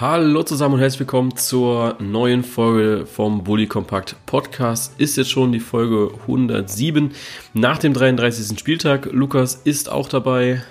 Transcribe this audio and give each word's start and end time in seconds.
Hallo 0.00 0.42
zusammen 0.42 0.76
und 0.76 0.80
herzlich 0.80 1.00
willkommen 1.00 1.36
zur 1.36 1.96
neuen 1.98 2.42
Folge 2.42 3.04
vom 3.04 3.44
Bully 3.44 3.66
Compact 3.66 4.16
Podcast. 4.24 4.98
Ist 4.98 5.18
jetzt 5.18 5.28
schon 5.28 5.52
die 5.52 5.60
Folge 5.60 6.12
107 6.22 7.10
nach 7.52 7.76
dem 7.76 7.92
33. 7.92 8.58
Spieltag. 8.58 9.10
Lukas 9.12 9.56
ist 9.56 9.92
auch 9.92 10.08
dabei. 10.08 10.62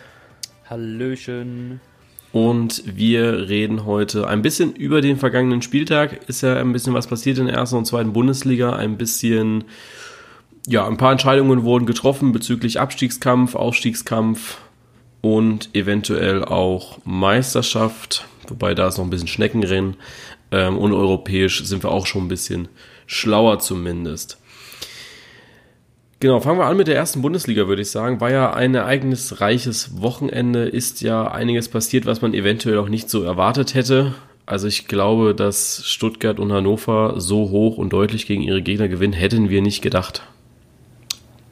Hallöchen. 0.68 1.80
Und 2.32 2.82
wir 2.88 3.48
reden 3.50 3.86
heute 3.86 4.28
ein 4.28 4.42
bisschen 4.42 4.74
über 4.74 5.00
den 5.00 5.18
vergangenen 5.18 5.62
Spieltag. 5.62 6.28
Ist 6.28 6.42
ja 6.42 6.56
ein 6.56 6.74
bisschen 6.74 6.96
was 6.96 7.06
passiert 7.06 7.38
in 7.38 7.46
der 7.46 7.56
ersten 7.56 7.76
und 7.76 7.86
zweiten 7.86 8.14
Bundesliga. 8.14 8.76
Ein 8.76 8.98
bisschen, 8.98 9.66
ja, 10.66 10.88
ein 10.88 10.98
paar 10.98 11.12
Entscheidungen 11.12 11.62
wurden 11.62 11.86
getroffen 11.86 12.32
bezüglich 12.32 12.80
Abstiegskampf, 12.80 13.54
Aufstiegskampf 13.54 14.58
und 15.22 15.70
eventuell 15.74 16.44
auch 16.44 17.00
Meisterschaft 17.06 18.26
wobei 18.50 18.76
da 18.76 18.88
ist 18.88 18.98
noch 18.98 19.06
ein 19.06 19.10
bisschen 19.10 19.28
Schneckenrennen. 19.28 19.96
Ähm, 20.52 20.78
und 20.78 20.94
europäisch 20.94 21.64
sind 21.64 21.84
wir 21.84 21.92
auch 21.92 22.06
schon 22.06 22.26
ein 22.26 22.30
bisschen 22.30 22.68
schlauer 23.06 23.60
zumindest. 23.60 24.38
Genau, 26.20 26.42
fangen 26.42 26.60
wir 26.60 26.66
an 26.66 26.76
mit 26.76 26.88
der 26.88 26.98
ersten 26.98 27.22
Bundesliga, 27.22 27.68
würde 27.68 27.82
ich 27.82 27.92
sagen. 27.92 28.20
War 28.20 28.32
ja 28.32 28.54
ein 28.54 28.76
ereignisreiches 28.76 30.02
Wochenende, 30.02 30.66
ist 30.66 31.02
ja 31.02 31.32
einiges 31.32 31.70
passiert, 31.70 32.06
was 32.06 32.22
man 32.22 32.34
eventuell 32.34 32.78
auch 32.78 32.90
nicht 32.90 33.10
so 33.10 33.24
erwartet 33.24 33.74
hätte. 33.74 34.16
Also 34.46 34.68
ich 34.68 34.88
glaube, 34.88 35.34
dass 35.34 35.84
Stuttgart 35.86 36.40
und 36.40 36.52
Hannover 36.52 37.16
so 37.18 37.50
hoch 37.52 37.78
und 37.78 37.94
deutlich 37.94 38.26
gegen 38.26 38.42
ihre 38.42 38.62
Gegner 38.62 38.90
gewinnen, 38.90 39.14
hätten 39.14 39.50
wir 39.50 39.62
nicht 39.62 39.82
gedacht. 39.82 40.24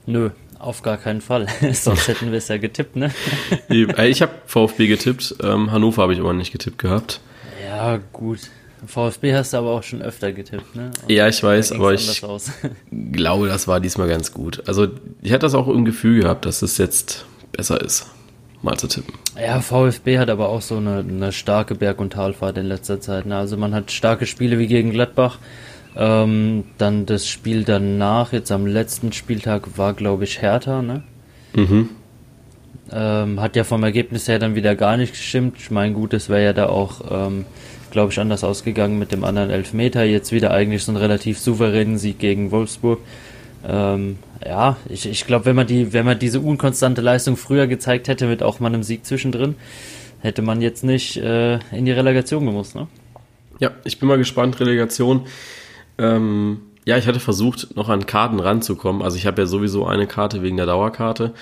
Nö, 0.05 0.31
auf 0.59 0.81
gar 0.81 0.97
keinen 0.97 1.21
Fall. 1.21 1.47
Sonst 1.73 2.07
hätten 2.07 2.31
wir 2.31 2.37
es 2.37 2.47
ja 2.47 2.57
getippt, 2.57 2.95
ne? 2.95 3.11
ich 3.69 4.21
habe 4.21 4.31
VfB 4.45 4.87
getippt. 4.87 5.35
Ähm, 5.41 5.71
Hannover 5.71 6.03
habe 6.03 6.13
ich 6.13 6.19
aber 6.19 6.33
nicht 6.33 6.51
getippt 6.51 6.77
gehabt. 6.77 7.21
Ja, 7.65 7.99
gut. 8.13 8.39
VfB 8.85 9.33
hast 9.33 9.53
du 9.53 9.57
aber 9.57 9.71
auch 9.71 9.83
schon 9.83 10.01
öfter 10.01 10.31
getippt, 10.31 10.75
ne? 10.75 10.91
Und 11.01 11.11
ja, 11.11 11.27
ich 11.27 11.41
weiß, 11.41 11.71
aber 11.71 11.93
ich 11.93 12.21
glaube, 13.11 13.47
das 13.47 13.67
war 13.67 13.79
diesmal 13.79 14.07
ganz 14.07 14.31
gut. 14.31 14.63
Also, 14.67 14.87
ich 15.21 15.31
hatte 15.31 15.45
das 15.45 15.55
auch 15.55 15.67
im 15.67 15.83
Gefühl 15.83 16.21
gehabt, 16.21 16.45
dass 16.45 16.61
es 16.61 16.77
jetzt 16.77 17.25
besser 17.51 17.81
ist, 17.81 18.05
mal 18.61 18.77
zu 18.77 18.87
tippen. 18.87 19.13
Ja, 19.39 19.61
VfB 19.61 20.19
hat 20.19 20.29
aber 20.29 20.49
auch 20.49 20.61
so 20.61 20.77
eine, 20.77 20.99
eine 20.99 21.31
starke 21.31 21.73
Berg- 21.73 21.99
und 21.99 22.13
Talfahrt 22.13 22.57
in 22.57 22.67
letzter 22.67 23.01
Zeit. 23.01 23.25
Ne? 23.25 23.35
Also, 23.35 23.57
man 23.57 23.73
hat 23.73 23.91
starke 23.91 24.27
Spiele 24.27 24.59
wie 24.59 24.67
gegen 24.67 24.91
Gladbach 24.91 25.39
ähm, 25.97 26.65
dann 26.77 27.07
das 27.07 27.27
Spiel 27.27 27.63
danach, 27.63 28.31
jetzt 28.31 28.51
am 28.51 28.67
letzten 28.67 29.11
Spieltag, 29.11 29.77
war, 29.77 29.93
glaube 29.93 30.25
ich, 30.25 30.41
Hertha, 30.41 30.83
ne? 30.83 31.01
Mhm. 31.55 31.89
Ähm, 32.91 33.41
hat 33.41 33.55
ja 33.55 33.63
vom 33.63 33.83
Ergebnis 33.83 34.27
her 34.27 34.37
dann 34.37 34.55
wieder 34.55 34.75
gar 34.75 34.95
nicht 34.95 35.13
gestimmt. 35.13 35.55
Ich 35.57 35.71
meine, 35.71 35.93
gut, 35.93 36.13
es 36.13 36.29
wäre 36.29 36.43
ja 36.43 36.53
da 36.53 36.67
auch, 36.67 37.01
ähm, 37.09 37.45
glaube 37.89 38.11
ich, 38.11 38.19
anders 38.19 38.43
ausgegangen 38.43 38.99
mit 38.99 39.11
dem 39.11 39.23
anderen 39.23 39.49
Elfmeter. 39.49 40.03
Jetzt 40.03 40.31
wieder 40.31 40.51
eigentlich 40.51 40.83
so 40.83 40.91
ein 40.91 40.97
relativ 40.97 41.39
souveränen 41.39 41.97
Sieg 41.97 42.19
gegen 42.19 42.51
Wolfsburg. 42.51 42.99
Ähm, 43.67 44.19
ja, 44.45 44.77
ich, 44.87 45.09
ich 45.09 45.25
glaube, 45.25 45.45
wenn 45.45 45.55
man 45.55 45.67
die, 45.67 45.93
wenn 45.93 46.05
man 46.05 46.19
diese 46.19 46.39
unkonstante 46.39 47.01
Leistung 47.01 47.37
früher 47.37 47.65
gezeigt 47.65 48.07
hätte, 48.07 48.27
mit 48.27 48.43
auch 48.43 48.59
mal 48.59 48.67
einem 48.67 48.83
Sieg 48.83 49.05
zwischendrin, 49.05 49.55
hätte 50.21 50.43
man 50.43 50.61
jetzt 50.61 50.83
nicht 50.83 51.17
äh, 51.17 51.55
in 51.71 51.85
die 51.85 51.91
Relegation 51.91 52.45
gemusst, 52.45 52.75
ne? 52.75 52.87
Ja, 53.59 53.71
ich 53.83 53.99
bin 53.99 54.07
mal 54.07 54.19
gespannt. 54.19 54.59
Relegation 54.59 55.25
ähm, 55.97 56.61
ja, 56.87 56.97
ich 56.97 57.05
hatte 57.05 57.19
versucht, 57.19 57.75
noch 57.75 57.89
an 57.89 58.05
Karten 58.05 58.39
ranzukommen. 58.39 59.01
Also 59.01 59.17
ich 59.17 59.27
habe 59.27 59.41
ja 59.41 59.45
sowieso 59.45 59.85
eine 59.85 60.07
Karte 60.07 60.41
wegen 60.41 60.55
der 60.55 60.67
Dauerkarte. 60.67 61.33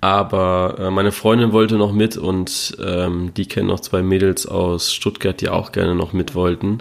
Aber 0.00 0.76
äh, 0.78 0.90
meine 0.90 1.10
Freundin 1.10 1.52
wollte 1.52 1.76
noch 1.76 1.92
mit 1.92 2.16
und 2.16 2.76
ähm, 2.80 3.34
die 3.34 3.46
kennen 3.46 3.66
noch 3.66 3.80
zwei 3.80 4.02
Mädels 4.02 4.46
aus 4.46 4.92
Stuttgart, 4.92 5.40
die 5.40 5.48
auch 5.48 5.72
gerne 5.72 5.96
noch 5.96 6.12
mit 6.12 6.36
wollten. 6.36 6.78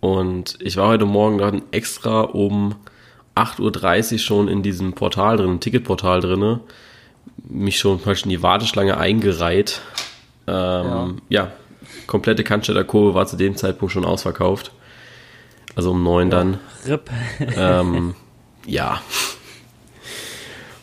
Und 0.00 0.56
ich 0.60 0.78
war 0.78 0.88
heute 0.88 1.04
Morgen 1.04 1.36
dann 1.36 1.62
extra 1.70 2.22
um 2.22 2.76
8.30 3.34 4.12
Uhr 4.12 4.18
schon 4.18 4.48
in 4.48 4.62
diesem 4.62 4.94
Portal 4.94 5.36
drin, 5.36 5.60
Ticketportal 5.60 6.20
drin, 6.20 6.60
mich 7.46 7.78
schon 7.78 8.00
praktisch 8.00 8.24
in 8.24 8.30
die 8.30 8.42
Warteschlange 8.42 8.96
eingereiht. 8.96 9.82
Ähm, 10.46 11.20
ja. 11.28 11.42
ja, 11.44 11.52
komplette 12.06 12.42
Cannstatter 12.42 12.84
Kurve 12.84 13.14
war 13.14 13.26
zu 13.26 13.36
dem 13.36 13.54
Zeitpunkt 13.54 13.92
schon 13.92 14.06
ausverkauft. 14.06 14.72
Also 15.78 15.92
um 15.92 16.02
neun 16.02 16.28
ja, 16.28 16.36
dann. 16.36 16.58
RIP. 16.88 17.10
Ähm, 17.56 18.16
ja. 18.66 19.00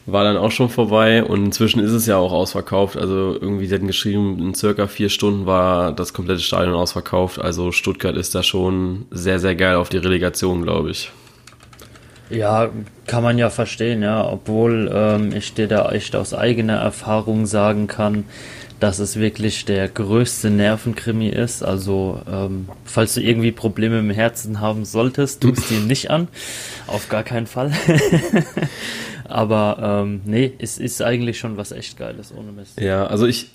War 0.05 0.23
dann 0.23 0.37
auch 0.37 0.51
schon 0.51 0.69
vorbei 0.69 1.21
und 1.21 1.43
inzwischen 1.43 1.81
ist 1.81 1.91
es 1.91 2.05
ja 2.05 2.15
auch 2.15 2.31
ausverkauft. 2.31 2.95
Also 2.95 3.33
irgendwie, 3.33 3.65
sie 3.65 3.75
hatten 3.75 3.87
geschrieben, 3.87 4.39
in 4.39 4.55
circa 4.55 4.87
vier 4.87 5.09
Stunden 5.09 5.45
war 5.45 5.91
das 5.91 6.13
komplette 6.13 6.39
Stadion 6.39 6.75
ausverkauft. 6.75 7.39
Also 7.41 7.73
Stuttgart 7.73 8.15
ist 8.15 8.35
da 8.35 8.41
schon 8.41 9.05
sehr, 9.11 9.39
sehr 9.39 9.55
geil 9.55 9.75
auf 9.75 9.89
die 9.89 9.97
Relegation, 9.97 10.61
glaube 10.61 10.91
ich. 10.91 11.11
Ja, 12.29 12.69
kann 13.05 13.21
man 13.21 13.37
ja 13.37 13.49
verstehen, 13.49 14.01
ja. 14.01 14.25
Obwohl 14.25 14.89
ähm, 14.93 15.33
ich 15.35 15.53
dir 15.53 15.67
da 15.67 15.91
echt 15.91 16.15
aus 16.15 16.33
eigener 16.33 16.77
Erfahrung 16.77 17.47
sagen 17.47 17.87
kann, 17.87 18.23
dass 18.85 18.99
es 18.99 19.19
wirklich 19.19 19.65
der 19.65 19.89
größte 19.89 20.51
Nervenkrimi 20.51 21.29
ist. 21.29 21.63
Also, 21.63 22.21
ähm, 22.31 22.69
falls 22.83 23.15
du 23.15 23.21
irgendwie 23.21 23.51
Probleme 23.51 23.97
im 23.97 24.11
Herzen 24.11 24.59
haben 24.59 24.85
solltest, 24.85 25.41
tu 25.41 25.49
es 25.49 25.67
dir 25.69 25.79
nicht 25.79 26.11
an. 26.11 26.27
Auf 26.85 27.09
gar 27.09 27.23
keinen 27.23 27.47
Fall. 27.47 27.71
Aber 29.23 30.03
ähm, 30.03 30.21
nee, 30.25 30.53
es 30.59 30.77
ist 30.77 31.01
eigentlich 31.01 31.39
schon 31.39 31.57
was 31.57 31.71
echt 31.71 31.97
Geiles, 31.97 32.31
ohne 32.31 32.51
Mist. 32.51 32.79
Ja, 32.79 33.07
also 33.07 33.25
ich 33.25 33.49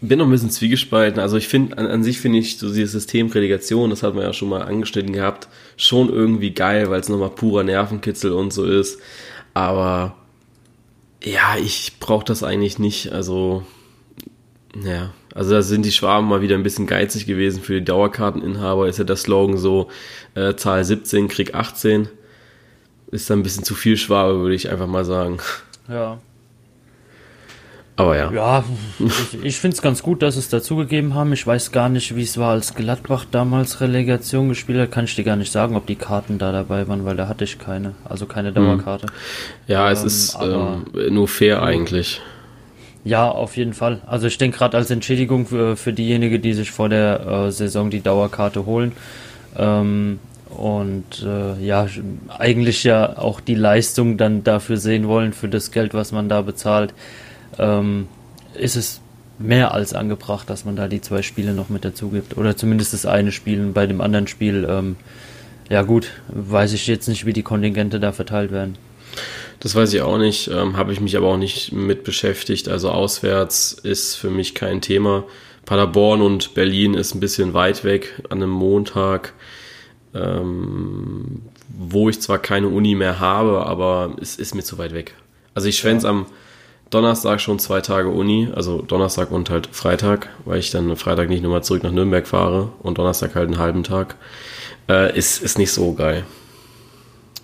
bin 0.00 0.18
noch 0.18 0.24
ein 0.24 0.30
bisschen 0.30 0.48
zwiegespalten. 0.48 1.20
Also 1.20 1.36
ich 1.36 1.46
finde, 1.46 1.76
an, 1.76 1.86
an, 1.86 2.02
sich 2.02 2.18
finde 2.18 2.38
ich 2.38 2.56
so 2.56 2.72
dieses 2.72 2.92
System 2.92 3.26
Relegation, 3.26 3.90
das 3.90 4.02
hat 4.02 4.14
man 4.14 4.24
ja 4.24 4.32
schon 4.32 4.48
mal 4.48 4.62
angeschnitten 4.62 5.12
gehabt, 5.12 5.48
schon 5.76 6.08
irgendwie 6.08 6.52
geil, 6.52 6.88
weil 6.88 7.00
es 7.00 7.10
nochmal 7.10 7.28
purer 7.28 7.64
Nervenkitzel 7.64 8.32
und 8.32 8.54
so 8.54 8.64
ist. 8.64 8.98
Aber 9.52 10.16
ja, 11.22 11.58
ich 11.62 11.98
brauche 12.00 12.24
das 12.24 12.42
eigentlich 12.42 12.78
nicht. 12.78 13.12
Also 13.12 13.64
ja, 14.84 15.10
also 15.34 15.52
da 15.52 15.62
sind 15.62 15.84
die 15.84 15.92
Schwaben 15.92 16.26
mal 16.26 16.40
wieder 16.40 16.56
ein 16.56 16.62
bisschen 16.62 16.86
geizig 16.86 17.26
gewesen 17.26 17.62
für 17.62 17.74
die 17.74 17.84
Dauerkarteninhaber. 17.84 18.88
Ist 18.88 18.98
ja 18.98 19.04
der 19.04 19.16
Slogan 19.16 19.56
so, 19.56 19.88
äh, 20.34 20.54
Zahl 20.54 20.84
17, 20.84 21.28
Krieg 21.28 21.54
18. 21.54 22.08
Ist 23.10 23.30
da 23.30 23.34
ein 23.34 23.42
bisschen 23.42 23.64
zu 23.64 23.74
viel 23.74 23.96
Schwabe, 23.96 24.40
würde 24.40 24.54
ich 24.54 24.70
einfach 24.70 24.86
mal 24.86 25.04
sagen. 25.04 25.38
Ja. 25.88 26.18
Aber 27.98 28.16
ja. 28.16 28.30
Ja, 28.30 28.64
ich, 29.00 29.44
ich 29.44 29.56
finde 29.58 29.74
es 29.74 29.82
ganz 29.82 30.02
gut, 30.02 30.22
dass 30.22 30.36
es 30.36 30.48
dazugegeben 30.48 31.14
haben. 31.14 31.32
Ich 31.32 31.44
weiß 31.44 31.72
gar 31.72 31.88
nicht, 31.88 32.14
wie 32.14 32.22
es 32.22 32.38
war, 32.38 32.52
als 32.52 32.74
Gladbach 32.74 33.24
damals 33.28 33.80
Relegation 33.80 34.48
gespielt 34.48 34.78
hat. 34.78 34.92
Kann 34.92 35.06
ich 35.06 35.16
dir 35.16 35.24
gar 35.24 35.34
nicht 35.34 35.50
sagen, 35.50 35.74
ob 35.74 35.86
die 35.86 35.96
Karten 35.96 36.38
da 36.38 36.52
dabei 36.52 36.86
waren, 36.86 37.04
weil 37.04 37.16
da 37.16 37.26
hatte 37.26 37.42
ich 37.42 37.58
keine. 37.58 37.94
Also 38.04 38.26
keine 38.26 38.48
hm. 38.48 38.54
Dauerkarte. 38.54 39.06
Ja, 39.66 39.88
ähm, 39.88 39.92
es 39.92 40.04
ist 40.04 40.38
ähm, 40.40 40.84
nur 41.10 41.26
fair 41.26 41.60
eigentlich. 41.62 42.18
Ja, 42.18 42.37
auf 43.30 43.56
jeden 43.56 43.74
Fall. 43.74 44.00
Also 44.06 44.26
ich 44.26 44.38
denke 44.38 44.58
gerade 44.58 44.76
als 44.76 44.90
Entschädigung 44.90 45.46
für, 45.46 45.76
für 45.76 45.92
diejenigen, 45.92 46.42
die 46.42 46.52
sich 46.52 46.70
vor 46.70 46.88
der 46.88 47.46
äh, 47.46 47.52
Saison 47.52 47.90
die 47.90 48.00
Dauerkarte 48.00 48.66
holen. 48.66 48.92
Ähm, 49.56 50.18
und 50.50 51.24
äh, 51.24 51.62
ja, 51.64 51.86
eigentlich 52.36 52.84
ja 52.84 53.18
auch 53.18 53.40
die 53.40 53.54
Leistung 53.54 54.16
dann 54.16 54.44
dafür 54.44 54.76
sehen 54.76 55.06
wollen, 55.06 55.32
für 55.32 55.48
das 55.48 55.70
Geld, 55.70 55.94
was 55.94 56.12
man 56.12 56.28
da 56.28 56.42
bezahlt, 56.42 56.94
ähm, 57.58 58.08
ist 58.54 58.76
es 58.76 59.00
mehr 59.38 59.72
als 59.72 59.94
angebracht, 59.94 60.50
dass 60.50 60.64
man 60.64 60.74
da 60.74 60.88
die 60.88 61.00
zwei 61.00 61.22
Spiele 61.22 61.52
noch 61.52 61.68
mit 61.68 61.84
dazu 61.84 62.08
gibt. 62.08 62.36
Oder 62.36 62.56
zumindest 62.56 62.92
das 62.92 63.06
eine 63.06 63.30
Spiel. 63.30 63.60
Und 63.60 63.72
bei 63.72 63.86
dem 63.86 64.00
anderen 64.00 64.26
Spiel, 64.26 64.66
ähm, 64.68 64.96
ja 65.68 65.82
gut, 65.82 66.10
weiß 66.28 66.72
ich 66.72 66.86
jetzt 66.86 67.08
nicht, 67.08 67.26
wie 67.26 67.32
die 67.32 67.42
Kontingente 67.42 68.00
da 68.00 68.12
verteilt 68.12 68.50
werden. 68.50 68.76
Das 69.60 69.74
weiß 69.74 69.92
ich 69.92 70.02
auch 70.02 70.18
nicht, 70.18 70.48
ähm, 70.48 70.76
habe 70.76 70.92
ich 70.92 71.00
mich 71.00 71.16
aber 71.16 71.28
auch 71.28 71.36
nicht 71.36 71.72
mit 71.72 72.04
beschäftigt. 72.04 72.68
Also 72.68 72.90
auswärts 72.90 73.72
ist 73.72 74.14
für 74.14 74.30
mich 74.30 74.54
kein 74.54 74.80
Thema. 74.80 75.24
Paderborn 75.64 76.22
und 76.22 76.54
Berlin 76.54 76.94
ist 76.94 77.14
ein 77.14 77.20
bisschen 77.20 77.54
weit 77.54 77.84
weg 77.84 78.22
an 78.30 78.38
einem 78.38 78.50
Montag, 78.50 79.34
ähm, 80.14 81.42
wo 81.68 82.08
ich 82.08 82.20
zwar 82.20 82.38
keine 82.38 82.68
Uni 82.68 82.94
mehr 82.94 83.20
habe, 83.20 83.66
aber 83.66 84.16
es 84.20 84.36
ist 84.36 84.54
mir 84.54 84.62
zu 84.62 84.78
weit 84.78 84.94
weg. 84.94 85.14
Also 85.54 85.68
ich 85.68 85.76
schwänze 85.76 86.06
ja. 86.06 86.12
am 86.12 86.26
Donnerstag 86.90 87.40
schon 87.40 87.58
zwei 87.58 87.80
Tage 87.80 88.08
Uni, 88.08 88.48
also 88.54 88.80
Donnerstag 88.80 89.30
und 89.30 89.50
halt 89.50 89.68
Freitag, 89.72 90.30
weil 90.44 90.58
ich 90.58 90.70
dann 90.70 90.96
Freitag 90.96 91.28
nicht 91.28 91.42
nochmal 91.42 91.62
zurück 91.62 91.82
nach 91.82 91.92
Nürnberg 91.92 92.26
fahre 92.26 92.70
und 92.80 92.96
Donnerstag 92.96 93.34
halt 93.34 93.48
einen 93.48 93.58
halben 93.58 93.82
Tag. 93.82 94.16
Äh, 94.88 95.16
ist, 95.18 95.42
ist 95.42 95.58
nicht 95.58 95.72
so 95.72 95.92
geil. 95.92 96.24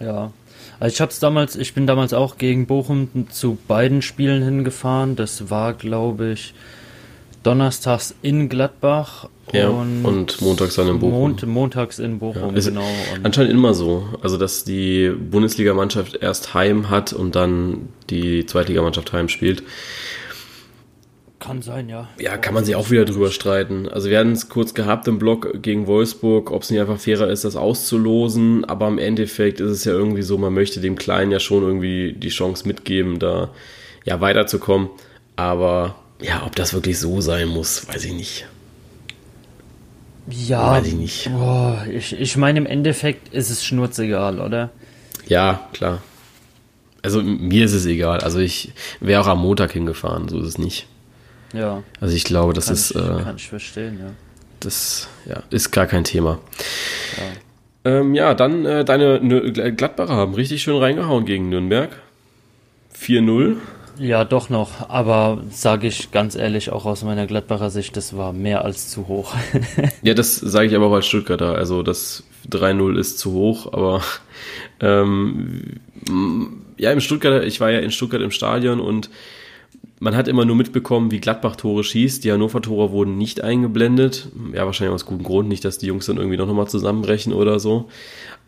Ja, 0.00 0.32
also 0.80 0.92
ich 0.92 1.00
hab's 1.00 1.20
damals, 1.20 1.56
ich 1.56 1.74
bin 1.74 1.86
damals 1.86 2.12
auch 2.12 2.38
gegen 2.38 2.66
Bochum 2.66 3.28
zu 3.30 3.58
beiden 3.68 4.02
Spielen 4.02 4.42
hingefahren. 4.42 5.16
Das 5.16 5.50
war, 5.50 5.72
glaube 5.74 6.32
ich, 6.32 6.54
donnerstags 7.42 8.14
in 8.22 8.48
Gladbach 8.48 9.28
ja, 9.52 9.68
und, 9.68 10.04
und 10.04 10.40
montags 10.40 10.74
dann 10.76 10.88
in 10.88 10.98
Bochum. 10.98 11.20
Mont, 11.20 11.46
montags 11.46 11.98
in 11.98 12.18
Bochum, 12.18 12.56
ja, 12.56 12.62
genau. 12.62 12.84
anscheinend 13.22 13.52
immer 13.52 13.74
so. 13.74 14.08
Also, 14.22 14.36
dass 14.36 14.64
die 14.64 15.10
Bundesligamannschaft 15.10 16.16
erst 16.16 16.54
heim 16.54 16.90
hat 16.90 17.12
und 17.12 17.36
dann 17.36 17.88
die 18.10 18.46
Zweitligamannschaft 18.46 19.12
heim 19.12 19.28
spielt. 19.28 19.62
Kann 21.44 21.60
sein, 21.60 21.90
ja. 21.90 22.08
Ja, 22.18 22.38
kann 22.38 22.54
man 22.54 22.64
sich 22.64 22.74
auch 22.74 22.90
wieder 22.90 23.04
drüber 23.04 23.30
streiten. 23.30 23.86
Also 23.86 24.08
wir 24.08 24.18
hatten 24.18 24.32
es 24.32 24.48
kurz 24.48 24.72
gehabt 24.72 25.06
im 25.08 25.18
Blog 25.18 25.62
gegen 25.62 25.86
Wolfsburg, 25.86 26.50
ob 26.50 26.62
es 26.62 26.70
nicht 26.70 26.80
einfach 26.80 26.98
fairer 26.98 27.28
ist, 27.28 27.44
das 27.44 27.54
auszulosen. 27.54 28.64
Aber 28.64 28.88
im 28.88 28.96
Endeffekt 28.98 29.60
ist 29.60 29.70
es 29.70 29.84
ja 29.84 29.92
irgendwie 29.92 30.22
so, 30.22 30.38
man 30.38 30.54
möchte 30.54 30.80
dem 30.80 30.96
Kleinen 30.96 31.30
ja 31.32 31.40
schon 31.40 31.62
irgendwie 31.62 32.14
die 32.14 32.30
Chance 32.30 32.66
mitgeben, 32.66 33.18
da 33.18 33.50
ja 34.06 34.22
weiterzukommen. 34.22 34.88
Aber 35.36 35.96
ja, 36.22 36.44
ob 36.46 36.56
das 36.56 36.72
wirklich 36.72 36.98
so 36.98 37.20
sein 37.20 37.48
muss, 37.48 37.86
weiß 37.88 38.06
ich 38.06 38.14
nicht. 38.14 38.46
Ja, 40.30 40.70
weiß 40.70 40.86
ich 40.86 40.94
nicht. 40.94 41.30
Boah, 41.30 41.84
ich, 41.92 42.18
ich 42.18 42.38
meine, 42.38 42.58
im 42.58 42.66
Endeffekt 42.66 43.34
ist 43.34 43.50
es 43.50 43.62
schnurzegal, 43.62 44.40
oder? 44.40 44.70
Ja, 45.26 45.68
klar. 45.74 46.02
Also 47.02 47.20
mir 47.22 47.66
ist 47.66 47.74
es 47.74 47.84
egal. 47.84 48.20
Also 48.20 48.38
ich 48.38 48.72
wäre 49.00 49.20
auch 49.20 49.26
am 49.26 49.42
Montag 49.42 49.72
hingefahren, 49.72 50.30
so 50.30 50.40
ist 50.40 50.46
es 50.46 50.58
nicht. 50.58 50.86
Ja. 51.54 51.82
Also 52.00 52.14
ich 52.14 52.24
glaube, 52.24 52.52
das 52.52 52.66
kann 52.66 52.74
ist. 52.74 52.90
Ich, 52.90 52.96
äh, 52.96 53.22
kann 53.22 53.36
ich 53.36 53.48
verstehen, 53.48 53.98
ja. 54.00 54.10
Das 54.60 55.08
ja, 55.26 55.42
ist 55.50 55.70
gar 55.70 55.86
kein 55.86 56.04
Thema. 56.04 56.38
Ja, 57.84 57.90
ähm, 57.92 58.14
ja 58.14 58.34
dann 58.34 58.64
äh, 58.64 58.84
deine 58.84 59.20
Gladbacher 59.52 60.14
haben 60.14 60.34
richtig 60.34 60.62
schön 60.62 60.76
reingehauen 60.76 61.26
gegen 61.26 61.48
Nürnberg. 61.48 61.90
4-0. 62.98 63.56
Ja, 63.98 64.24
doch 64.24 64.48
noch. 64.48 64.88
Aber 64.88 65.42
sage 65.50 65.86
ich 65.86 66.10
ganz 66.10 66.34
ehrlich, 66.34 66.70
auch 66.70 66.84
aus 66.84 67.04
meiner 67.04 67.26
Gladbacher 67.26 67.70
Sicht, 67.70 67.96
das 67.96 68.16
war 68.16 68.32
mehr 68.32 68.64
als 68.64 68.88
zu 68.88 69.06
hoch. 69.06 69.34
ja, 70.02 70.14
das 70.14 70.36
sage 70.36 70.68
ich 70.68 70.74
aber 70.74 70.86
auch 70.86 70.94
als 70.94 71.06
Stuttgarter. 71.06 71.54
Also 71.54 71.82
das 71.82 72.24
3-0 72.50 72.98
ist 72.98 73.18
zu 73.18 73.32
hoch, 73.32 73.72
aber 73.72 74.02
ähm, 74.80 75.80
ja, 76.76 76.90
im 76.90 77.00
Stuttgarter, 77.00 77.44
ich 77.44 77.60
war 77.60 77.70
ja 77.70 77.78
in 77.78 77.90
Stuttgart 77.90 78.20
im 78.20 78.30
Stadion 78.30 78.80
und 78.80 79.10
man 80.00 80.16
hat 80.16 80.28
immer 80.28 80.44
nur 80.44 80.56
mitbekommen, 80.56 81.10
wie 81.10 81.20
Gladbach 81.20 81.56
Tore 81.56 81.84
schießt. 81.84 82.24
Die 82.24 82.32
Hannover 82.32 82.62
Tore 82.62 82.92
wurden 82.92 83.16
nicht 83.16 83.42
eingeblendet. 83.42 84.28
Ja, 84.52 84.66
wahrscheinlich 84.66 84.94
aus 84.94 85.06
gutem 85.06 85.24
Grund. 85.24 85.48
Nicht, 85.48 85.64
dass 85.64 85.78
die 85.78 85.86
Jungs 85.86 86.06
dann 86.06 86.16
irgendwie 86.16 86.36
noch 86.36 86.52
mal 86.52 86.66
zusammenbrechen 86.66 87.32
oder 87.32 87.58
so. 87.58 87.88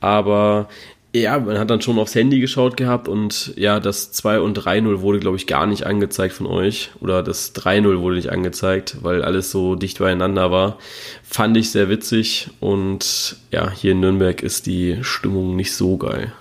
Aber 0.00 0.68
ja, 1.14 1.38
man 1.38 1.58
hat 1.58 1.70
dann 1.70 1.80
schon 1.80 1.98
aufs 1.98 2.14
Handy 2.14 2.40
geschaut 2.40 2.76
gehabt 2.76 3.08
und 3.08 3.54
ja, 3.56 3.80
das 3.80 4.12
2 4.12 4.40
und 4.40 4.58
3-0 4.58 5.00
wurde, 5.00 5.18
glaube 5.18 5.36
ich, 5.36 5.46
gar 5.46 5.66
nicht 5.66 5.86
angezeigt 5.86 6.34
von 6.34 6.46
euch. 6.46 6.90
Oder 7.00 7.22
das 7.22 7.54
3-0 7.54 8.00
wurde 8.00 8.16
nicht 8.16 8.30
angezeigt, 8.30 8.98
weil 9.02 9.22
alles 9.22 9.50
so 9.50 9.76
dicht 9.76 9.98
beieinander 9.98 10.50
war. 10.50 10.78
Fand 11.22 11.56
ich 11.56 11.70
sehr 11.70 11.88
witzig 11.88 12.50
und 12.60 13.36
ja, 13.50 13.70
hier 13.70 13.92
in 13.92 14.00
Nürnberg 14.00 14.42
ist 14.42 14.66
die 14.66 14.98
Stimmung 15.02 15.56
nicht 15.56 15.74
so 15.74 15.96
geil. 15.96 16.32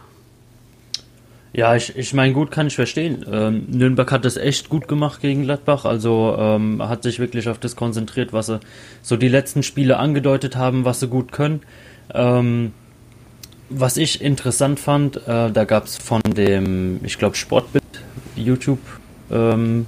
Ja, 1.55 1.73
ich, 1.73 1.95
ich 1.95 2.13
meine, 2.13 2.33
gut 2.33 2.51
kann 2.51 2.67
ich 2.67 2.75
verstehen. 2.75 3.25
Ähm, 3.31 3.63
Nürnberg 3.69 4.11
hat 4.11 4.25
das 4.25 4.35
echt 4.35 4.67
gut 4.67 4.89
gemacht 4.89 5.21
gegen 5.21 5.43
Gladbach, 5.43 5.85
also 5.85 6.35
ähm, 6.37 6.83
hat 6.85 7.03
sich 7.03 7.19
wirklich 7.19 7.47
auf 7.47 7.59
das 7.59 7.77
konzentriert, 7.77 8.33
was 8.33 8.47
sie 8.47 8.59
so 9.01 9.15
die 9.15 9.29
letzten 9.29 9.63
Spiele 9.63 9.97
angedeutet 9.97 10.57
haben, 10.57 10.83
was 10.83 10.99
sie 10.99 11.07
gut 11.07 11.31
können. 11.31 11.61
Ähm, 12.13 12.73
was 13.69 13.95
ich 13.95 14.21
interessant 14.21 14.81
fand, 14.81 15.15
äh, 15.27 15.49
da 15.49 15.63
gab 15.63 15.85
es 15.85 15.95
von 15.95 16.21
dem, 16.23 16.99
ich 17.03 17.17
glaube, 17.17 17.37
Sportbild 17.37 17.83
YouTube-Blog, 18.35 19.23
ähm, 19.31 19.85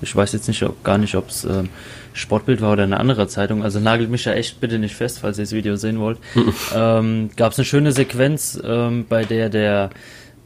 ich 0.00 0.16
weiß 0.16 0.32
jetzt 0.32 0.48
nicht, 0.48 0.62
ob, 0.62 0.82
gar 0.82 0.96
nicht, 0.96 1.14
ob 1.14 1.28
es 1.28 1.44
ähm, 1.44 1.68
Sportbild 2.14 2.62
war 2.62 2.72
oder 2.72 2.84
eine 2.84 2.98
andere 2.98 3.28
Zeitung, 3.28 3.62
also 3.62 3.80
nagelt 3.80 4.10
mich 4.10 4.24
ja 4.24 4.32
echt 4.32 4.60
bitte 4.60 4.78
nicht 4.78 4.94
fest, 4.96 5.18
falls 5.20 5.36
ihr 5.36 5.44
das 5.44 5.52
Video 5.52 5.76
sehen 5.76 6.00
wollt, 6.00 6.18
ähm, 6.74 7.28
gab 7.36 7.52
es 7.52 7.58
eine 7.58 7.66
schöne 7.66 7.92
Sequenz, 7.92 8.58
ähm, 8.64 9.04
bei 9.06 9.26
der 9.26 9.50
der 9.50 9.90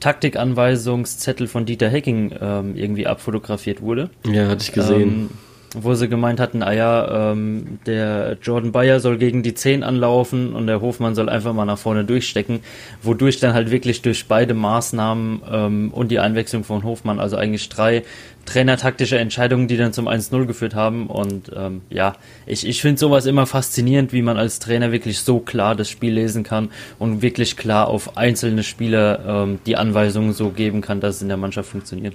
Taktikanweisungszettel 0.04 1.46
von 1.46 1.64
Dieter 1.64 1.88
Hecking 1.88 2.34
ähm, 2.38 2.76
irgendwie 2.76 3.06
abfotografiert 3.06 3.80
wurde. 3.80 4.10
Ja, 4.26 4.48
hatte 4.48 4.62
ich 4.62 4.72
gesehen. 4.72 5.00
Ähm, 5.00 5.30
wo 5.74 5.94
sie 5.94 6.08
gemeint 6.08 6.40
hatten, 6.40 6.62
ah 6.62 6.72
ja, 6.72 7.32
ähm, 7.32 7.78
der 7.86 8.38
Jordan 8.42 8.72
Bayer 8.72 9.00
soll 9.00 9.18
gegen 9.18 9.42
die 9.42 9.54
10 9.54 9.82
anlaufen 9.82 10.54
und 10.54 10.66
der 10.66 10.80
Hofmann 10.80 11.14
soll 11.14 11.28
einfach 11.28 11.52
mal 11.52 11.64
nach 11.64 11.78
vorne 11.78 12.04
durchstecken, 12.04 12.60
wodurch 13.02 13.40
dann 13.40 13.54
halt 13.54 13.70
wirklich 13.70 14.02
durch 14.02 14.26
beide 14.26 14.54
Maßnahmen 14.54 15.42
ähm, 15.50 15.90
und 15.92 16.10
die 16.10 16.20
Einwechslung 16.20 16.64
von 16.64 16.84
Hofmann, 16.84 17.18
also 17.18 17.36
eigentlich 17.36 17.68
drei 17.68 18.04
trainertaktische 18.44 19.18
Entscheidungen, 19.18 19.68
die 19.68 19.76
dann 19.76 19.92
zum 19.92 20.06
1-0 20.06 20.44
geführt 20.44 20.74
haben 20.74 21.06
und 21.06 21.50
ähm, 21.56 21.82
ja, 21.90 22.14
ich, 22.46 22.66
ich 22.66 22.80
finde 22.82 22.98
sowas 22.98 23.26
immer 23.26 23.46
faszinierend, 23.46 24.12
wie 24.12 24.22
man 24.22 24.36
als 24.36 24.58
Trainer 24.58 24.92
wirklich 24.92 25.20
so 25.20 25.38
klar 25.38 25.74
das 25.74 25.88
Spiel 25.88 26.12
lesen 26.12 26.42
kann 26.42 26.68
und 26.98 27.22
wirklich 27.22 27.56
klar 27.56 27.88
auf 27.88 28.16
einzelne 28.16 28.62
Spieler 28.62 29.20
ähm, 29.26 29.60
die 29.66 29.76
Anweisungen 29.76 30.32
so 30.32 30.50
geben 30.50 30.82
kann, 30.82 31.00
dass 31.00 31.16
es 31.16 31.22
in 31.22 31.28
der 31.28 31.36
Mannschaft 31.36 31.70
funktioniert. 31.70 32.14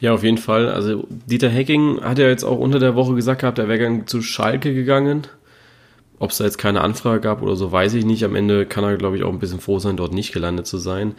Ja, 0.00 0.12
auf 0.14 0.22
jeden 0.22 0.38
Fall. 0.38 0.68
Also 0.68 1.06
Dieter 1.08 1.48
Hecking 1.48 2.00
hat 2.00 2.18
ja 2.18 2.28
jetzt 2.28 2.44
auch 2.44 2.58
unter 2.58 2.78
der 2.78 2.94
Woche 2.94 3.14
gesagt 3.14 3.40
gehabt, 3.40 3.58
er 3.58 3.68
wäre 3.68 4.04
zu 4.06 4.22
Schalke 4.22 4.74
gegangen. 4.74 5.26
Ob 6.18 6.30
es 6.30 6.38
da 6.38 6.44
jetzt 6.44 6.58
keine 6.58 6.82
Anfrage 6.82 7.20
gab 7.20 7.42
oder 7.42 7.56
so, 7.56 7.72
weiß 7.72 7.94
ich 7.94 8.04
nicht. 8.04 8.24
Am 8.24 8.34
Ende 8.34 8.66
kann 8.66 8.84
er, 8.84 8.96
glaube 8.96 9.16
ich, 9.16 9.22
auch 9.22 9.32
ein 9.32 9.38
bisschen 9.38 9.60
froh 9.60 9.78
sein, 9.78 9.96
dort 9.96 10.12
nicht 10.12 10.32
gelandet 10.32 10.66
zu 10.66 10.76
sein. 10.76 11.14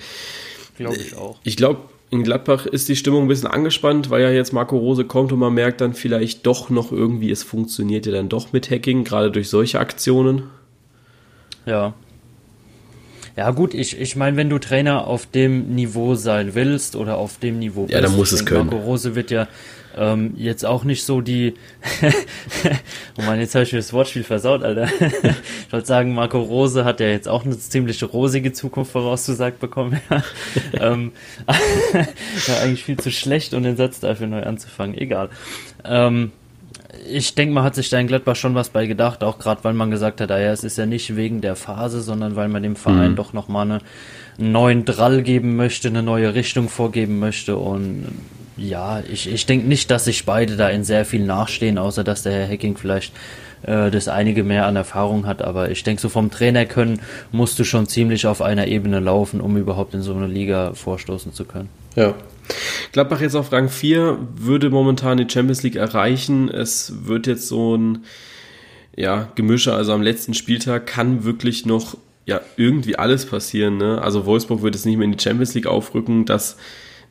Glaube 0.78 0.98
ich 0.98 1.16
auch. 1.16 1.40
Ich 1.44 1.58
glaube, 1.58 1.82
in 2.12 2.24
Gladbach 2.24 2.66
ist 2.66 2.90
die 2.90 2.96
Stimmung 2.96 3.24
ein 3.24 3.28
bisschen 3.28 3.48
angespannt, 3.48 4.10
weil 4.10 4.22
ja 4.22 4.30
jetzt 4.30 4.52
Marco 4.52 4.78
Rose 4.78 5.06
kommt 5.06 5.32
und 5.32 5.40
man 5.40 5.54
merkt 5.54 5.82
dann 5.82 5.94
vielleicht 5.94 6.46
doch 6.46 6.70
noch 6.70 6.92
irgendwie, 6.92 7.32
es 7.32 7.42
funktioniert 7.42 8.06
ja 8.06 8.12
dann 8.12 8.30
doch 8.30 8.52
mit 8.52 8.70
Hacking, 8.70 9.04
gerade 9.04 9.32
durch 9.32 9.50
solche 9.50 9.80
Aktionen. 9.80 10.44
Ja, 11.66 11.94
ja 13.36 13.52
gut, 13.52 13.74
ich, 13.74 14.00
ich 14.00 14.16
meine, 14.16 14.38
wenn 14.38 14.50
du 14.50 14.60
Trainer 14.60 15.08
auf 15.08 15.26
dem 15.26 15.76
Niveau 15.76 16.16
sein 16.16 16.54
willst 16.54 16.96
oder 16.96 17.18
auf 17.18 17.38
dem 17.38 17.60
Niveau 17.60 17.84
bist, 17.84 17.94
ja, 17.94 18.02
dann 18.02 18.16
muss 18.16 18.32
es 18.32 18.46
können. 18.46 18.68
Marco 18.68 18.82
Rose 18.82 19.16
wird 19.16 19.32
ja 19.32 19.48
ähm, 19.98 20.34
jetzt 20.38 20.66
auch 20.66 20.84
nicht 20.84 21.04
so 21.04 21.22
die 21.22 21.54
Oh 23.18 23.24
man, 23.24 23.40
jetzt 23.40 23.56
habe 23.56 23.64
ich 23.64 23.74
mir 23.74 23.80
das 23.80 23.94
Wortspiel 23.94 24.24
versaut, 24.24 24.64
Alter. 24.64 24.88
ich 25.00 25.74
wollte 25.74 25.88
sagen, 25.88 26.14
Marco 26.14 26.40
Rose 26.40 26.86
hat 26.86 27.00
ja 27.00 27.08
jetzt 27.08 27.28
auch 27.28 27.46
eine 27.46 27.58
ziemlich 27.58 28.02
rosige 28.04 28.54
Zukunft 28.54 28.92
vorauszusagt 28.92 29.60
bekommen. 29.60 30.00
ähm, 30.74 31.12
ja, 32.48 32.58
eigentlich 32.62 32.84
viel 32.84 32.98
zu 32.98 33.12
schlecht, 33.12 33.54
um 33.54 33.64
den 33.64 33.78
Satz 33.78 34.00
dafür 34.00 34.28
neu 34.28 34.44
anzufangen. 34.44 34.98
Egal. 34.98 35.30
Ähm, 35.84 36.32
ich 37.08 37.36
denke 37.36 37.54
mal, 37.54 37.64
hat 37.64 37.76
sich 37.76 37.90
da 37.90 38.00
in 38.00 38.08
Gladbach 38.08 38.36
schon 38.36 38.56
was 38.56 38.70
bei 38.70 38.86
gedacht, 38.86 39.24
auch 39.24 39.40
gerade 39.40 39.64
weil 39.64 39.74
man 39.74 39.92
gesagt 39.92 40.22
hat, 40.22 40.32
ah 40.32 40.40
ja, 40.40 40.52
es 40.52 40.64
ist 40.64 40.78
ja 40.78 40.86
nicht 40.86 41.16
wegen 41.16 41.42
der 41.42 41.56
Phase, 41.56 42.02
sondern 42.02 42.36
weil 42.36 42.50
man 42.50 42.64
dem 42.64 42.76
Verein 42.76 43.12
mhm. 43.12 43.16
doch 43.16 43.34
nochmal 43.34 43.66
eine, 43.66 43.80
einen 44.38 44.52
neuen 44.52 44.86
Drall 44.86 45.22
geben 45.22 45.56
möchte, 45.56 45.88
eine 45.88 46.04
neue 46.04 46.34
Richtung 46.34 46.70
vorgeben 46.70 47.20
möchte. 47.20 47.58
Und 47.58 48.08
ja, 48.58 49.02
ich, 49.12 49.32
ich 49.32 49.46
denke 49.46 49.68
nicht, 49.68 49.90
dass 49.92 50.06
sich 50.06 50.26
beide 50.26 50.58
da 50.58 50.70
in 50.70 50.84
sehr 50.84 51.06
viel 51.06 51.26
nachstehen, 51.26 51.78
außer 51.78 52.04
dass 52.04 52.24
der 52.24 52.34
Herr 52.34 52.50
Hacking 52.50 52.76
vielleicht 52.76 53.14
äh, 53.64 53.90
das 53.90 54.08
einige 54.08 54.44
mehr 54.44 54.66
an 54.66 54.76
Erfahrung 54.76 55.26
hat. 55.26 55.42
Aber 55.42 55.72
ich 55.72 55.84
denke, 55.84 56.02
so 56.02 56.10
vom 56.10 56.32
Trainer 56.32 56.66
können 56.66 57.02
musst 57.32 57.58
du 57.60 57.64
schon 57.64 57.88
ziemlich 57.88 58.28
auf 58.28 58.42
einer 58.42 58.68
Ebene 58.68 59.00
laufen, 59.00 59.40
um 59.40 59.56
überhaupt 59.58 59.94
in 59.94 60.02
so 60.02 60.14
eine 60.14 60.28
Liga 60.28 60.74
vorstoßen 60.74 61.34
zu 61.34 61.46
können. 61.46 61.70
Ja, 61.96 62.14
Gladbach 62.92 63.22
jetzt 63.22 63.36
auf 63.36 63.52
Rang 63.52 63.70
4 63.70 64.18
würde 64.36 64.70
momentan 64.70 65.18
die 65.18 65.28
Champions 65.30 65.64
League 65.64 65.76
erreichen. 65.76 66.50
Es 66.50 67.06
wird 67.06 67.28
jetzt 67.28 67.48
so 67.48 67.76
ein 67.76 68.06
ja, 68.96 69.30
Gemische, 69.36 69.74
also 69.74 69.94
am 69.94 70.02
letzten 70.02 70.34
Spieltag 70.34 70.88
kann 70.88 71.24
wirklich 71.24 71.66
noch 71.66 71.98
ja, 72.26 72.42
irgendwie 72.58 72.98
alles 72.98 73.26
passieren. 73.26 73.78
Ne? 73.78 74.02
Also 74.02 74.26
Wolfsburg 74.26 74.62
wird 74.62 74.76
jetzt 74.76 74.86
nicht 74.86 74.98
mehr 74.98 75.06
in 75.06 75.14
die 75.14 75.24
Champions 75.24 75.54
League 75.54 75.68
aufrücken. 75.68 76.26
Das 76.26 76.58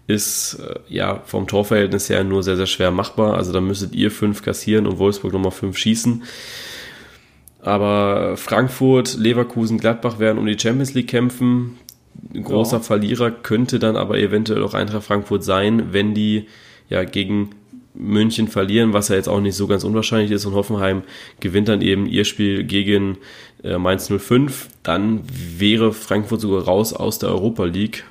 ist 0.06 0.54
äh, 0.54 0.78
ja 0.88 1.22
vom 1.24 1.46
Torverhältnis 1.46 2.08
her 2.08 2.24
nur 2.24 2.42
sehr, 2.42 2.56
sehr 2.56 2.66
schwer 2.66 2.90
machbar. 2.90 3.34
Also 3.34 3.52
da 3.52 3.60
müsstet 3.60 3.94
ihr 3.94 4.10
fünf 4.10 4.42
kassieren 4.42 4.86
und 4.86 4.98
Wolfsburg 4.98 5.32
nochmal 5.32 5.52
fünf 5.52 5.78
schießen. 5.78 6.22
Aber 7.62 8.36
Frankfurt, 8.36 9.16
Leverkusen, 9.18 9.78
Gladbach 9.78 10.18
werden 10.18 10.38
um 10.38 10.46
die 10.46 10.58
Champions 10.58 10.94
League 10.94 11.08
kämpfen. 11.08 11.78
Ein 12.34 12.44
großer 12.44 12.78
ja. 12.78 12.82
Verlierer 12.82 13.30
könnte 13.30 13.78
dann 13.78 13.96
aber 13.96 14.18
eventuell 14.18 14.62
auch 14.62 14.74
Eintracht 14.74 15.04
Frankfurt 15.04 15.44
sein, 15.44 15.92
wenn 15.92 16.14
die 16.14 16.46
ja 16.88 17.04
gegen 17.04 17.50
München 17.94 18.48
verlieren, 18.48 18.92
was 18.92 19.08
ja 19.08 19.16
jetzt 19.16 19.28
auch 19.28 19.40
nicht 19.40 19.56
so 19.56 19.66
ganz 19.66 19.84
unwahrscheinlich 19.84 20.30
ist 20.30 20.46
und 20.46 20.54
Hoffenheim 20.54 21.02
gewinnt 21.40 21.68
dann 21.68 21.82
eben 21.82 22.06
ihr 22.06 22.24
Spiel 22.24 22.64
gegen 22.64 23.18
äh, 23.64 23.78
Mainz 23.78 24.10
05, 24.10 24.68
dann 24.82 25.22
wäre 25.26 25.92
Frankfurt 25.92 26.40
sogar 26.40 26.64
raus 26.64 26.92
aus 26.92 27.18
der 27.18 27.30
Europa 27.30 27.64
League. 27.64 28.04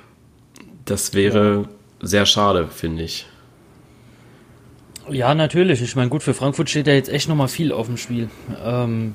Das 0.84 1.14
wäre 1.14 1.68
ja. 2.00 2.06
sehr 2.06 2.26
schade, 2.26 2.68
finde 2.68 3.04
ich. 3.04 3.26
Ja, 5.10 5.34
natürlich. 5.34 5.82
Ich 5.82 5.96
meine, 5.96 6.08
gut, 6.08 6.22
für 6.22 6.34
Frankfurt 6.34 6.70
steht 6.70 6.86
ja 6.86 6.92
jetzt 6.92 7.08
echt 7.08 7.28
nochmal 7.28 7.48
viel 7.48 7.72
auf 7.72 7.86
dem 7.86 7.96
Spiel. 7.96 8.28
Ähm, 8.64 9.14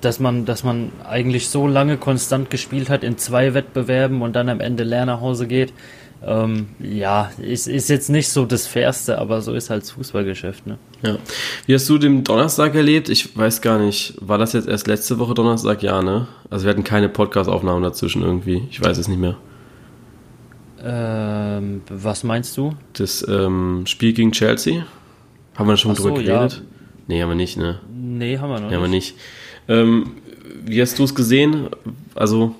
dass 0.00 0.20
man, 0.20 0.44
dass 0.44 0.64
man 0.64 0.90
eigentlich 1.04 1.48
so 1.48 1.66
lange 1.66 1.96
konstant 1.96 2.50
gespielt 2.50 2.90
hat 2.90 3.04
in 3.04 3.18
zwei 3.18 3.54
Wettbewerben 3.54 4.22
und 4.22 4.34
dann 4.34 4.48
am 4.48 4.60
Ende 4.60 4.84
leer 4.84 5.06
nach 5.06 5.20
Hause 5.20 5.46
geht. 5.46 5.72
Ähm, 6.24 6.68
ja, 6.80 7.30
ist, 7.38 7.68
ist 7.68 7.88
jetzt 7.88 8.08
nicht 8.08 8.30
so 8.30 8.46
das 8.46 8.66
Fairste, 8.66 9.18
aber 9.18 9.42
so 9.42 9.52
ist 9.52 9.68
halt 9.70 9.82
das 9.82 9.90
Fußballgeschäft. 9.92 10.66
Ne? 10.66 10.78
Ja. 11.02 11.18
Wie 11.66 11.74
hast 11.74 11.88
du 11.88 11.98
den 11.98 12.24
Donnerstag 12.24 12.74
erlebt? 12.74 13.08
Ich 13.10 13.36
weiß 13.36 13.60
gar 13.60 13.78
nicht. 13.78 14.14
War 14.20 14.38
das 14.38 14.54
jetzt 14.54 14.66
erst 14.66 14.86
letzte 14.86 15.18
Woche 15.18 15.34
Donnerstag? 15.34 15.82
Ja, 15.82 16.02
ne? 16.02 16.26
Also 16.50 16.64
wir 16.64 16.70
hatten 16.70 16.84
keine 16.84 17.08
Podcast-Aufnahmen 17.08 17.82
dazwischen 17.82 18.22
irgendwie. 18.22 18.66
Ich 18.70 18.82
weiß 18.82 18.96
es 18.96 19.08
nicht 19.08 19.20
mehr. 19.20 19.36
Ähm, 20.82 21.82
was 21.88 22.24
meinst 22.24 22.56
du? 22.56 22.74
Das 22.94 23.26
ähm, 23.28 23.84
Spiel 23.86 24.12
gegen 24.12 24.32
Chelsea? 24.32 24.86
Haben 25.54 25.68
wir 25.68 25.76
schon 25.76 25.92
Ach 25.92 25.96
drüber 25.96 26.08
so, 26.08 26.14
geredet? 26.22 26.52
ja. 26.52 26.76
Nee, 27.08 27.22
haben 27.22 27.28
wir 27.28 27.36
nicht, 27.36 27.56
ne? 27.56 27.80
Nee, 27.92 28.38
haben 28.38 28.50
wir 28.50 28.60
noch 28.60 28.70
Haben 28.70 28.82
wir 28.82 28.88
nicht. 28.88 29.14
nicht. 29.14 29.24
Ähm, 29.68 30.12
wie 30.64 30.80
hast 30.80 30.98
du 30.98 31.04
es 31.04 31.14
gesehen? 31.14 31.68
Also, 32.14 32.54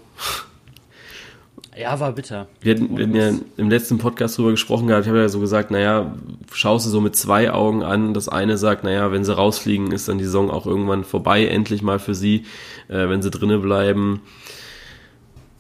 Ja, 1.79 1.99
war 2.01 2.13
bitter. 2.13 2.47
wir 2.61 2.75
hatten, 2.75 2.97
wir 2.97 3.05
hatten 3.07 3.17
ja 3.17 3.33
im 3.59 3.69
letzten 3.69 3.99
Podcast 3.99 4.39
drüber 4.39 4.51
gesprochen 4.51 4.87
gehabt. 4.87 5.05
Ich 5.05 5.09
habe 5.09 5.19
ja 5.21 5.29
so 5.29 5.41
gesagt, 5.41 5.71
naja, 5.71 6.15
schaust 6.53 6.87
du 6.87 6.91
so 6.91 7.01
mit 7.01 7.17
zwei 7.17 7.53
Augen 7.53 7.83
an. 7.83 8.15
Das 8.15 8.29
eine 8.29 8.57
sagt, 8.57 8.83
naja, 8.83 9.13
wenn 9.13 9.25
sie 9.25 9.37
rausfliegen, 9.37 9.93
ist 9.93 10.09
dann 10.09 10.19
die 10.19 10.25
Saison 10.25 10.51
auch 10.51 10.67
irgendwann 10.67 11.05
vorbei, 11.05 11.47
endlich 11.47 11.83
mal 11.83 11.99
für 11.99 12.15
sie. 12.15 12.45
Äh, 12.89 13.09
wenn 13.09 13.21
sie 13.23 13.31
drinnen 13.31 13.61
bleiben, 13.61 14.23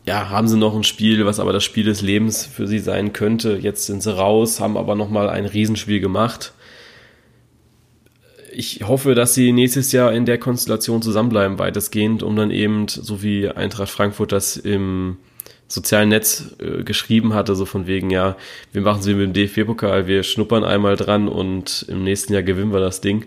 ja, 0.06 0.30
haben 0.30 0.46
sie 0.48 0.56
noch 0.56 0.74
ein 0.74 0.84
Spiel, 0.84 1.26
was 1.26 1.40
aber 1.40 1.52
das 1.52 1.64
Spiel 1.64 1.84
des 1.84 2.00
Lebens 2.00 2.46
für 2.46 2.66
sie 2.66 2.78
sein 2.78 3.12
könnte. 3.12 3.58
Jetzt 3.60 3.86
sind 3.86 4.02
sie 4.02 4.16
raus, 4.16 4.60
haben 4.60 4.76
aber 4.76 4.94
nochmal 4.94 5.28
ein 5.28 5.46
Riesenspiel 5.46 6.00
gemacht. 6.00 6.52
Ich 8.58 8.80
hoffe, 8.86 9.14
dass 9.14 9.34
sie 9.34 9.52
nächstes 9.52 9.92
Jahr 9.92 10.14
in 10.14 10.24
der 10.24 10.38
Konstellation 10.38 11.02
zusammenbleiben, 11.02 11.58
weitestgehend, 11.58 12.22
um 12.22 12.36
dann 12.36 12.50
eben, 12.50 12.88
so 12.88 13.22
wie 13.22 13.50
Eintracht 13.50 13.90
Frankfurt 13.90 14.32
das 14.32 14.56
im 14.56 15.18
sozialen 15.68 16.08
Netz 16.08 16.54
äh, 16.58 16.82
geschrieben 16.82 17.34
hatte, 17.34 17.54
so 17.54 17.66
von 17.66 17.86
wegen, 17.86 18.08
ja, 18.08 18.34
wir 18.72 18.80
machen 18.80 19.02
sie 19.02 19.12
mit 19.12 19.26
dem 19.26 19.32
DFB-Pokal, 19.34 20.06
wir 20.06 20.22
schnuppern 20.22 20.64
einmal 20.64 20.96
dran 20.96 21.28
und 21.28 21.84
im 21.90 22.02
nächsten 22.02 22.32
Jahr 22.32 22.42
gewinnen 22.42 22.72
wir 22.72 22.80
das 22.80 23.02
Ding. 23.02 23.26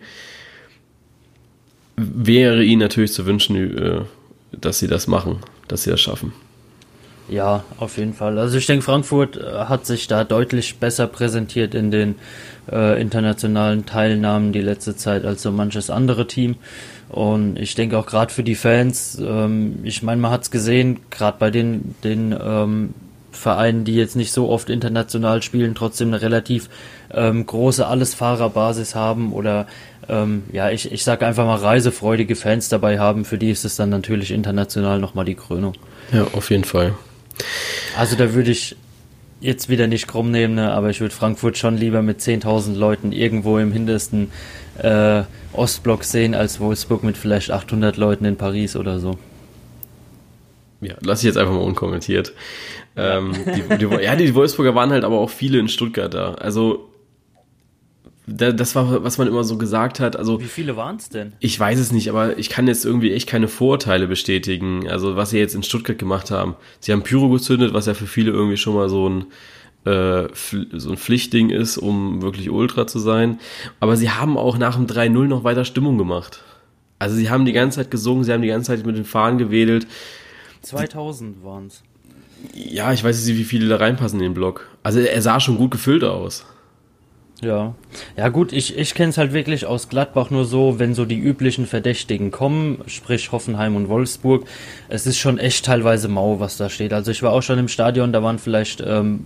Wäre 1.95 2.63
ihnen 2.63 2.79
natürlich 2.79 3.13
zu 3.13 3.27
wünschen, 3.27 3.77
äh, 3.77 4.01
dass 4.59 4.79
sie 4.79 4.88
das 4.88 5.05
machen, 5.05 5.41
dass 5.67 5.83
sie 5.83 5.91
das 5.91 6.01
schaffen. 6.01 6.33
Ja, 7.29 7.63
auf 7.77 7.98
jeden 7.98 8.13
Fall. 8.13 8.39
Also 8.39 8.57
ich 8.57 8.65
denke, 8.65 8.83
Frankfurt 8.83 9.38
äh, 9.38 9.65
hat 9.65 9.86
sich 9.86 10.07
da 10.07 10.24
deutlich 10.24 10.77
besser 10.77 11.07
präsentiert 11.07 11.75
in 11.75 11.91
den 11.91 12.15
äh, 12.71 13.00
internationalen 13.00 13.86
Teilnahmen 13.86 14.51
die 14.51 14.62
letzte 14.62 14.95
Zeit 14.95 15.25
als 15.25 15.43
so 15.43 15.51
manches 15.51 15.89
andere 15.89 16.27
Team. 16.27 16.55
Und 17.09 17.57
ich 17.57 17.75
denke 17.75 17.98
auch 17.98 18.05
gerade 18.05 18.33
für 18.33 18.43
die 18.43 18.55
Fans, 18.55 19.19
ähm, 19.24 19.79
ich 19.83 20.01
meine, 20.03 20.21
man 20.21 20.31
hat 20.31 20.43
es 20.43 20.51
gesehen, 20.51 21.00
gerade 21.12 21.38
bei 21.39 21.51
den, 21.51 21.95
den 22.03 22.36
ähm, 22.39 22.93
Vereinen, 23.31 23.83
die 23.83 23.95
jetzt 23.95 24.15
nicht 24.15 24.31
so 24.31 24.50
oft 24.50 24.69
international 24.69 25.43
spielen, 25.43 25.75
trotzdem 25.75 26.09
eine 26.09 26.21
relativ 26.21 26.69
ähm, 27.12 27.45
große 27.45 27.86
Allesfahrerbasis 27.86 28.95
haben 28.95 29.33
oder 29.33 29.67
ähm, 30.07 30.43
ja, 30.51 30.71
ich, 30.71 30.91
ich 30.91 31.03
sage 31.03 31.25
einfach 31.25 31.45
mal 31.45 31.57
reisefreudige 31.57 32.36
Fans 32.36 32.69
dabei 32.69 33.00
haben, 33.00 33.25
für 33.25 33.38
die 33.38 33.51
ist 33.51 33.65
es 33.65 33.75
dann 33.75 33.89
natürlich 33.89 34.31
international 34.31 35.00
nochmal 35.00 35.25
die 35.25 35.36
Krönung. 35.36 35.74
Ja, 36.12 36.25
auf 36.33 36.50
jeden 36.50 36.63
Fall. 36.63 36.93
Also 37.98 38.15
da 38.15 38.34
würde 38.34 38.51
ich 38.51 38.75
jetzt 39.41 39.69
wieder 39.69 39.88
nicht 39.88 40.08
krumm 40.08 40.31
nehmen, 40.31 40.55
ne, 40.55 40.72
aber 40.72 40.89
ich 40.89 41.00
würde 41.00 41.15
Frankfurt 41.15 41.58
schon 41.58 41.77
lieber 41.77 42.01
mit 42.01 42.19
10.000 42.19 42.75
Leuten 42.75 43.12
irgendwo 43.12 43.58
im 43.58 43.72
hintersten 43.72 44.31
äh, 44.77 45.24
Ostblock 45.53 46.03
sehen, 46.03 46.36
als 46.36 46.60
Wolfsburg 46.60 47.03
mit 47.03 47.17
vielleicht 47.17 47.51
800 47.51 47.98
Leuten 47.98 48.25
in 48.25 48.36
Paris 48.36 48.75
oder 48.75 49.00
so. 49.00 49.17
Ja, 50.81 50.96
lass 51.01 51.19
ich 51.19 51.25
jetzt 51.25 51.38
einfach 51.38 51.53
mal 51.53 51.60
unkommentiert. 51.60 52.34
Ähm, 52.96 53.34
die, 53.34 53.77
die, 53.77 54.03
ja, 54.03 54.15
die 54.15 54.34
Wolfsburger 54.34 54.75
waren 54.75 54.91
halt 54.91 55.03
aber 55.03 55.19
auch 55.19 55.29
viele 55.29 55.60
in 55.60 55.67
Stuttgart 55.67 56.13
da. 56.13 56.34
Also, 56.36 56.88
das 58.29 58.75
war, 58.75 59.03
was 59.03 59.17
man 59.17 59.27
immer 59.27 59.43
so 59.43 59.57
gesagt 59.57 60.00
hat. 60.00 60.15
Also, 60.15 60.39
Wie 60.39 60.45
viele 60.45 60.75
waren 60.75 60.98
es 60.98 61.09
denn? 61.09 61.33
ich 61.39 61.59
weiß 61.59 61.79
es 61.79 61.91
nicht, 61.91 62.09
aber 62.09 62.38
ich 62.38 62.50
kann 62.50 62.67
jetzt 62.67 62.86
irgendwie 62.86 63.13
echt 63.13 63.27
keine 63.27 63.48
Vorurteile 63.48 64.07
bestätigen. 64.07 64.88
Also, 64.89 65.15
was 65.15 65.31
sie 65.31 65.39
jetzt 65.39 65.55
in 65.55 65.63
Stuttgart 65.63 65.98
gemacht 65.98 66.31
haben. 66.31 66.55
Sie 66.79 66.91
haben 66.91 67.03
Pyro 67.03 67.29
gezündet, 67.29 67.74
was 67.74 67.86
ja 67.86 67.93
für 67.93 68.07
viele 68.07 68.31
irgendwie 68.31 68.57
schon 68.57 68.75
mal 68.75 68.89
so 68.89 69.09
ein, 69.09 69.25
äh, 69.86 70.27
so 70.74 70.91
ein 70.91 70.98
Pflichtding 70.98 71.50
ist, 71.50 71.77
um 71.77 72.21
wirklich 72.21 72.50
Ultra 72.50 72.88
zu 72.88 73.00
sein. 73.00 73.39
Aber 73.79 73.95
sie 73.95 74.09
haben 74.09 74.38
auch 74.38 74.57
nach 74.57 74.75
dem 74.75 74.88
3-0 74.88 75.27
noch 75.27 75.43
weiter 75.43 75.65
Stimmung 75.65 75.98
gemacht. 75.98 76.43
Also, 77.00 77.15
sie 77.15 77.29
haben 77.29 77.45
die 77.45 77.53
ganze 77.53 77.77
Zeit 77.77 77.91
gesungen, 77.91 78.24
sie 78.24 78.33
haben 78.33 78.41
die 78.41 78.48
ganze 78.48 78.67
Zeit 78.71 78.86
mit 78.86 78.98
den 78.98 79.05
Fahnen 79.05 79.38
gewedelt. 79.38 79.88
2000 80.62 81.43
waren 81.43 81.67
es. 81.67 81.83
Ja, 82.53 82.93
ich 82.93 83.03
weiß 83.03 83.25
nicht, 83.25 83.38
wie 83.38 83.43
viele 83.43 83.67
da 83.67 83.77
reinpassen 83.77 84.19
in 84.19 84.24
den 84.27 84.33
Block. 84.33 84.67
Also 84.83 85.00
er 85.00 85.21
sah 85.21 85.39
schon 85.39 85.57
gut 85.57 85.71
gefüllt 85.71 86.03
aus. 86.03 86.45
Ja. 87.41 87.74
Ja 88.17 88.29
gut, 88.29 88.53
ich, 88.53 88.77
ich 88.77 88.93
kenne 88.93 89.10
es 89.10 89.17
halt 89.17 89.34
wirklich 89.34 89.65
aus 89.65 89.89
Gladbach 89.89 90.29
nur 90.29 90.46
so, 90.46 90.79
wenn 90.79 90.93
so 90.93 91.05
die 91.05 91.17
üblichen 91.17 91.65
Verdächtigen 91.65 92.31
kommen, 92.31 92.81
sprich 92.88 93.31
Hoffenheim 93.31 93.75
und 93.75 93.89
Wolfsburg. 93.89 94.46
Es 94.89 95.05
ist 95.05 95.17
schon 95.17 95.38
echt 95.38 95.65
teilweise 95.65 96.08
mau, 96.08 96.39
was 96.39 96.58
da 96.58 96.69
steht. 96.69 96.93
Also 96.93 97.12
ich 97.12 97.24
war 97.24 97.31
auch 97.31 97.43
schon 97.43 97.60
im 97.60 97.67
Stadion, 97.67 98.12
da 98.12 98.22
waren 98.24 98.39
vielleicht, 98.39 98.81
ähm, 98.86 99.25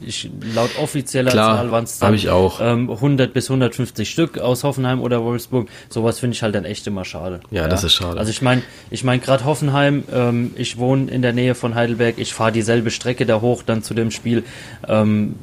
ich, 0.00 0.30
laut 0.54 0.70
offizieller 0.78 1.30
Klar, 1.30 1.58
Zahl 1.58 1.70
waren 1.70 1.84
es 1.84 2.00
hab 2.00 2.14
ich 2.14 2.30
auch. 2.30 2.60
Ähm, 2.62 2.90
100 2.90 3.34
bis 3.34 3.50
150 3.50 4.08
Stück 4.08 4.38
aus 4.38 4.64
Hoffenheim 4.64 5.02
oder 5.02 5.22
Wolfsburg. 5.22 5.68
Sowas 5.90 6.18
finde 6.18 6.34
ich 6.34 6.42
halt 6.42 6.54
dann 6.54 6.64
echt 6.64 6.86
immer 6.86 7.04
schade. 7.04 7.40
Ja, 7.50 7.68
das 7.68 7.84
ist 7.84 7.92
schade. 7.92 8.18
Also 8.18 8.30
ich 8.30 8.40
meine, 8.40 8.62
ich 8.90 9.04
meine 9.04 9.20
gerade 9.20 9.44
Hoffenheim, 9.44 10.04
ähm, 10.10 10.52
ich 10.56 10.78
wohne 10.78 11.10
in 11.10 11.20
der 11.20 11.34
Nähe 11.34 11.54
von 11.54 11.74
Heidelberg, 11.74 12.14
ich 12.16 12.32
fahre 12.32 12.52
dieselbe 12.52 12.90
Strecke 12.90 13.26
da 13.26 13.42
hoch 13.42 13.62
dann 13.62 13.82
zu 13.82 13.92
dem 13.92 14.10
Spiel. 14.10 14.44
Ähm, 14.88 15.34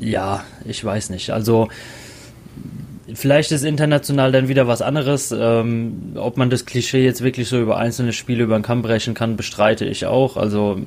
ja, 0.00 0.44
ich 0.64 0.84
weiß 0.84 1.10
nicht. 1.10 1.30
Also 1.30 1.68
vielleicht 3.14 3.52
ist 3.52 3.64
international 3.64 4.32
dann 4.32 4.48
wieder 4.48 4.66
was 4.66 4.82
anderes. 4.82 5.32
Ähm, 5.36 6.12
ob 6.16 6.36
man 6.36 6.50
das 6.50 6.66
Klischee 6.66 7.04
jetzt 7.04 7.22
wirklich 7.22 7.48
so 7.48 7.60
über 7.60 7.76
einzelne 7.76 8.12
Spiele 8.12 8.44
über 8.44 8.58
den 8.58 8.62
Kamm 8.62 8.82
brechen 8.82 9.14
kann, 9.14 9.36
bestreite 9.36 9.84
ich 9.84 10.06
auch. 10.06 10.36
Also 10.36 10.80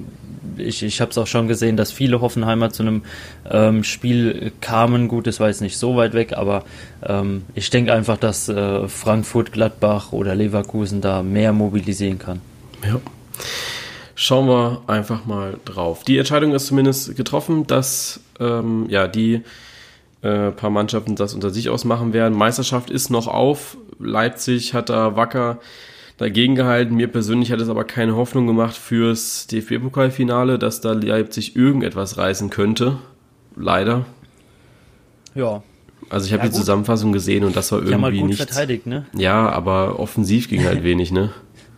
ich, 0.57 0.83
ich 0.83 1.01
habe 1.01 1.11
es 1.11 1.17
auch 1.17 1.27
schon 1.27 1.47
gesehen, 1.47 1.77
dass 1.77 1.91
viele 1.91 2.21
Hoffenheimer 2.21 2.69
zu 2.71 2.83
einem 2.83 3.03
ähm, 3.49 3.83
Spiel 3.83 4.51
kamen. 4.61 5.07
Gut, 5.07 5.27
das 5.27 5.39
war 5.39 5.47
jetzt 5.47 5.61
nicht 5.61 5.77
so 5.77 5.95
weit 5.95 6.13
weg, 6.13 6.33
aber 6.33 6.63
ähm, 7.05 7.43
ich 7.55 7.69
denke 7.69 7.93
einfach, 7.93 8.17
dass 8.17 8.49
äh, 8.49 8.87
Frankfurt, 8.87 9.51
Gladbach 9.51 10.11
oder 10.11 10.35
Leverkusen 10.35 11.01
da 11.01 11.23
mehr 11.23 11.53
mobilisieren 11.53 12.19
kann. 12.19 12.41
Ja. 12.85 12.99
Schauen 14.21 14.47
wir 14.49 14.81
einfach 14.87 15.25
mal 15.25 15.57
drauf. 15.63 16.03
Die 16.03 16.17
Entscheidung 16.17 16.51
ist 16.53 16.67
zumindest 16.67 17.15
getroffen, 17.15 17.65
dass 17.67 18.19
ähm, 18.41 18.85
ja 18.89 19.07
die 19.07 19.43
äh, 20.23 20.51
paar 20.51 20.69
Mannschaften 20.69 21.15
das 21.15 21.33
unter 21.33 21.51
sich 21.51 21.69
ausmachen 21.69 22.11
werden. 22.11 22.37
Meisterschaft 22.37 22.89
ist 22.89 23.09
noch 23.11 23.27
auf. 23.27 23.77
Leipzig 23.97 24.73
hat 24.73 24.89
da 24.89 25.15
wacker 25.15 25.59
dagegen 26.17 26.55
gehalten. 26.55 26.95
Mir 26.95 27.07
persönlich 27.07 27.49
hat 27.53 27.61
es 27.61 27.69
aber 27.69 27.85
keine 27.85 28.17
Hoffnung 28.17 28.45
gemacht 28.45 28.75
fürs 28.75 29.47
DFB-Pokalfinale, 29.47 30.59
dass 30.59 30.81
da 30.81 30.91
Leipzig 30.91 31.55
irgendetwas 31.55 32.17
reißen 32.17 32.49
könnte. 32.49 32.97
Leider. 33.55 34.03
Ja, 35.33 35.63
Also 36.09 36.25
ich 36.25 36.33
habe 36.33 36.43
Ja, 36.43 36.49
die. 36.49 36.55
Zusammenfassung 36.57 37.13
gesehen 37.13 37.45
und 37.45 37.55
das 37.55 37.71
war 37.71 37.79
halt 37.79 37.89
irgendwie 37.89 38.19
gut 38.19 38.29
nichts. 38.31 38.43
verteidigt, 38.43 38.85
ne? 38.85 39.05
Ja, 39.15 39.47
aber 39.47 39.97
offensiv 39.97 40.49
ging 40.49 40.65
halt 40.65 40.83
wenig, 40.83 41.13
ne? 41.13 41.29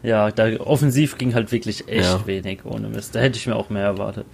Ja, 0.03 0.31
da 0.31 0.47
offensiv 0.59 1.17
ging 1.19 1.35
halt 1.35 1.51
wirklich 1.51 1.87
echt 1.87 2.03
Ja. 2.09 2.25
wenig 2.25 2.65
ohne 2.65 2.87
Mist. 2.87 3.13
Da 3.13 3.19
hätte 3.19 3.37
ich 3.37 3.45
mir 3.45 3.55
auch 3.55 3.69
mehr 3.69 3.83
erwartet. 3.83 4.25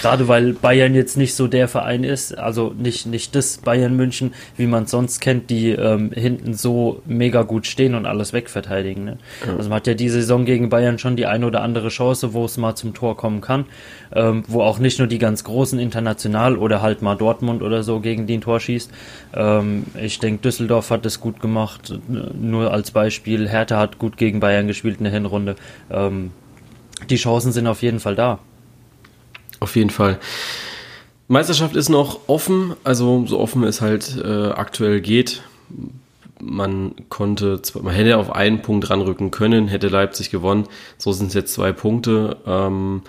Gerade 0.00 0.28
weil 0.28 0.54
Bayern 0.54 0.94
jetzt 0.94 1.16
nicht 1.18 1.34
so 1.34 1.46
der 1.46 1.68
Verein 1.68 2.04
ist, 2.04 2.38
also 2.38 2.74
nicht, 2.78 3.04
nicht 3.06 3.34
das 3.34 3.58
Bayern 3.58 3.94
München, 3.96 4.32
wie 4.56 4.66
man 4.66 4.84
es 4.84 4.90
sonst 4.90 5.20
kennt, 5.20 5.50
die 5.50 5.70
ähm, 5.72 6.10
hinten 6.12 6.54
so 6.54 7.02
mega 7.04 7.42
gut 7.42 7.66
stehen 7.66 7.94
und 7.94 8.06
alles 8.06 8.32
wegverteidigen. 8.32 9.04
Ne? 9.04 9.18
Also 9.58 9.68
man 9.68 9.76
hat 9.76 9.86
ja 9.86 9.94
diese 9.94 10.20
Saison 10.20 10.44
gegen 10.46 10.70
Bayern 10.70 10.98
schon 10.98 11.16
die 11.16 11.26
eine 11.26 11.46
oder 11.46 11.60
andere 11.60 11.88
Chance, 11.88 12.32
wo 12.32 12.46
es 12.46 12.56
mal 12.56 12.74
zum 12.74 12.94
Tor 12.94 13.16
kommen 13.16 13.40
kann, 13.42 13.66
ähm, 14.12 14.44
wo 14.48 14.62
auch 14.62 14.78
nicht 14.78 14.98
nur 14.98 15.08
die 15.08 15.18
ganz 15.18 15.44
großen 15.44 15.78
international 15.78 16.56
oder 16.56 16.82
halt 16.82 17.02
mal 17.02 17.16
Dortmund 17.16 17.62
oder 17.62 17.82
so 17.82 18.00
gegen 18.00 18.26
die 18.26 18.38
ein 18.38 18.40
Tor 18.40 18.60
schießt. 18.60 18.90
Ähm, 19.34 19.84
ich 20.00 20.18
denke, 20.18 20.42
Düsseldorf 20.42 20.90
hat 20.90 21.04
das 21.04 21.20
gut 21.20 21.40
gemacht, 21.40 21.98
nur 22.08 22.72
als 22.72 22.90
Beispiel. 22.90 23.48
Hertha 23.48 23.78
hat 23.78 23.98
gut 23.98 24.16
gegen 24.16 24.40
Bayern 24.40 24.66
gespielt 24.66 24.98
in 24.98 25.04
der 25.04 25.12
Hinrunde. 25.12 25.56
Ähm, 25.90 26.32
die 27.08 27.16
Chancen 27.16 27.52
sind 27.52 27.66
auf 27.66 27.82
jeden 27.82 28.00
Fall 28.00 28.14
da. 28.14 28.38
Auf 29.60 29.76
jeden 29.76 29.90
Fall. 29.90 30.18
Meisterschaft 31.28 31.76
ist 31.76 31.88
noch 31.88 32.28
offen, 32.28 32.74
also 32.82 33.24
so 33.26 33.38
offen 33.38 33.62
es 33.62 33.80
halt 33.80 34.16
äh, 34.22 34.48
aktuell 34.48 35.00
geht. 35.00 35.42
Man 36.40 36.94
konnte, 37.08 37.60
man 37.80 37.94
hätte 37.94 38.16
auf 38.16 38.34
einen 38.34 38.62
Punkt 38.62 38.90
ranrücken 38.90 39.30
können, 39.30 39.68
hätte 39.68 39.88
Leipzig 39.88 40.30
gewonnen. 40.30 40.66
So 40.98 41.12
sind 41.12 41.28
es 41.28 41.34
jetzt 41.34 41.52
zwei 41.52 41.70
Punkte. 41.70 42.38
Ähm, 42.46 43.02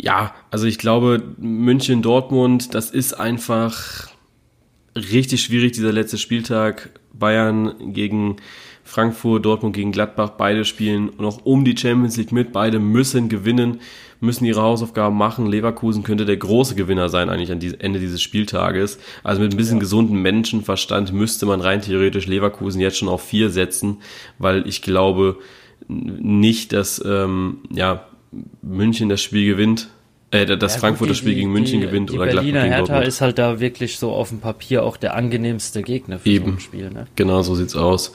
ja, 0.00 0.34
also 0.50 0.66
ich 0.66 0.78
glaube, 0.78 1.22
München, 1.38 2.02
Dortmund, 2.02 2.74
das 2.74 2.90
ist 2.90 3.14
einfach 3.14 4.08
richtig 4.94 5.42
schwierig, 5.42 5.72
dieser 5.72 5.92
letzte 5.92 6.18
Spieltag. 6.18 6.90
Bayern 7.12 7.92
gegen 7.92 8.36
Frankfurt, 8.84 9.44
Dortmund 9.44 9.74
gegen 9.74 9.90
Gladbach, 9.90 10.30
beide 10.38 10.64
spielen 10.64 11.10
noch 11.18 11.44
um 11.44 11.64
die 11.64 11.76
Champions 11.76 12.16
League 12.16 12.30
mit. 12.30 12.52
Beide 12.52 12.78
müssen 12.78 13.28
gewinnen, 13.28 13.80
müssen 14.20 14.44
ihre 14.44 14.62
Hausaufgaben 14.62 15.16
machen. 15.16 15.46
Leverkusen 15.46 16.04
könnte 16.04 16.24
der 16.24 16.36
große 16.36 16.76
Gewinner 16.76 17.08
sein 17.08 17.28
eigentlich 17.28 17.50
an 17.50 17.58
die- 17.58 17.78
Ende 17.80 17.98
dieses 17.98 18.22
Spieltages. 18.22 19.00
Also 19.24 19.42
mit 19.42 19.52
ein 19.52 19.56
bisschen 19.56 19.80
gesunden 19.80 20.22
Menschenverstand 20.22 21.12
müsste 21.12 21.44
man 21.44 21.60
rein 21.60 21.82
theoretisch 21.82 22.26
Leverkusen 22.28 22.80
jetzt 22.80 22.98
schon 22.98 23.08
auf 23.08 23.22
vier 23.22 23.50
setzen, 23.50 23.98
weil 24.38 24.66
ich 24.68 24.80
glaube 24.80 25.38
nicht, 25.88 26.72
dass 26.72 27.02
ähm, 27.04 27.58
ja, 27.70 28.07
München 28.62 29.08
das 29.08 29.20
Spiel 29.20 29.46
gewinnt. 29.46 29.88
äh, 30.30 30.44
das 30.56 30.74
ja, 30.74 30.80
Frankfurter 30.80 31.12
die, 31.12 31.18
Spiel 31.18 31.34
gegen 31.34 31.52
München 31.52 31.80
die, 31.80 31.86
gewinnt 31.86 32.10
die 32.10 32.14
oder 32.16 32.26
Berliner 32.26 32.66
Gladbach 32.66 32.78
gegen 32.78 32.86
Hertha 32.88 33.00
ist 33.00 33.20
halt 33.20 33.38
da 33.38 33.60
wirklich 33.60 33.98
so 33.98 34.12
auf 34.12 34.28
dem 34.28 34.40
Papier 34.40 34.84
auch 34.84 34.96
der 34.96 35.14
angenehmste 35.14 35.82
Gegner 35.82 36.18
für 36.18 36.28
Eben. 36.28 36.44
so 36.44 36.52
ein 36.52 36.60
Spiel. 36.60 36.90
Ne? 36.90 37.06
Genau, 37.16 37.42
so 37.42 37.54
sieht's 37.54 37.76
aus. 37.76 38.12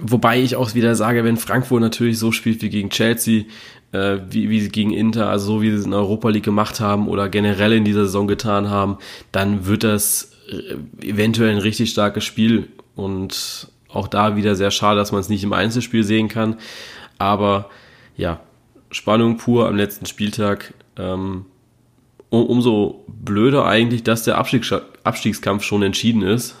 Wobei 0.00 0.40
ich 0.40 0.56
auch 0.56 0.74
wieder 0.74 0.94
sage, 0.94 1.24
wenn 1.24 1.36
Frankfurt 1.36 1.80
natürlich 1.80 2.18
so 2.18 2.32
spielt 2.32 2.62
wie 2.62 2.70
gegen 2.70 2.90
Chelsea, 2.90 3.44
äh, 3.92 4.18
wie, 4.30 4.50
wie 4.50 4.60
sie 4.60 4.70
gegen 4.70 4.92
Inter, 4.92 5.28
also 5.28 5.46
so 5.46 5.62
wie 5.62 5.70
sie 5.70 5.76
es 5.76 5.84
in 5.84 5.90
der 5.90 6.00
Europa 6.00 6.28
League 6.28 6.44
gemacht 6.44 6.80
haben 6.80 7.08
oder 7.08 7.28
generell 7.28 7.72
in 7.72 7.84
dieser 7.84 8.04
Saison 8.06 8.26
getan 8.26 8.68
haben, 8.70 8.98
dann 9.32 9.66
wird 9.66 9.84
das 9.84 10.32
äh, 10.50 11.06
eventuell 11.06 11.50
ein 11.50 11.58
richtig 11.58 11.90
starkes 11.90 12.24
Spiel 12.24 12.68
und 12.94 13.68
auch 13.88 14.08
da 14.08 14.36
wieder 14.36 14.54
sehr 14.54 14.70
schade, 14.70 14.98
dass 14.98 15.12
man 15.12 15.20
es 15.20 15.28
nicht 15.28 15.44
im 15.44 15.52
Einzelspiel 15.52 16.04
sehen 16.04 16.28
kann. 16.28 16.56
Aber 17.18 17.70
ja, 18.16 18.40
Spannung 18.96 19.36
pur 19.36 19.68
am 19.68 19.76
letzten 19.76 20.06
Spieltag. 20.06 20.74
Ähm, 20.96 21.44
um, 22.30 22.46
umso 22.46 23.04
blöder 23.06 23.66
eigentlich, 23.66 24.02
dass 24.02 24.24
der 24.24 24.38
Abstiegs 24.38 24.72
Abstiegskampf 25.04 25.62
schon 25.62 25.82
entschieden 25.82 26.22
ist. 26.22 26.56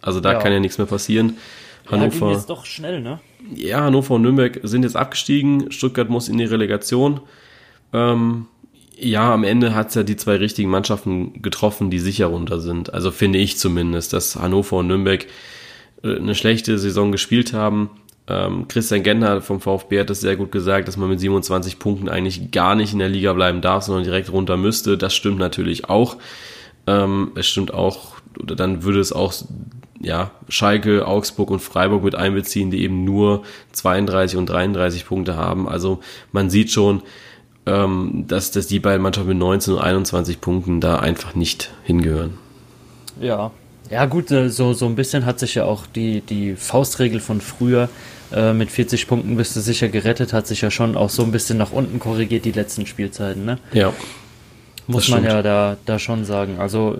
Also 0.00 0.20
da 0.20 0.32
Ja. 0.32 0.38
kann 0.38 0.52
ja 0.52 0.60
nichts 0.60 0.78
mehr 0.78 0.86
passieren. 0.86 1.36
Ja, 1.84 1.90
Hannover, 1.92 2.32
jetzt 2.32 2.48
doch 2.48 2.64
schnell, 2.64 3.00
ne? 3.02 3.20
ja, 3.54 3.82
Hannover 3.82 4.14
und 4.14 4.22
Nürnberg 4.22 4.60
sind 4.62 4.84
jetzt 4.84 4.96
abgestiegen. 4.96 5.70
Stuttgart 5.70 6.08
muss 6.08 6.28
in 6.28 6.38
die 6.38 6.44
Relegation. 6.44 7.20
Ähm, 7.92 8.46
ja, 8.96 9.34
am 9.34 9.44
Ende 9.44 9.74
hat's 9.74 9.94
ja 9.96 10.02
die 10.04 10.16
zwei 10.16 10.36
richtigen 10.36 10.70
Mannschaften 10.70 11.42
getroffen, 11.42 11.90
die 11.90 11.98
sicher 11.98 12.26
runter 12.26 12.60
sind. 12.60 12.94
Also 12.94 13.10
finde 13.10 13.38
ich 13.40 13.58
zumindest, 13.58 14.12
dass 14.12 14.36
Hannover 14.36 14.76
und 14.78 14.86
Nürnberg 14.86 15.26
äh, 16.02 16.16
eine 16.16 16.34
schlechte 16.34 16.78
Saison 16.78 17.12
gespielt 17.12 17.52
haben. 17.52 17.90
Ähm, 18.26 18.68
Christian 18.68 19.02
Gentner 19.02 19.42
vom 19.42 19.60
VfB 19.60 20.00
hat 20.00 20.10
das 20.10 20.20
sehr 20.20 20.36
gut 20.36 20.50
gesagt, 20.50 20.88
dass 20.88 20.96
man 20.96 21.10
mit 21.10 21.20
27 21.20 21.78
Punkten 21.78 22.08
eigentlich 22.08 22.50
gar 22.50 22.74
nicht 22.74 22.92
in 22.92 22.98
der 22.98 23.08
Liga 23.10 23.32
bleiben 23.34 23.60
darf, 23.60 23.84
sondern 23.84 24.04
direkt 24.04 24.32
runter 24.32 24.56
müsste. 24.56 24.96
Das 24.96 25.14
stimmt 25.14 25.38
natürlich 25.38 25.90
auch. 25.90 26.16
Ähm, 26.86 27.32
es 27.34 27.46
stimmt 27.46 27.74
auch, 27.74 28.16
oder 28.42 28.56
dann 28.56 28.82
würde 28.82 29.00
es 29.00 29.12
auch 29.12 29.34
ja, 30.00 30.30
Schalke, 30.48 31.06
Augsburg 31.06 31.50
und 31.50 31.60
Freiburg 31.60 32.02
mit 32.02 32.14
einbeziehen, 32.14 32.70
die 32.70 32.82
eben 32.82 33.04
nur 33.04 33.42
32 33.72 34.38
und 34.38 34.46
33 34.46 35.06
Punkte 35.06 35.36
haben. 35.36 35.68
Also 35.68 36.00
man 36.32 36.50
sieht 36.50 36.70
schon, 36.70 37.02
ähm, 37.66 38.24
dass, 38.28 38.50
dass 38.50 38.66
die 38.66 38.80
beiden 38.80 39.02
Mannschaften 39.02 39.28
mit 39.28 39.38
19 39.38 39.74
und 39.74 39.80
21 39.80 40.40
Punkten 40.40 40.80
da 40.80 40.98
einfach 40.98 41.34
nicht 41.34 41.72
hingehören. 41.84 42.38
Ja. 43.20 43.50
Ja, 43.90 44.06
gut, 44.06 44.30
äh, 44.30 44.48
so, 44.48 44.72
so 44.72 44.86
ein 44.86 44.94
bisschen 44.94 45.26
hat 45.26 45.38
sich 45.38 45.54
ja 45.54 45.64
auch 45.64 45.86
die, 45.86 46.20
die 46.20 46.56
Faustregel 46.56 47.20
von 47.20 47.40
früher 47.40 47.88
äh, 48.32 48.52
mit 48.52 48.70
40 48.70 49.06
Punkten 49.06 49.36
bist 49.36 49.54
du 49.56 49.60
sicher 49.60 49.88
gerettet, 49.88 50.32
hat 50.32 50.46
sich 50.46 50.60
ja 50.62 50.70
schon 50.70 50.96
auch 50.96 51.10
so 51.10 51.22
ein 51.22 51.32
bisschen 51.32 51.58
nach 51.58 51.72
unten 51.72 51.98
korrigiert, 51.98 52.44
die 52.44 52.52
letzten 52.52 52.86
Spielzeiten, 52.86 53.44
ne? 53.44 53.58
Ja. 53.72 53.92
Muss 54.86 55.08
man 55.08 55.24
ja 55.24 55.40
da, 55.40 55.78
da 55.86 55.98
schon 55.98 56.26
sagen. 56.26 56.58
Also 56.58 56.98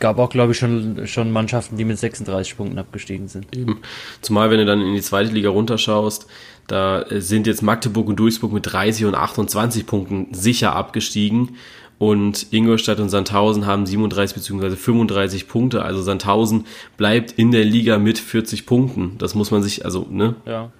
gab 0.00 0.18
auch, 0.18 0.30
glaube 0.30 0.52
ich, 0.52 0.58
schon, 0.58 1.06
schon 1.06 1.30
Mannschaften, 1.30 1.76
die 1.76 1.84
mit 1.84 1.98
36 1.98 2.56
Punkten 2.56 2.78
abgestiegen 2.78 3.28
sind. 3.28 3.54
Eben. 3.54 3.80
Zumal, 4.22 4.50
wenn 4.50 4.58
du 4.58 4.64
dann 4.64 4.80
in 4.80 4.94
die 4.94 5.02
zweite 5.02 5.30
Liga 5.30 5.50
runterschaust, 5.50 6.26
da 6.68 7.02
äh, 7.02 7.20
sind 7.20 7.46
jetzt 7.46 7.62
Magdeburg 7.62 8.08
und 8.08 8.16
Duisburg 8.16 8.52
mit 8.52 8.72
30 8.72 9.04
und 9.06 9.14
28 9.14 9.86
Punkten 9.86 10.32
sicher 10.32 10.74
abgestiegen. 10.74 11.56
Und 11.98 12.46
Ingolstadt 12.52 13.00
und 13.00 13.08
Sandhausen 13.08 13.66
haben 13.66 13.84
37 13.84 14.34
bzw. 14.36 14.76
35 14.76 15.48
Punkte. 15.48 15.82
Also 15.82 16.00
Sandhausen 16.02 16.64
bleibt 16.96 17.32
in 17.32 17.50
der 17.50 17.64
Liga 17.64 17.98
mit 17.98 18.18
40 18.18 18.66
Punkten. 18.66 19.16
Das 19.18 19.34
muss 19.34 19.50
man 19.50 19.62
sich, 19.62 19.84
also, 19.84 20.06
ne, 20.08 20.36
Ja. 20.46 20.70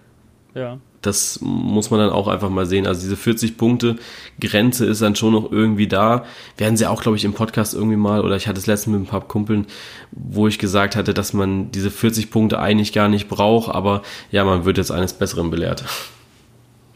Ja. 0.55 0.79
das 1.03 1.41
muss 1.43 1.91
man 1.91 2.01
dann 2.01 2.11
auch 2.11 2.27
einfach 2.29 2.51
mal 2.51 2.67
sehen. 2.67 2.87
Also 2.87 3.01
diese 3.03 3.17
40 3.17 3.57
Punkte 3.57 3.97
Grenze 4.41 4.87
ist 4.87 5.03
dann 5.03 5.15
schon 5.17 5.33
noch 5.33 5.51
irgendwie 5.51 5.87
da. 5.89 6.25
Werden 6.57 6.77
sie 6.77 6.87
auch, 6.87 7.03
glaube 7.03 7.17
ich, 7.17 7.25
im 7.25 7.33
Podcast 7.35 7.75
irgendwie 7.75 7.97
mal, 7.97 8.21
oder 8.25 8.37
ich 8.37 8.47
hatte 8.49 8.59
es 8.61 8.67
letztens 8.67 8.93
mit 8.97 9.03
ein 9.03 9.11
paar 9.11 9.21
Kumpeln, 9.21 9.67
wo 10.13 10.47
ich 10.49 10.59
gesagt 10.59 10.95
hatte, 10.97 11.15
dass 11.15 11.33
man 11.33 11.71
diese 11.73 11.91
40 11.91 12.31
Punkte 12.31 12.61
eigentlich 12.61 12.93
gar 12.93 13.09
nicht 13.09 13.29
braucht, 13.29 13.73
aber 13.75 14.03
ja, 14.31 14.45
man 14.45 14.65
wird 14.65 14.79
jetzt 14.79 14.91
eines 14.93 15.13
Besseren 15.15 15.51
belehrt. 15.51 15.85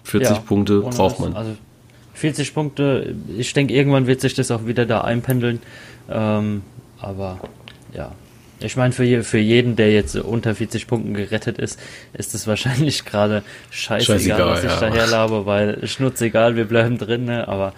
40 0.05 0.37
Ja, 0.37 0.43
Punkte 0.43 0.81
braucht 0.81 1.21
man. 1.21 1.35
Also 1.35 1.53
40 2.23 2.55
Punkte, 2.55 3.15
ich 3.37 3.53
denke, 3.53 3.75
irgendwann 3.75 4.07
wird 4.07 4.21
sich 4.21 4.35
das 4.35 4.51
auch 4.53 4.67
wieder 4.67 4.87
da 4.87 5.01
einpendeln. 5.03 5.61
Ähm, 6.09 6.63
aber 7.01 7.41
ja. 7.93 8.13
Ich 8.61 8.77
meine, 8.77 8.93
für, 8.93 9.03
je- 9.03 9.23
für 9.25 9.39
jeden, 9.39 9.75
der 9.75 9.91
jetzt 9.93 10.15
unter 10.15 10.55
40 10.55 10.87
Punkten 10.87 11.15
gerettet 11.15 11.59
ist, 11.59 11.81
ist 12.13 12.33
es 12.33 12.47
wahrscheinlich 12.47 13.05
gerade 13.05 13.43
scheißegal, 13.71 14.19
Scheißegal, 14.19 14.47
was 14.51 14.65
ich 14.65 14.71
ja. 14.71 14.81
daher 14.81 15.07
labe, 15.09 15.47
weil 15.47 15.85
schnurzegal, 15.89 16.55
wir 16.55 16.65
bleiben 16.67 16.97
drin, 16.97 17.25
ne? 17.25 17.49
aber 17.49 17.73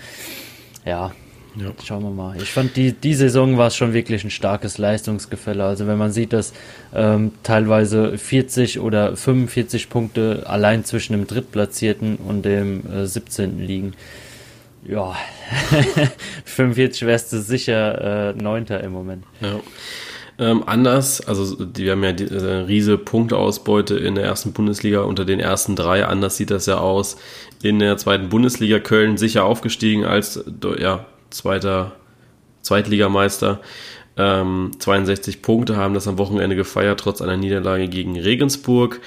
ja, 0.85 1.13
Ja. 1.57 1.71
Schauen 1.83 2.03
wir 2.03 2.11
mal. 2.11 2.37
Ich 2.37 2.51
fand, 2.53 2.77
die, 2.77 2.93
die 2.93 3.15
Saison 3.15 3.57
war 3.57 3.69
es 3.69 3.77
schon 3.77 3.95
wirklich 3.95 4.25
ein 4.25 4.31
starkes 4.31 4.77
Leistungsgefälle. 4.77 5.65
Also 5.65 5.87
wenn 5.87 5.97
man 5.97 6.11
sieht, 6.13 6.33
dass 6.35 6.53
ähm, 6.95 7.31
teilweise 7.45 8.19
40 8.19 8.81
oder 8.81 9.17
45 9.17 9.89
Punkte 9.89 10.43
allein 10.47 10.85
zwischen 10.85 11.13
dem 11.15 11.27
Drittplatzierten 11.27 12.17
und 12.17 12.45
dem 12.45 12.83
äh, 12.93 13.07
17. 13.07 13.59
liegen. 13.59 13.93
Ja, 14.87 15.14
45 16.44 17.07
wärst 17.07 17.33
du 17.33 17.40
sicher 17.40 18.31
äh, 18.31 18.33
Neunter 18.35 18.83
im 18.83 18.92
Moment. 18.92 19.25
Ja. 19.40 19.61
Ähm, 20.37 20.64
anders, 20.66 21.20
also 21.20 21.64
die 21.64 21.90
haben 21.90 22.03
ja 22.03 22.12
die, 22.12 22.25
äh, 22.25 22.64
riese 22.66 22.99
Punkteausbeute 22.99 23.97
in 23.97 24.16
der 24.16 24.25
ersten 24.25 24.53
Bundesliga 24.53 25.03
unter 25.03 25.25
den 25.25 25.38
ersten 25.38 25.77
drei. 25.77 26.05
Anders 26.05 26.37
sieht 26.37 26.51
das 26.51 26.66
ja 26.66 26.79
aus. 26.79 27.16
In 27.62 27.79
der 27.79 27.97
zweiten 27.99 28.29
Bundesliga 28.29 28.81
Köln 28.81 29.16
sicher 29.16 29.44
aufgestiegen 29.44 30.05
als 30.05 30.44
ja, 30.79 31.07
zweiter 31.31 31.92
Zweitligameister. 32.62 33.61
Ähm, 34.16 34.73
62 34.79 35.42
Punkte 35.42 35.77
haben 35.77 35.94
das 35.94 36.09
am 36.09 36.18
Wochenende 36.18 36.57
gefeiert, 36.57 37.01
trotz 37.01 37.20
einer 37.20 37.37
Niederlage 37.37 37.88
gegen 37.88 38.18
Regensburg. 38.18 39.01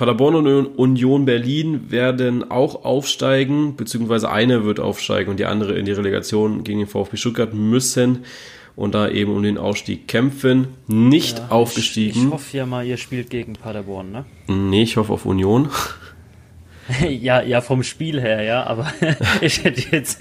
Paderborn 0.00 0.34
und 0.34 0.66
Union 0.78 1.26
Berlin 1.26 1.90
werden 1.90 2.50
auch 2.50 2.86
aufsteigen, 2.86 3.76
beziehungsweise 3.76 4.30
eine 4.30 4.64
wird 4.64 4.80
aufsteigen 4.80 5.30
und 5.30 5.38
die 5.38 5.44
andere 5.44 5.74
in 5.78 5.84
die 5.84 5.92
Relegation 5.92 6.64
gegen 6.64 6.78
den 6.78 6.88
VfB 6.88 7.18
Stuttgart 7.18 7.52
müssen 7.52 8.20
und 8.76 8.94
da 8.94 9.10
eben 9.10 9.36
um 9.36 9.42
den 9.42 9.58
Ausstieg 9.58 10.08
kämpfen. 10.08 10.68
Nicht 10.86 11.36
Ja, 11.36 11.44
Ich, 11.44 11.50
aufgestiegen. 11.50 12.28
ich 12.28 12.32
hoffe 12.32 12.56
ja 12.56 12.64
mal, 12.64 12.86
ihr 12.86 12.96
spielt 12.96 13.28
gegen 13.28 13.52
Paderborn, 13.52 14.10
ne? 14.10 14.24
nee, 14.48 14.84
ich 14.84 14.96
hoffe 14.96 15.12
auf 15.12 15.26
Union. 15.26 15.68
ja, 17.08 17.42
ja, 17.42 17.60
vom 17.60 17.82
Spiel 17.82 18.20
her, 18.20 18.42
ja, 18.42 18.64
aber 18.64 18.92
ich 19.40 19.64
hätte 19.64 19.82
jetzt, 19.90 20.20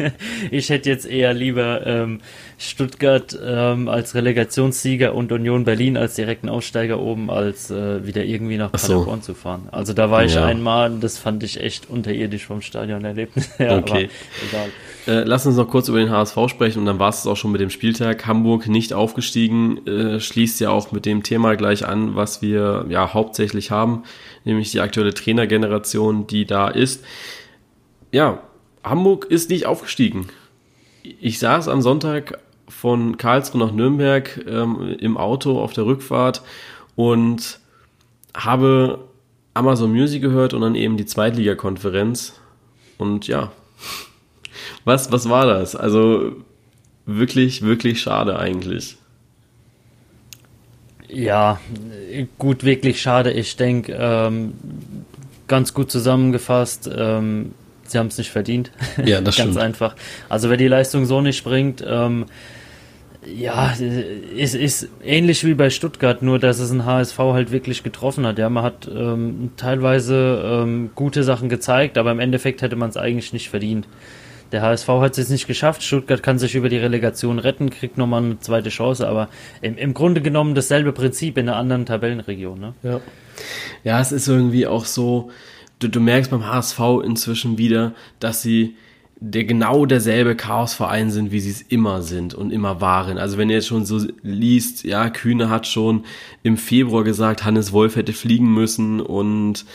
ich 0.52 0.70
hätte 0.70 0.90
jetzt 0.90 1.06
eher 1.06 1.34
lieber 1.34 1.86
ähm, 1.86 2.22
Stuttgart 2.58 3.38
ähm, 3.44 3.88
als 3.88 4.16
Relegationssieger 4.16 5.14
und 5.16 5.32
Union 5.32 5.64
Berlin 5.64 5.98
als 5.98 6.16
direkten 6.16 6.50
Aussteiger 6.50 7.00
oben, 7.00 7.30
als 7.30 7.72
äh, 7.72 8.06
wieder 8.06 8.24
irgendwie 8.24 8.58
nach 8.58 8.70
Ach 8.74 8.80
so. 8.80 8.94
Paderborn 8.94 9.22
zu 9.22 9.34
fahren. 9.34 9.70
Also 9.72 9.94
da 9.94 10.12
war 10.12 10.24
ich 10.26 10.36
Ja. 10.36 10.46
einmal, 10.46 10.92
und 10.92 11.02
das 11.04 11.18
fand 11.18 11.44
ich 11.44 11.60
echt 11.62 11.90
unterirdisch 11.90 12.46
vom 12.46 12.62
Stadionerlebnis 12.62 13.58
her, 13.58 13.78
Okay. 13.78 13.90
aber 13.92 14.00
egal. 14.00 14.70
Äh, 15.10 15.24
lass 15.24 15.48
uns 15.48 15.56
noch 15.56 15.67
kurz 15.67 15.89
über 15.89 15.98
den 15.98 16.12
HSV 16.12 16.38
sprechen 16.50 16.78
und 16.78 16.86
dann 16.86 17.00
war 17.00 17.10
es 17.10 17.26
auch 17.26 17.36
schon 17.36 17.52
mit 17.52 17.60
dem 17.60 17.72
Spieltag. 17.72 18.28
Hamburg 18.28 18.67
nicht 18.67 18.93
aufgestiegen, 18.93 19.88
äh, 19.88 20.19
schließt 20.19 20.60
ja 20.60 20.69
auch 20.69 20.91
mit 20.91 21.08
dem 21.08 21.24
Thema 21.24 21.56
gleich 21.56 21.88
an, 21.88 22.15
was 22.15 22.43
wir 22.43 22.86
ja 22.89 23.12
hauptsächlich 23.12 23.72
haben, 23.72 24.04
nämlich 24.45 24.69
die 24.69 24.82
aktuelle 24.82 25.15
Trainergeneration, 25.15 26.28
die 26.28 26.45
da 26.45 26.67
ist. 26.67 27.04
Ja, 28.12 28.43
Hamburg 28.84 29.26
ist 29.26 29.50
nicht 29.50 29.65
aufgestiegen. 29.65 30.28
Ich 31.02 31.39
saß 31.39 31.69
am 31.69 31.82
Sonntag 31.82 32.38
von 32.67 33.17
Karlsruhe 33.17 33.65
nach 33.65 33.72
Nürnberg 33.72 34.45
ähm, 34.48 34.95
im 35.00 35.17
Auto 35.17 35.60
auf 35.60 35.74
der 35.74 35.88
Rückfahrt 35.88 36.43
und 36.95 37.60
habe 38.36 39.00
Amazon 39.56 39.91
Music 39.91 40.22
gehört 40.22 40.54
und 40.54 40.62
dann 40.62 40.76
eben 40.76 40.98
die 40.98 41.08
Zweitligakonferenz. 41.08 42.39
Und 43.00 43.28
ja, 43.28 43.52
was, 44.86 45.12
was 45.12 45.30
war 45.30 45.45
das? 45.45 45.76
Also 45.76 46.34
wirklich, 47.06 47.62
wirklich 47.62 48.02
schade 48.02 48.38
eigentlich. 48.39 48.98
Ja, 51.08 51.60
gut, 52.38 52.63
wirklich 52.63 53.02
schade. 53.02 53.32
Ich 53.32 53.56
denke, 53.56 53.98
ähm, 54.00 54.54
ganz 55.48 55.74
gut 55.74 55.91
zusammengefasst. 55.91 56.89
Ähm, 56.95 57.54
sie 57.84 57.98
haben 57.98 58.08
es 58.08 58.17
nicht 58.17 58.30
verdient. 58.30 58.72
Ja, 59.04 59.19
das 59.19 59.36
ganz 59.38 59.52
stimmt. 59.52 59.58
einfach. 59.58 59.95
Also 60.30 60.50
wer 60.50 60.58
die 60.58 60.67
Leistung 60.67 61.06
so 61.06 61.22
nicht 61.22 61.43
bringt, 61.43 61.84
ähm, 61.86 62.26
ja, 63.26 63.74
ist, 64.36 64.56
ist 64.56 64.88
ähnlich 65.04 65.45
wie 65.45 65.54
bei 65.54 65.69
Stuttgart, 65.69 66.22
nur 66.22 66.39
dass 66.39 66.60
es 66.60 66.72
ein 66.72 66.86
HSV 66.86 67.17
halt 67.17 67.52
wirklich 67.52 67.84
getroffen 67.84 68.26
hat. 68.26 68.39
Ja, 68.39 68.50
man 68.50 68.63
hat 68.63 68.88
ähm, 68.88 69.52
teilweise 69.58 70.41
ähm, 70.45 70.91
gute 70.95 71.24
Sachen 71.24 71.50
gezeigt, 71.50 71.98
aber 71.98 72.12
im 72.12 72.19
Endeffekt 72.19 72.62
hätte 72.62 72.76
man 72.76 72.89
es 72.89 72.98
eigentlich 72.98 73.34
nicht 73.34 73.50
verdient. 73.50 73.88
Der 74.52 74.62
HSV 74.62 74.88
hat 74.88 75.12
es 75.12 75.18
jetzt 75.18 75.30
nicht 75.30 75.48
geschafft. 75.48 75.84
Stuttgart 75.84 76.24
kann 76.24 76.40
sich 76.40 76.56
über 76.56 76.70
die 76.70 76.78
Relegation 76.78 77.40
retten, 77.40 77.70
kriegt 77.70 77.98
nochmal 77.98 78.24
eine 78.24 78.40
zweite 78.40 78.70
Chance, 78.70 79.08
aber 79.08 79.30
im, 79.62 79.78
im 79.78 79.94
Grunde 79.94 80.22
genommen 80.22 80.56
dasselbe 80.56 80.92
Prinzip 80.92 81.38
in 81.38 81.48
einer 81.48 81.58
anderen 81.58 81.86
Tabellenregion. 81.86 82.60
Ne? 82.60 82.74
Ja. 82.84 83.02
Ja, 83.84 84.02
es 84.02 84.12
ist 84.12 84.28
irgendwie 84.28 84.68
auch 84.68 84.86
so, 84.86 85.32
du, 85.80 85.88
du 85.88 86.00
merkst 86.00 86.32
beim 86.32 86.46
HSV 86.46 86.80
inzwischen 87.04 87.58
wieder, 87.58 87.94
dass 88.20 88.42
sie 88.42 88.76
der 89.22 89.44
genau 89.44 89.86
derselbe 89.86 90.36
Chaosverein 90.36 91.12
sind, 91.12 91.32
wie 91.32 91.42
sie 91.42 91.50
es 91.50 91.62
immer 91.62 92.02
sind 92.02 92.34
und 92.34 92.52
immer 92.52 92.80
waren. 92.80 93.18
Also 93.18 93.38
wenn 93.38 93.50
ihr 93.50 93.58
jetzt 93.58 93.68
schon 93.68 93.86
so 93.86 94.00
liest, 94.22 94.86
ja, 94.86 95.10
Kühne 95.10 95.50
hat 95.50 95.68
schon 95.68 96.06
im 96.42 96.56
Februar 96.56 97.04
gesagt, 97.04 97.44
Hannes 97.44 97.74
Wolf 97.74 97.98
hätte 97.98 98.14
fliegen 98.14 98.54
müssen 98.54 99.02
und 99.02 99.66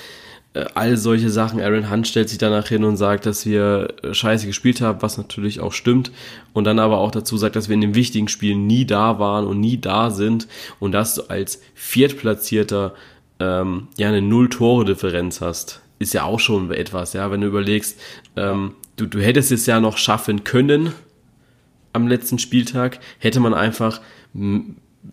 all 0.74 0.96
solche 0.96 1.30
Sachen. 1.30 1.60
Aaron 1.60 1.90
Hunt 1.90 2.06
stellt 2.06 2.28
sich 2.28 2.38
danach 2.38 2.68
hin 2.68 2.84
und 2.84 2.96
sagt, 2.96 3.26
dass 3.26 3.44
wir 3.44 3.94
äh, 4.02 4.14
scheiße 4.14 4.46
gespielt 4.46 4.80
haben, 4.80 5.02
was 5.02 5.18
natürlich 5.18 5.60
auch 5.60 5.72
stimmt. 5.72 6.12
Und 6.52 6.64
dann 6.64 6.78
aber 6.78 6.98
auch 6.98 7.10
dazu 7.10 7.36
sagt, 7.36 7.56
dass 7.56 7.68
wir 7.68 7.74
in 7.74 7.80
den 7.80 7.94
wichtigen 7.94 8.28
Spielen 8.28 8.66
nie 8.66 8.84
da 8.84 9.18
waren 9.18 9.46
und 9.46 9.58
nie 9.60 9.80
da 9.80 10.10
sind 10.10 10.46
und 10.78 10.92
dass 10.92 11.16
du 11.16 11.22
als 11.22 11.60
Viertplatzierter 11.74 12.94
ähm, 13.40 13.88
ja 13.96 14.08
eine 14.08 14.22
Null-Tore-Differenz 14.22 15.40
hast. 15.40 15.82
Ist 15.98 16.14
ja 16.14 16.24
auch 16.24 16.40
schon 16.40 16.70
etwas, 16.70 17.12
ja, 17.12 17.30
wenn 17.30 17.40
du 17.40 17.46
überlegst, 17.48 18.00
ähm, 18.36 18.74
du, 18.96 19.06
du 19.06 19.20
hättest 19.20 19.50
es 19.50 19.66
ja 19.66 19.80
noch 19.80 19.96
schaffen 19.96 20.44
können 20.44 20.92
am 21.92 22.06
letzten 22.08 22.38
Spieltag, 22.38 23.00
hätte 23.18 23.40
man 23.40 23.54
einfach 23.54 24.00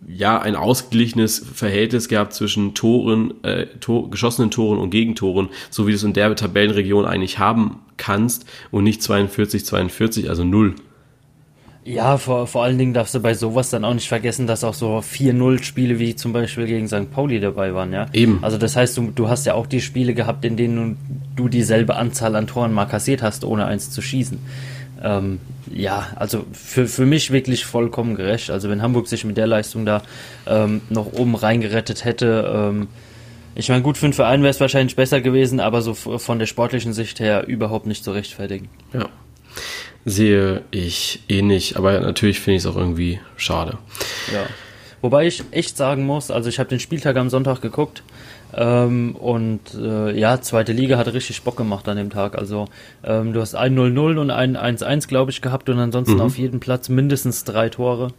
ja 0.06 0.40
ein 0.40 0.56
ausgeglichenes 0.56 1.38
Verhältnis 1.38 2.08
gehabt 2.08 2.32
zwischen 2.32 2.74
Toren, 2.74 3.42
äh, 3.44 3.66
Tor, 3.80 4.10
geschossenen 4.10 4.50
Toren 4.50 4.78
und 4.78 4.90
Gegentoren, 4.90 5.48
so 5.70 5.86
wie 5.86 5.92
du 5.92 5.96
es 5.96 6.02
in 6.02 6.12
der 6.12 6.34
Tabellenregion 6.34 7.04
eigentlich 7.04 7.38
haben 7.38 7.80
kannst 7.96 8.46
und 8.70 8.84
nicht 8.84 9.02
42, 9.02 9.64
42, 9.64 10.28
also 10.28 10.44
null. 10.44 10.74
Ja, 11.84 12.16
vor, 12.16 12.46
vor 12.46 12.62
allen 12.62 12.78
Dingen 12.78 12.94
darfst 12.94 13.14
du 13.14 13.20
bei 13.20 13.34
sowas 13.34 13.70
dann 13.70 13.84
auch 13.84 13.94
nicht 13.94 14.06
vergessen, 14.06 14.46
dass 14.46 14.62
auch 14.62 14.74
so 14.74 14.98
4-0-Spiele 14.98 15.98
wie 15.98 16.14
zum 16.14 16.32
Beispiel 16.32 16.66
gegen 16.66 16.86
St. 16.86 17.10
Pauli 17.10 17.40
dabei 17.40 17.74
waren, 17.74 17.92
ja. 17.92 18.06
Eben. 18.12 18.38
Also 18.42 18.56
das 18.56 18.76
heißt, 18.76 18.96
du, 18.96 19.10
du 19.12 19.28
hast 19.28 19.46
ja 19.46 19.54
auch 19.54 19.66
die 19.66 19.80
Spiele 19.80 20.14
gehabt, 20.14 20.44
in 20.44 20.56
denen 20.56 20.96
du 21.34 21.48
dieselbe 21.48 21.96
Anzahl 21.96 22.36
an 22.36 22.46
Toren 22.46 22.72
mal 22.72 22.86
kassiert 22.86 23.20
hast, 23.20 23.44
ohne 23.44 23.66
eins 23.66 23.90
zu 23.90 24.00
schießen. 24.00 24.38
Ähm, 25.02 25.40
ja, 25.72 26.08
also 26.16 26.44
für, 26.52 26.86
für 26.86 27.06
mich 27.06 27.30
wirklich 27.30 27.64
vollkommen 27.64 28.14
gerecht. 28.14 28.50
Also 28.50 28.68
wenn 28.70 28.82
Hamburg 28.82 29.08
sich 29.08 29.24
mit 29.24 29.36
der 29.36 29.46
Leistung 29.46 29.84
da 29.84 30.02
ähm, 30.46 30.80
noch 30.90 31.12
oben 31.12 31.34
reingerettet 31.34 32.04
hätte, 32.04 32.52
ähm, 32.54 32.88
ich 33.54 33.68
meine, 33.68 33.82
gut, 33.82 33.98
für 33.98 34.06
den 34.06 34.14
Verein 34.14 34.42
wäre 34.42 34.50
es 34.50 34.60
wahrscheinlich 34.60 34.96
besser 34.96 35.20
gewesen, 35.20 35.60
aber 35.60 35.82
so 35.82 35.92
von 35.92 36.38
der 36.38 36.46
sportlichen 36.46 36.94
Sicht 36.94 37.20
her 37.20 37.46
überhaupt 37.46 37.86
nicht 37.86 38.02
zu 38.02 38.12
rechtfertigen. 38.12 38.70
Ja 38.94 39.08
sehe 40.04 40.62
ich 40.70 41.22
ähnlich, 41.28 41.76
aber 41.76 42.00
natürlich 42.00 42.40
finde 42.40 42.56
ich 42.56 42.64
es 42.64 42.66
auch 42.66 42.76
irgendwie 42.76 43.20
schade. 43.36 43.78
Ja. 44.32 44.46
Wobei 45.00 45.26
ich 45.26 45.42
echt 45.50 45.76
sagen 45.76 46.06
muss, 46.06 46.30
also 46.30 46.48
ich 46.48 46.58
habe 46.58 46.68
den 46.68 46.80
Spieltag 46.80 47.16
am 47.16 47.28
Sonntag 47.28 47.60
geguckt 47.60 48.02
ähm, 48.54 49.16
und 49.16 49.60
äh, 49.74 50.18
ja, 50.18 50.40
zweite 50.40 50.72
Liga 50.72 50.98
hat 50.98 51.12
richtig 51.12 51.42
Bock 51.42 51.56
gemacht 51.56 51.88
an 51.88 51.96
dem 51.96 52.10
Tag. 52.10 52.36
Also 52.36 52.66
ähm, 53.04 53.32
du 53.32 53.40
hast 53.40 53.54
ein 53.54 53.78
0-0 53.78 54.18
und 54.18 54.30
ein 54.30 54.56
1-1, 54.56 55.08
glaube 55.08 55.30
ich, 55.30 55.42
gehabt 55.42 55.68
und 55.68 55.78
ansonsten 55.78 56.16
mhm. 56.16 56.20
auf 56.20 56.38
jedem 56.38 56.60
Platz 56.60 56.88
mindestens 56.88 57.44
drei 57.44 57.68
Tore. 57.68 58.12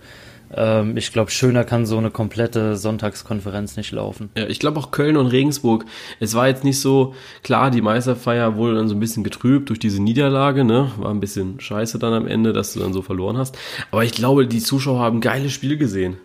Ähm, 0.55 0.97
ich 0.97 1.11
glaube, 1.11 1.31
schöner 1.31 1.63
kann 1.63 1.85
so 1.85 1.97
eine 1.97 2.11
komplette 2.11 2.77
Sonntagskonferenz 2.77 3.77
nicht 3.77 3.91
laufen. 3.91 4.29
Ja, 4.37 4.47
ich 4.47 4.59
glaube 4.59 4.79
auch 4.79 4.91
Köln 4.91 5.17
und 5.17 5.27
Regensburg. 5.27 5.85
Es 6.19 6.35
war 6.35 6.47
jetzt 6.47 6.63
nicht 6.63 6.79
so, 6.79 7.15
klar, 7.43 7.71
die 7.71 7.81
Meisterfeier 7.81 8.55
wurde 8.55 8.75
dann 8.75 8.87
so 8.87 8.95
ein 8.95 8.99
bisschen 8.99 9.23
getrübt 9.23 9.69
durch 9.69 9.79
diese 9.79 10.01
Niederlage, 10.01 10.63
ne? 10.63 10.91
War 10.97 11.11
ein 11.11 11.19
bisschen 11.19 11.59
scheiße 11.59 11.99
dann 11.99 12.13
am 12.13 12.27
Ende, 12.27 12.53
dass 12.53 12.73
du 12.73 12.79
dann 12.79 12.93
so 12.93 13.01
verloren 13.01 13.37
hast. 13.37 13.57
Aber 13.91 14.03
ich 14.03 14.13
glaube, 14.13 14.47
die 14.47 14.61
Zuschauer 14.61 14.99
haben 14.99 15.17
ein 15.17 15.21
geiles 15.21 15.51
Spiel 15.51 15.77
gesehen. 15.77 16.17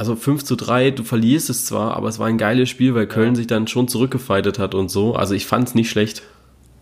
Also 0.00 0.16
5 0.16 0.44
zu 0.44 0.56
3, 0.56 0.92
du 0.92 1.02
verlierst 1.02 1.50
es 1.50 1.66
zwar, 1.66 1.94
aber 1.94 2.08
es 2.08 2.18
war 2.18 2.26
ein 2.26 2.38
geiles 2.38 2.70
Spiel, 2.70 2.94
weil 2.94 3.06
Köln 3.06 3.32
ja. 3.32 3.34
sich 3.34 3.46
dann 3.46 3.66
schon 3.66 3.86
zurückgefeitet 3.86 4.58
hat 4.58 4.74
und 4.74 4.90
so. 4.90 5.14
Also 5.14 5.34
ich 5.34 5.44
fand 5.44 5.68
es 5.68 5.74
nicht 5.74 5.90
schlecht. 5.90 6.22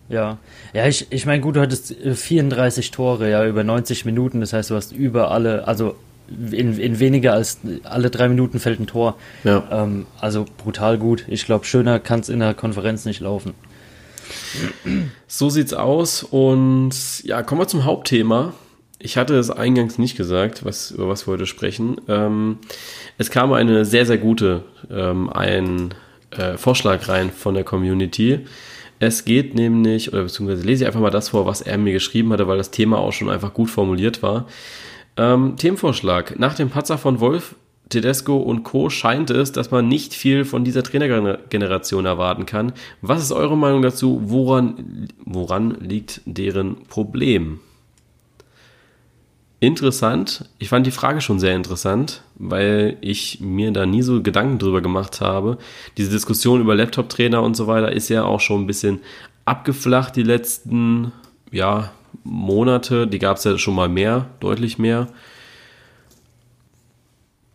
Ja, 0.07 0.37
ja, 0.73 0.87
ich, 0.87 1.07
ich 1.09 1.25
meine, 1.25 1.41
gut, 1.41 1.57
du 1.57 1.59
hattest 1.59 1.93
34 1.93 2.87
äh, 2.87 2.91
Tore, 2.91 3.29
ja, 3.29 3.45
über 3.45 3.65
90 3.65 4.05
Minuten, 4.05 4.39
das 4.39 4.53
heißt, 4.53 4.69
du 4.69 4.75
hast 4.75 4.93
über 4.93 5.31
alle, 5.31 5.67
also 5.67 5.97
in, 6.29 6.79
in 6.79 6.99
weniger 7.01 7.33
als 7.33 7.57
alle 7.83 8.09
drei 8.09 8.29
Minuten 8.29 8.57
fällt 8.57 8.79
ein 8.79 8.87
Tor. 8.87 9.17
Ja. 9.43 9.67
Ähm, 9.69 10.05
also 10.21 10.45
brutal 10.57 10.97
gut. 10.97 11.25
Ich 11.27 11.43
glaube, 11.43 11.65
schöner 11.65 11.99
kann 11.99 12.21
es 12.21 12.29
in 12.29 12.39
der 12.39 12.53
Konferenz 12.53 13.03
nicht 13.03 13.19
laufen. 13.19 13.53
So 15.27 15.49
sieht's 15.49 15.73
aus 15.73 16.23
und 16.23 16.93
ja, 17.23 17.43
kommen 17.43 17.59
wir 17.59 17.67
zum 17.67 17.83
Hauptthema. 17.83 18.53
Ich 19.01 19.15
hatte 19.15 19.35
es 19.35 19.49
eingangs 19.49 19.97
nicht 19.97 20.17
gesagt, 20.17 20.65
was, 20.65 20.91
über 20.91 21.07
was 21.07 21.25
wir 21.25 21.33
heute 21.33 21.45
sprechen. 21.45 22.01
Ähm, 22.09 22.57
es 23.17 23.31
kam 23.31 23.53
eine 23.53 23.85
sehr, 23.85 24.05
sehr 24.05 24.17
gute 24.17 24.63
ähm, 24.91 25.29
ein 25.29 25.93
äh, 26.31 26.57
Vorschlag 26.57 27.07
rein 27.07 27.31
von 27.31 27.53
der 27.53 27.63
Community. 27.63 28.41
Es 28.99 29.23
geht 29.23 29.55
nämlich, 29.55 30.11
oder 30.11 30.23
beziehungsweise 30.23 30.65
lese 30.65 30.83
ich 30.83 30.87
einfach 30.87 30.99
mal 30.99 31.09
das 31.09 31.29
vor, 31.29 31.45
was 31.45 31.61
er 31.61 31.77
mir 31.77 31.93
geschrieben 31.93 32.33
hatte, 32.33 32.49
weil 32.49 32.57
das 32.57 32.71
Thema 32.71 32.97
auch 32.97 33.13
schon 33.13 33.29
einfach 33.29 33.53
gut 33.53 33.69
formuliert 33.69 34.21
war. 34.21 34.47
Ähm, 35.15 35.55
Themenvorschlag. 35.55 36.37
Nach 36.37 36.53
dem 36.53 36.69
Patzer 36.69 36.97
von 36.97 37.21
Wolf, 37.21 37.55
Tedesco 37.87 38.35
und 38.35 38.63
Co. 38.63 38.89
scheint 38.89 39.29
es, 39.29 39.53
dass 39.53 39.71
man 39.71 39.87
nicht 39.87 40.13
viel 40.13 40.43
von 40.43 40.65
dieser 40.65 40.83
Trainergeneration 40.83 42.05
erwarten 42.05 42.45
kann. 42.45 42.73
Was 43.01 43.23
ist 43.23 43.31
eure 43.31 43.57
Meinung 43.57 43.81
dazu? 43.81 44.21
Woran, 44.25 45.07
woran 45.23 45.77
liegt 45.79 46.19
deren 46.25 46.83
Problem? 46.83 47.61
Interessant. 49.61 50.45
Ich 50.57 50.69
fand 50.69 50.87
die 50.87 50.91
Frage 50.91 51.19
schon 51.19 51.39
sehr 51.39 51.53
interessant, 51.53 52.21
weil 52.35 52.97
ich 53.01 53.41
mir 53.41 53.71
da 53.71 53.85
nie 53.85 54.01
so 54.01 54.21
Gedanken 54.21 54.57
drüber 54.57 54.81
gemacht 54.81 55.19
habe. 55.19 55.57
Diese 55.97 56.11
Diskussion 56.11 56.61
über 56.61 56.75
Laptop-Trainer 56.75 57.43
und 57.43 57.55
so 57.55 57.67
weiter 57.67 57.91
ist 57.91 58.07
ja 58.07 58.23
auch 58.23 58.39
schon 58.39 58.63
ein 58.63 58.67
bisschen 58.67 59.01
abgeflacht 59.43 60.15
die 60.15 60.23
letzten 60.23 61.11
ja, 61.51 61.91
Monate. 62.23 63.05
Die 63.05 63.19
gab 63.19 63.35
es 63.35 63.43
ja 63.43 63.57
schon 63.57 63.75
mal 63.75 63.89
mehr, 63.89 64.27
deutlich 64.39 64.77
mehr. 64.77 65.07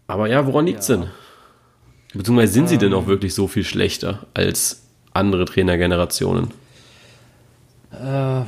Aber 0.07 0.29
ja, 0.29 0.47
woran 0.47 0.67
liegt 0.67 0.81
es 0.81 0.89
ja. 0.89 0.97
denn? 0.99 1.11
Beziehungsweise 2.13 2.53
sind 2.53 2.65
ähm, 2.65 2.69
sie 2.69 2.79
denn 2.79 2.93
auch 2.93 3.07
wirklich 3.07 3.35
so 3.35 3.49
viel 3.49 3.65
schlechter 3.65 4.27
als 4.35 4.83
andere 5.15 5.47
Trainergenerationen? 5.47 6.51
Äh, 7.93 8.43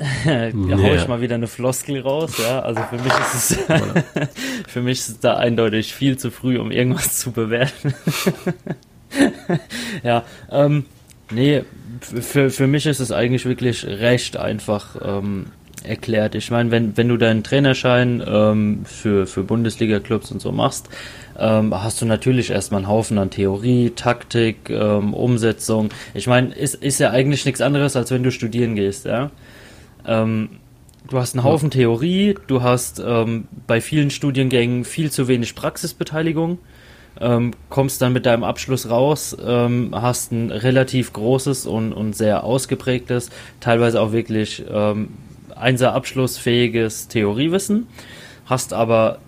da 0.24 0.48
ja. 0.48 0.78
hau 0.78 0.94
ich 0.94 1.08
mal 1.08 1.20
wieder 1.20 1.34
eine 1.34 1.46
Floskel 1.46 2.00
raus, 2.00 2.32
ja. 2.38 2.60
Also 2.60 2.80
für 2.88 2.96
mich 2.96 3.12
ist 3.12 3.34
es 3.34 3.58
für 4.68 4.80
mich 4.80 4.98
ist 5.00 5.08
es 5.08 5.20
da 5.20 5.36
eindeutig 5.36 5.94
viel 5.94 6.16
zu 6.16 6.30
früh, 6.30 6.58
um 6.58 6.70
irgendwas 6.70 7.18
zu 7.18 7.32
bewerten. 7.32 7.94
ja, 10.02 10.24
ähm, 10.50 10.86
nee, 11.30 11.64
für, 12.00 12.50
für 12.50 12.66
mich 12.66 12.86
ist 12.86 13.00
es 13.00 13.12
eigentlich 13.12 13.44
wirklich 13.44 13.84
recht 13.84 14.38
einfach 14.38 14.96
ähm, 15.02 15.46
erklärt. 15.84 16.34
Ich 16.34 16.50
meine, 16.50 16.70
wenn, 16.70 16.96
wenn 16.96 17.08
du 17.08 17.18
deinen 17.18 17.42
Trainerschein 17.42 18.22
ähm, 18.26 18.84
für, 18.84 19.26
für 19.26 19.42
Bundesliga-Clubs 19.42 20.30
und 20.32 20.40
so 20.40 20.50
machst, 20.50 20.88
ähm, 21.38 21.74
hast 21.74 22.00
du 22.00 22.06
natürlich 22.06 22.50
erstmal 22.50 22.80
einen 22.80 22.88
Haufen 22.88 23.18
an 23.18 23.30
Theorie, 23.30 23.90
Taktik, 23.90 24.70
ähm, 24.70 25.12
Umsetzung. 25.12 25.90
Ich 26.14 26.26
meine, 26.26 26.54
ist, 26.54 26.76
ist 26.76 27.00
ja 27.00 27.10
eigentlich 27.10 27.44
nichts 27.44 27.60
anderes, 27.60 27.96
als 27.96 28.10
wenn 28.10 28.22
du 28.22 28.30
studieren 28.30 28.76
gehst, 28.76 29.04
ja. 29.04 29.30
Ähm, 30.06 30.50
du 31.08 31.18
hast 31.18 31.34
einen 31.34 31.44
Haufen 31.44 31.70
Theorie, 31.70 32.36
du 32.46 32.62
hast 32.62 33.02
ähm, 33.04 33.48
bei 33.66 33.80
vielen 33.80 34.10
Studiengängen 34.10 34.84
viel 34.84 35.10
zu 35.10 35.28
wenig 35.28 35.54
Praxisbeteiligung, 35.54 36.58
ähm, 37.20 37.52
kommst 37.68 38.02
dann 38.02 38.12
mit 38.12 38.26
deinem 38.26 38.44
Abschluss 38.44 38.88
raus, 38.88 39.36
ähm, 39.44 39.90
hast 39.92 40.32
ein 40.32 40.50
relativ 40.50 41.12
großes 41.12 41.66
und, 41.66 41.92
und 41.92 42.14
sehr 42.14 42.44
ausgeprägtes, 42.44 43.30
teilweise 43.60 44.00
auch 44.00 44.12
wirklich 44.12 44.64
ähm, 44.70 45.08
einser 45.54 45.94
abschlussfähiges 45.94 47.08
Theoriewissen, 47.08 47.86
hast 48.46 48.72
aber 48.72 49.18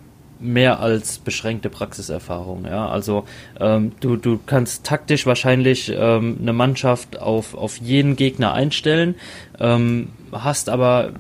mehr 0.43 0.81
als 0.81 1.19
beschränkte 1.19 1.71
Praxiserfahrung. 1.71 2.65
Ja, 2.67 2.89
also 2.89 3.25
ähm, 3.61 3.93
du, 4.01 4.17
du 4.17 4.39
kannst 4.45 4.85
taktisch 4.85 5.27
wahrscheinlich 5.27 5.93
ähm, 5.95 6.39
eine 6.41 6.53
Mannschaft 6.53 7.21
auf, 7.21 7.55
auf 7.55 7.79
jeden 7.79 8.17
Gegner 8.17 8.53
einstellen, 8.53 9.15
ähm, 9.61 10.09
hast 10.33 10.69
aber 10.69 11.13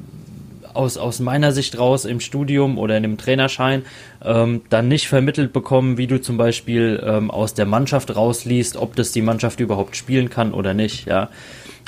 aus, 0.74 0.96
aus 0.96 1.20
meiner 1.20 1.52
Sicht 1.52 1.78
raus 1.78 2.04
im 2.04 2.20
Studium 2.20 2.78
oder 2.78 2.96
in 2.96 3.02
dem 3.02 3.18
Trainerschein 3.18 3.84
ähm, 4.24 4.62
dann 4.70 4.88
nicht 4.88 5.08
vermittelt 5.08 5.52
bekommen, 5.52 5.98
wie 5.98 6.06
du 6.06 6.20
zum 6.20 6.36
Beispiel 6.36 7.02
ähm, 7.04 7.30
aus 7.30 7.54
der 7.54 7.66
Mannschaft 7.66 8.14
rausliest, 8.14 8.76
ob 8.76 8.96
das 8.96 9.12
die 9.12 9.22
Mannschaft 9.22 9.60
überhaupt 9.60 9.96
spielen 9.96 10.30
kann 10.30 10.52
oder 10.52 10.74
nicht. 10.74 11.06
Ja, 11.06 11.28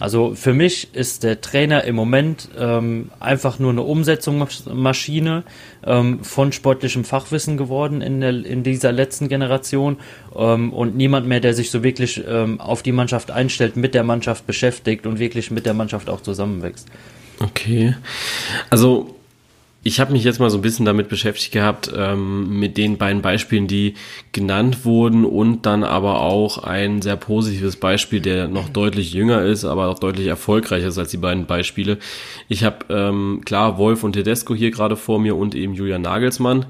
also 0.00 0.34
für 0.34 0.52
mich 0.52 0.94
ist 0.94 1.22
der 1.22 1.40
Trainer 1.40 1.84
im 1.84 1.94
Moment 1.94 2.48
ähm, 2.58 3.10
einfach 3.20 3.58
nur 3.58 3.70
eine 3.70 3.82
Umsetzungsmaschine 3.82 5.44
ähm, 5.86 6.24
von 6.24 6.52
sportlichem 6.52 7.04
Fachwissen 7.04 7.56
geworden 7.56 8.00
in, 8.00 8.20
der, 8.20 8.44
in 8.44 8.62
dieser 8.64 8.90
letzten 8.90 9.28
Generation 9.28 9.98
ähm, 10.36 10.72
und 10.72 10.96
niemand 10.96 11.28
mehr, 11.28 11.40
der 11.40 11.54
sich 11.54 11.70
so 11.70 11.84
wirklich 11.84 12.22
ähm, 12.26 12.60
auf 12.60 12.82
die 12.82 12.92
Mannschaft 12.92 13.30
einstellt, 13.30 13.76
mit 13.76 13.94
der 13.94 14.02
Mannschaft 14.02 14.46
beschäftigt 14.46 15.06
und 15.06 15.18
wirklich 15.18 15.50
mit 15.50 15.64
der 15.64 15.74
Mannschaft 15.74 16.08
auch 16.10 16.20
zusammenwächst. 16.20 16.88
Okay. 17.40 17.94
Also 18.70 19.14
ich 19.86 20.00
habe 20.00 20.12
mich 20.12 20.24
jetzt 20.24 20.40
mal 20.40 20.48
so 20.48 20.56
ein 20.56 20.62
bisschen 20.62 20.86
damit 20.86 21.10
beschäftigt 21.10 21.52
gehabt, 21.52 21.92
ähm, 21.94 22.58
mit 22.58 22.78
den 22.78 22.96
beiden 22.96 23.20
Beispielen, 23.20 23.66
die 23.66 23.94
genannt 24.32 24.86
wurden 24.86 25.26
und 25.26 25.66
dann 25.66 25.84
aber 25.84 26.22
auch 26.22 26.64
ein 26.64 27.02
sehr 27.02 27.16
positives 27.16 27.76
Beispiel, 27.76 28.20
der 28.20 28.48
noch 28.48 28.70
deutlich 28.70 29.12
jünger 29.12 29.42
ist, 29.42 29.66
aber 29.66 29.88
auch 29.88 29.98
deutlich 29.98 30.26
erfolgreicher 30.26 30.88
ist 30.88 30.96
als 30.96 31.10
die 31.10 31.18
beiden 31.18 31.44
Beispiele. 31.44 31.98
Ich 32.48 32.64
habe 32.64 32.86
ähm, 32.88 33.42
klar 33.44 33.76
Wolf 33.76 34.04
und 34.04 34.14
Tedesco 34.14 34.54
hier 34.54 34.70
gerade 34.70 34.96
vor 34.96 35.20
mir 35.20 35.36
und 35.36 35.54
eben 35.54 35.74
Julian 35.74 36.02
Nagelsmann. 36.02 36.64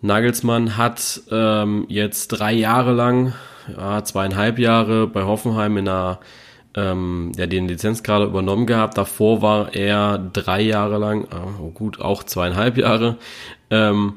Nagelsmann 0.00 0.78
hat 0.78 1.20
ähm, 1.30 1.84
jetzt 1.88 2.28
drei 2.28 2.54
Jahre 2.54 2.94
lang, 2.94 3.34
ja, 3.76 4.02
zweieinhalb 4.02 4.58
Jahre 4.58 5.06
bei 5.06 5.24
Hoffenheim 5.24 5.76
in 5.76 5.86
einer 5.86 6.20
ähm, 6.74 7.32
ja, 7.36 7.46
den 7.46 7.68
Lizenzkader 7.68 8.26
übernommen 8.26 8.66
gehabt. 8.66 8.96
Davor 8.98 9.42
war 9.42 9.74
er 9.74 10.18
drei 10.18 10.60
Jahre 10.60 10.98
lang, 10.98 11.26
oh 11.60 11.70
gut, 11.70 12.00
auch 12.00 12.22
zweieinhalb 12.22 12.76
Jahre, 12.76 13.16
ähm, 13.70 14.14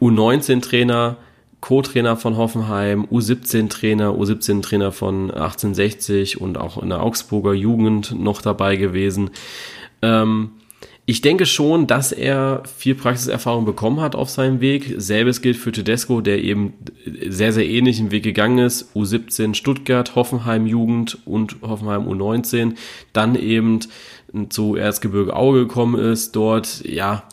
U19-Trainer, 0.00 1.16
Co-Trainer 1.60 2.16
von 2.16 2.36
Hoffenheim, 2.36 3.04
U17-Trainer, 3.04 4.10
U17-Trainer 4.12 4.92
von 4.92 5.30
1860 5.30 6.40
und 6.40 6.56
auch 6.56 6.82
in 6.82 6.88
der 6.88 7.02
Augsburger 7.02 7.52
Jugend 7.52 8.18
noch 8.18 8.40
dabei 8.40 8.76
gewesen. 8.76 9.30
Ähm, 10.00 10.52
ich 11.06 11.22
denke 11.22 11.46
schon, 11.46 11.86
dass 11.86 12.12
er 12.12 12.62
viel 12.78 12.94
Praxiserfahrung 12.94 13.64
bekommen 13.64 14.00
hat 14.00 14.14
auf 14.14 14.30
seinem 14.30 14.60
Weg. 14.60 14.94
Selbes 14.98 15.42
gilt 15.42 15.56
für 15.56 15.72
Tedesco, 15.72 16.20
der 16.20 16.42
eben 16.42 16.74
sehr, 17.28 17.52
sehr 17.52 17.66
ähnlichen 17.66 18.10
Weg 18.10 18.22
gegangen 18.22 18.58
ist. 18.58 18.94
U17 18.94 19.54
Stuttgart, 19.54 20.14
Hoffenheim 20.14 20.66
Jugend 20.66 21.18
und 21.26 21.56
Hoffenheim 21.62 22.06
U19. 22.06 22.74
Dann 23.12 23.34
eben 23.34 23.80
zu 24.50 24.76
Erzgebirge 24.76 25.34
Auge 25.34 25.66
gekommen 25.66 26.00
ist, 26.00 26.36
dort, 26.36 26.84
ja, 26.84 27.24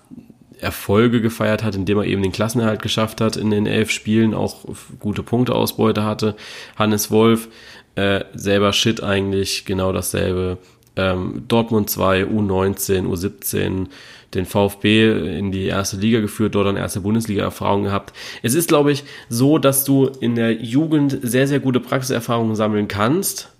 Erfolge 0.60 1.21
gefeiert 1.21 1.63
hat, 1.63 1.75
indem 1.75 1.99
er 1.99 2.06
eben 2.06 2.23
den 2.23 2.32
Klassenerhalt 2.32 2.82
geschafft 2.82 3.21
hat 3.21 3.36
in 3.38 3.51
den 3.51 3.67
elf 3.67 3.91
Spielen, 3.91 4.34
auch 4.34 4.65
gute 4.99 5.21
Punkteausbeute 5.21 6.03
hatte. 6.03 6.36
Hannes 6.75 7.12
Wolf, 7.12 7.47
äh, 7.93 8.23
selber 8.34 8.73
Shit 8.73 9.03
eigentlich, 9.03 9.65
genau 9.65 9.91
dasselbe 9.91 10.58
ähm, 10.97 11.43
Dortmund 11.47 11.89
2, 11.89 12.23
U19, 12.25 13.07
U17, 13.07 13.88
den 14.33 14.45
VfB 14.45 15.38
in 15.38 15.51
die 15.51 15.65
erste 15.65 15.97
Liga 15.97 16.19
geführt, 16.19 16.55
dort 16.55 16.67
dann 16.67 16.75
erste 16.75 16.99
Bundesliga-Erfahrung 17.01 17.83
gehabt. 17.83 18.13
Es 18.43 18.55
ist, 18.55 18.67
glaube 18.67 18.91
ich, 18.91 19.05
so, 19.29 19.57
dass 19.57 19.86
du 19.86 20.07
in 20.19 20.36
der 20.36 20.51
Jugend 20.53 21.17
sehr, 21.21 21.47
sehr 21.47 21.60
gute 21.60 21.79
Praxiserfahrungen 21.79 22.55
sammeln 22.55 22.88
kannst, 22.88 23.53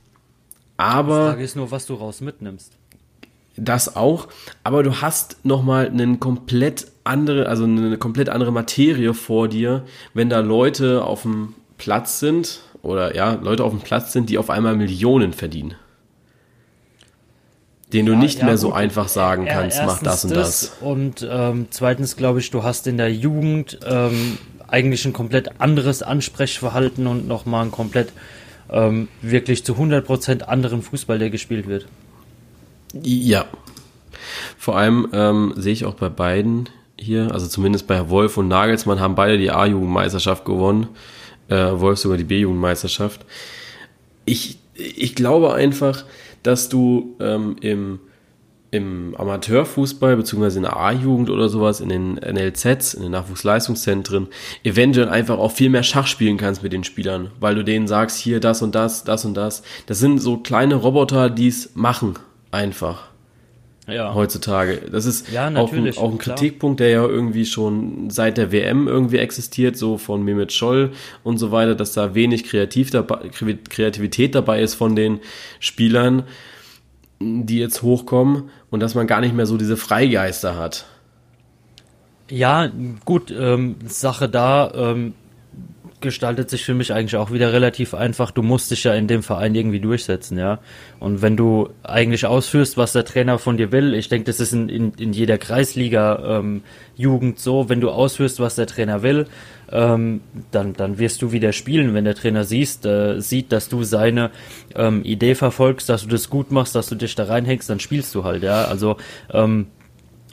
aber... 0.76 1.20
Die 1.20 1.30
Frage 1.30 1.44
ist 1.44 1.56
nur, 1.56 1.72
was 1.72 1.86
du 1.86 1.94
raus 1.94 2.22
mitnimmst. 2.22 2.74
Das 3.56 3.96
auch, 3.96 4.28
aber 4.64 4.84
du 4.84 5.02
hast 5.02 5.44
nochmal 5.44 5.88
einen 5.88 6.20
komplett 6.20 6.88
andere, 7.04 7.48
also 7.48 7.64
eine 7.64 7.98
komplett 7.98 8.30
andere 8.30 8.52
Materie 8.52 9.16
vor 9.16 9.48
dir, 9.48 9.84
wenn 10.14 10.30
da 10.30 10.42
Leute 10.42 11.04
auf 11.04 11.24
dem 11.24 11.56
Platz 11.80 12.20
sind 12.20 12.60
oder 12.84 13.16
ja, 13.16 13.34
Leute 13.34 13.64
auf 13.64 13.72
dem 13.72 13.82
Platz 13.82 14.14
sind, 14.14 14.30
die 14.30 14.38
auf 14.38 14.52
einmal 14.52 14.76
Millionen 14.76 15.34
verdienen 15.34 15.74
den 17.94 18.06
du 18.06 18.16
nicht 18.16 18.40
ja, 18.40 18.46
mehr 18.46 18.58
so 18.58 18.74
einfach 18.74 19.08
sagen 19.08 19.46
kannst, 19.46 19.82
mach 19.86 20.04
das 20.04 20.26
und 20.26 20.36
das. 20.36 20.60
das. 20.60 20.78
Und 20.82 21.28
ähm, 21.30 21.68
zweitens 21.70 22.18
glaube 22.18 22.40
ich, 22.40 22.52
du 22.52 22.64
hast 22.64 22.88
in 22.88 22.98
der 22.98 23.14
Jugend 23.14 23.80
ähm, 23.86 24.38
eigentlich 24.68 25.06
ein 25.06 25.14
komplett 25.14 25.62
anderes 25.62 26.04
Ansprechverhalten 26.04 27.08
und 27.08 27.28
nochmal 27.28 27.66
ein 27.66 27.72
komplett 27.72 28.12
ähm, 28.70 29.08
wirklich 29.22 29.64
zu 29.64 29.74
100% 29.74 30.44
anderen 30.44 30.82
Fußball, 30.82 31.20
der 31.20 31.30
gespielt 31.30 31.68
wird. 31.68 31.88
Ja. 33.02 33.46
Vor 34.58 34.78
allem 34.78 35.08
ähm, 35.14 35.54
sehe 35.56 35.74
ich 35.74 35.86
auch 35.86 35.94
bei 35.94 36.10
beiden 36.10 36.70
hier, 37.00 37.32
also 37.32 37.48
zumindest 37.48 37.88
bei 37.88 38.10
Wolf 38.10 38.38
und 38.38 38.48
Nagelsmann 38.48 39.00
haben 39.00 39.16
beide 39.16 39.38
die 39.38 39.52
A-Jugendmeisterschaft 39.52 40.46
gewonnen. 40.46 40.88
Äh, 41.48 41.56
Wolf 41.56 42.00
sogar 42.00 42.18
die 42.18 42.24
B-Jugendmeisterschaft. 42.26 43.26
Ich, 44.26 44.58
ich 44.74 45.16
glaube 45.16 45.54
einfach, 45.54 46.04
dass 46.48 46.70
du 46.70 47.16
ähm, 47.20 47.58
im, 47.62 48.00
im 48.72 49.16
Amateurfußball 49.16 50.16
beziehungsweise 50.16 50.60
in 50.60 50.64
der 50.64 50.78
A-Jugend 50.78 51.30
oder 51.30 51.50
sowas, 51.50 51.82
in 51.82 51.90
den 51.90 52.14
NLZs, 52.14 52.94
in 52.94 53.04
den 53.04 53.12
Nachwuchsleistungszentren, 53.12 54.28
eventuell 54.64 55.10
einfach 55.10 55.38
auch 55.38 55.52
viel 55.52 55.70
mehr 55.70 55.84
Schach 55.84 56.08
spielen 56.08 56.38
kannst 56.38 56.64
mit 56.64 56.74
den 56.74 56.84
Spielern, 56.84 57.32
weil 57.40 57.56
du 57.56 57.64
denen 57.64 57.88
sagst, 57.88 58.18
hier 58.18 58.40
das 58.40 58.62
und 58.62 58.76
das, 58.76 59.04
das 59.04 59.26
und 59.26 59.36
das. 59.36 59.62
Das 59.88 60.00
sind 60.00 60.20
so 60.20 60.38
kleine 60.38 60.76
Roboter, 60.76 61.30
die 61.30 61.50
es 61.50 61.76
machen, 61.76 62.14
einfach 62.52 63.10
ja. 63.88 64.14
heutzutage. 64.14 64.82
Das 64.92 65.06
ist 65.06 65.32
ja, 65.32 65.48
auch, 65.56 65.72
ein, 65.72 65.98
auch 65.98 66.12
ein 66.12 66.18
Kritikpunkt, 66.18 66.80
der 66.80 66.90
ja 66.90 67.06
irgendwie 67.06 67.46
schon 67.46 68.10
seit 68.10 68.38
der 68.38 68.52
WM 68.52 68.88
irgendwie 68.88 69.18
existiert, 69.18 69.78
so 69.78 69.98
von 69.98 70.24
Mehmet 70.24 70.52
Scholl 70.52 70.92
und 71.24 71.38
so 71.38 71.52
weiter, 71.52 71.76
dass 71.76 71.94
da 71.94 72.14
wenig 72.14 72.44
Kreativ 72.44 72.92
dabei, 72.92 73.30
Kreativität 73.30 74.36
dabei 74.36 74.62
ist 74.62 74.76
von 74.76 74.96
den 74.96 75.20
Spielern, 75.60 76.24
die 77.20 77.60
jetzt 77.60 77.82
hochkommen 77.82 78.50
und 78.70 78.82
dass 78.82 78.94
man 78.94 79.08
gar 79.08 79.22
nicht 79.22 79.34
mehr 79.34 79.46
so 79.46 79.58
diese 79.58 79.78
Freigeister 79.78 80.56
hat. 80.56 80.86
Ja, 82.30 82.70
gut, 83.06 83.34
ähm, 83.38 83.78
Sache 83.86 84.28
da, 84.28 84.72
ähm, 84.76 85.14
gestaltet 86.00 86.50
sich 86.50 86.64
für 86.64 86.76
mich 86.76 86.94
eigentlich 86.94 87.16
auch 87.16 87.32
wieder 87.32 87.54
relativ 87.54 87.94
einfach. 87.94 88.30
Du 88.32 88.44
musst 88.44 88.70
dich 88.70 88.84
ja 88.84 88.94
in 88.94 89.08
dem 89.08 89.24
Verein 89.24 89.56
irgendwie 89.56 89.80
durchsetzen, 89.80 90.38
ja. 90.38 90.60
Und 91.00 91.22
wenn 91.22 91.36
du 91.36 91.70
eigentlich 91.84 92.26
ausführst, 92.26 92.78
was 92.78 92.94
der 92.94 93.04
Trainer 93.04 93.40
von 93.40 93.58
dir 93.58 93.72
will, 93.72 93.96
ich 93.96 94.08
denke, 94.08 94.26
das 94.26 94.40
ist 94.40 94.54
in, 94.54 94.70
in, 94.70 94.94
in 94.94 95.14
jeder 95.14 95.38
Kreisliga 95.38 96.40
ähm, 96.40 96.62
so, 97.36 97.70
wenn 97.70 97.82
du 97.82 97.90
ausführst, 97.90 98.40
was 98.40 98.56
der 98.56 98.68
Trainer 98.68 99.02
will, 99.02 99.26
ähm, 99.72 100.22
dann, 100.52 100.74
dann 100.74 101.00
wirst 101.00 101.22
du 101.22 101.32
wieder 101.32 101.52
spielen. 101.52 101.94
Wenn 101.94 102.06
der 102.06 102.16
Trainer 102.16 102.44
siehst, 102.44 102.86
äh, 102.86 103.20
sieht, 103.20 103.52
dass 103.52 103.68
du 103.68 103.84
seine 103.84 104.32
ähm, 104.76 105.04
Idee 105.04 105.36
verfolgst, 105.36 105.90
dass 105.90 106.04
du 106.04 106.10
das 106.10 106.30
gut 106.30 106.52
machst, 106.52 106.76
dass 106.76 106.88
du 106.90 106.96
dich 106.96 107.16
da 107.16 107.26
reinhängst, 107.26 107.70
dann 107.70 107.80
spielst 107.80 108.14
du 108.14 108.24
halt, 108.24 108.44
ja. 108.44 108.66
Also 108.66 108.98
ähm, 109.34 109.68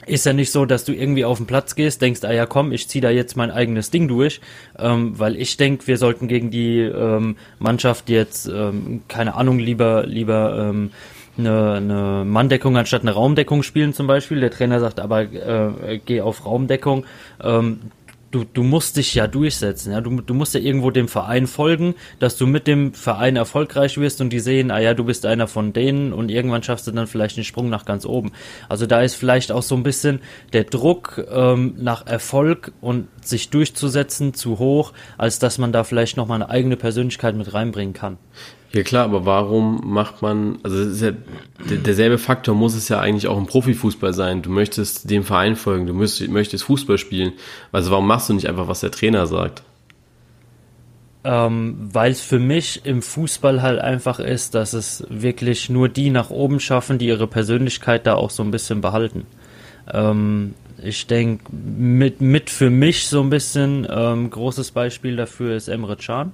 ist 0.05 0.25
ja 0.25 0.33
nicht 0.33 0.51
so, 0.51 0.65
dass 0.65 0.85
du 0.85 0.93
irgendwie 0.93 1.25
auf 1.25 1.37
den 1.37 1.47
Platz 1.47 1.75
gehst, 1.75 2.01
denkst, 2.01 2.23
ah 2.23 2.31
ja 2.31 2.45
komm, 2.45 2.71
ich 2.71 2.87
zieh 2.87 3.01
da 3.01 3.09
jetzt 3.09 3.35
mein 3.35 3.51
eigenes 3.51 3.91
Ding 3.91 4.07
durch, 4.07 4.41
ähm, 4.77 5.17
weil 5.17 5.35
ich 5.35 5.57
denke, 5.57 5.87
wir 5.87 5.97
sollten 5.97 6.27
gegen 6.27 6.51
die 6.51 6.79
ähm, 6.79 7.37
Mannschaft 7.59 8.09
jetzt, 8.09 8.47
ähm, 8.47 9.01
keine 9.07 9.35
Ahnung, 9.35 9.59
lieber, 9.59 10.05
lieber 10.05 10.69
ähm, 10.69 10.91
eine, 11.37 11.73
eine 11.73 12.23
Manndeckung 12.25 12.77
anstatt 12.77 13.01
eine 13.01 13.11
Raumdeckung 13.11 13.63
spielen 13.63 13.93
zum 13.93 14.07
Beispiel. 14.07 14.39
Der 14.39 14.51
Trainer 14.51 14.79
sagt 14.79 14.99
aber, 14.99 15.21
äh, 15.21 15.99
geh 16.05 16.21
auf 16.21 16.45
Raumdeckung. 16.45 17.05
Ähm, 17.43 17.79
du, 18.35 18.43
du 18.43 18.63
musst 18.63 18.97
dich 18.97 19.15
ja 19.15 19.27
durchsetzen, 19.27 19.93
ja. 19.93 20.01
Du, 20.01 20.21
du 20.21 20.33
musst 20.33 20.53
ja 20.53 20.59
irgendwo 20.59 20.91
dem 20.91 21.07
Verein 21.07 21.47
folgen, 21.47 21.95
dass 22.19 22.35
du 22.35 22.45
mit 22.45 22.67
dem 22.67 22.93
Verein 22.93 23.37
erfolgreich 23.37 23.97
wirst 23.97 24.19
und 24.19 24.31
die 24.31 24.39
sehen, 24.39 24.71
ah 24.71 24.79
ja, 24.79 24.93
du 24.93 25.05
bist 25.05 25.25
einer 25.25 25.47
von 25.47 25.71
denen 25.71 26.11
und 26.11 26.29
irgendwann 26.29 26.61
schaffst 26.61 26.85
du 26.85 26.91
dann 26.91 27.07
vielleicht 27.07 27.37
den 27.37 27.45
Sprung 27.45 27.69
nach 27.69 27.85
ganz 27.85 28.05
oben. 28.05 28.33
Also 28.67 28.87
da 28.87 29.01
ist 29.01 29.15
vielleicht 29.15 29.53
auch 29.53 29.63
so 29.63 29.75
ein 29.75 29.83
bisschen 29.83 30.19
der 30.51 30.65
Druck 30.65 31.25
ähm, 31.31 31.75
nach 31.77 32.05
Erfolg 32.07 32.73
und 32.81 33.07
sich 33.21 33.49
durchzusetzen 33.49 34.33
zu 34.33 34.59
hoch, 34.59 34.91
als 35.17 35.39
dass 35.39 35.57
man 35.57 35.71
da 35.71 35.85
vielleicht 35.85 36.17
nochmal 36.17 36.41
eine 36.41 36.49
eigene 36.49 36.75
Persönlichkeit 36.75 37.35
mit 37.35 37.53
reinbringen 37.53 37.93
kann. 37.93 38.17
Ja 38.71 38.83
klar, 38.83 39.05
aber 39.05 39.25
warum 39.25 39.81
macht 39.85 40.21
man, 40.21 40.59
also 40.63 40.77
ist 40.77 41.01
ja 41.01 41.11
der, 41.69 41.77
derselbe 41.77 42.17
Faktor 42.17 42.55
muss 42.55 42.75
es 42.75 42.89
ja 42.89 42.99
eigentlich 42.99 43.27
auch 43.27 43.37
im 43.37 43.45
Profifußball 43.45 44.13
sein. 44.13 44.41
Du 44.41 44.49
möchtest 44.49 45.09
dem 45.09 45.23
Verein 45.23 45.55
folgen, 45.55 45.87
du 45.87 45.93
möchtest, 45.93 46.29
möchtest 46.29 46.65
Fußball 46.65 46.97
spielen. 46.97 47.33
Also 47.71 47.91
warum 47.91 48.07
machst 48.07 48.29
du 48.29 48.33
nicht 48.33 48.49
einfach, 48.49 48.67
was 48.67 48.81
der 48.81 48.91
Trainer 48.91 49.27
sagt? 49.27 49.63
Ähm, 51.23 51.89
Weil 51.93 52.11
es 52.11 52.21
für 52.21 52.39
mich 52.39 52.85
im 52.85 53.01
Fußball 53.01 53.61
halt 53.61 53.79
einfach 53.79 54.19
ist, 54.19 54.55
dass 54.55 54.73
es 54.73 55.05
wirklich 55.09 55.69
nur 55.69 55.87
die 55.87 56.09
nach 56.09 56.29
oben 56.29 56.59
schaffen, 56.59 56.97
die 56.97 57.07
ihre 57.07 57.27
Persönlichkeit 57.27 58.05
da 58.05 58.15
auch 58.15 58.29
so 58.29 58.43
ein 58.43 58.51
bisschen 58.51 58.81
behalten. 58.81 59.25
Ähm, 59.91 60.53
ich 60.83 61.07
denke, 61.07 61.45
mit, 61.51 62.19
mit 62.19 62.49
für 62.49 62.69
mich 62.69 63.07
so 63.07 63.21
ein 63.21 63.29
bisschen 63.29 63.87
ähm, 63.89 64.29
großes 64.29 64.71
Beispiel 64.71 65.15
dafür 65.15 65.55
ist 65.55 65.69
Emre 65.69 65.95
Can 65.95 66.33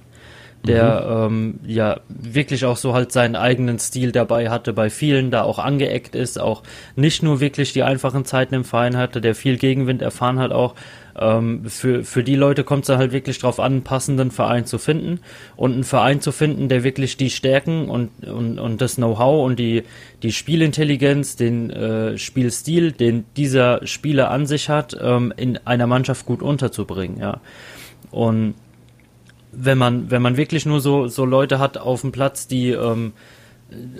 der 0.66 1.26
mhm. 1.28 1.34
ähm, 1.34 1.60
ja 1.66 2.00
wirklich 2.08 2.64
auch 2.64 2.76
so 2.76 2.94
halt 2.94 3.12
seinen 3.12 3.36
eigenen 3.36 3.78
Stil 3.78 4.12
dabei 4.12 4.48
hatte, 4.48 4.72
bei 4.72 4.90
vielen 4.90 5.30
da 5.30 5.42
auch 5.42 5.58
angeeckt 5.58 6.14
ist, 6.14 6.40
auch 6.40 6.62
nicht 6.94 7.22
nur 7.22 7.40
wirklich 7.40 7.72
die 7.72 7.82
einfachen 7.82 8.24
Zeiten 8.24 8.54
im 8.54 8.64
Verein 8.64 8.96
hatte, 8.96 9.20
der 9.20 9.34
viel 9.34 9.56
Gegenwind 9.56 10.02
erfahren 10.02 10.38
hat 10.38 10.52
auch. 10.52 10.74
Ähm, 11.18 11.64
für, 11.66 12.04
für 12.04 12.22
die 12.22 12.36
Leute 12.36 12.64
kommt 12.64 12.88
es 12.88 12.96
halt 12.96 13.12
wirklich 13.12 13.38
drauf 13.38 13.60
an, 13.60 13.72
einen 13.72 13.82
passenden 13.82 14.30
Verein 14.30 14.64
zu 14.64 14.78
finden 14.78 15.20
und 15.56 15.72
einen 15.72 15.84
Verein 15.84 16.20
zu 16.20 16.32
finden, 16.32 16.68
der 16.68 16.84
wirklich 16.84 17.16
die 17.16 17.30
Stärken 17.30 17.90
und, 17.90 18.10
und, 18.26 18.58
und 18.58 18.80
das 18.80 18.96
Know-how 18.96 19.44
und 19.44 19.58
die, 19.58 19.82
die 20.22 20.32
Spielintelligenz, 20.32 21.36
den 21.36 21.70
äh, 21.70 22.16
Spielstil, 22.16 22.92
den 22.92 23.24
dieser 23.36 23.86
Spieler 23.86 24.30
an 24.30 24.46
sich 24.46 24.68
hat, 24.68 24.96
ähm, 25.00 25.34
in 25.36 25.58
einer 25.66 25.86
Mannschaft 25.86 26.24
gut 26.24 26.40
unterzubringen, 26.40 27.18
ja. 27.18 27.40
Und 28.10 28.54
wenn 29.52 29.78
man, 29.78 30.10
wenn 30.10 30.22
man 30.22 30.36
wirklich 30.36 30.66
nur 30.66 30.80
so, 30.80 31.06
so 31.08 31.24
Leute 31.24 31.58
hat 31.58 31.78
auf 31.78 32.00
dem 32.00 32.12
Platz, 32.12 32.48
die 32.48 32.70
ähm, 32.70 33.12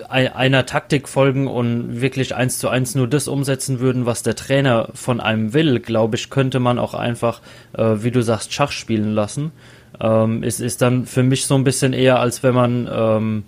einer 0.09 0.65
Taktik 0.65 1.07
folgen 1.07 1.47
und 1.47 2.01
wirklich 2.01 2.35
eins 2.35 2.59
zu 2.59 2.69
eins 2.69 2.95
nur 2.95 3.07
das 3.07 3.27
umsetzen 3.27 3.79
würden, 3.79 4.05
was 4.05 4.23
der 4.23 4.35
Trainer 4.35 4.89
von 4.93 5.19
einem 5.19 5.53
will, 5.53 5.79
glaube 5.79 6.15
ich, 6.15 6.29
könnte 6.29 6.59
man 6.59 6.77
auch 6.77 6.93
einfach, 6.93 7.41
äh, 7.73 7.95
wie 7.99 8.11
du 8.11 8.21
sagst, 8.21 8.53
Schach 8.53 8.71
spielen 8.71 9.13
lassen. 9.13 9.51
Ähm, 9.99 10.43
es 10.43 10.59
ist 10.59 10.81
dann 10.81 11.05
für 11.05 11.23
mich 11.23 11.45
so 11.45 11.55
ein 11.55 11.63
bisschen 11.63 11.93
eher, 11.93 12.19
als 12.19 12.43
wenn 12.43 12.53
man, 12.53 12.89
ähm, 12.91 13.43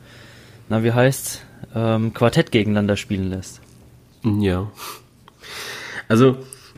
na 0.69 0.83
wie 0.83 0.93
heißt's, 0.93 1.41
ähm, 1.75 2.13
Quartett 2.13 2.51
gegeneinander 2.51 2.97
spielen 2.97 3.29
lässt. 3.29 3.61
Ja. 4.23 4.71
Also 6.07 6.37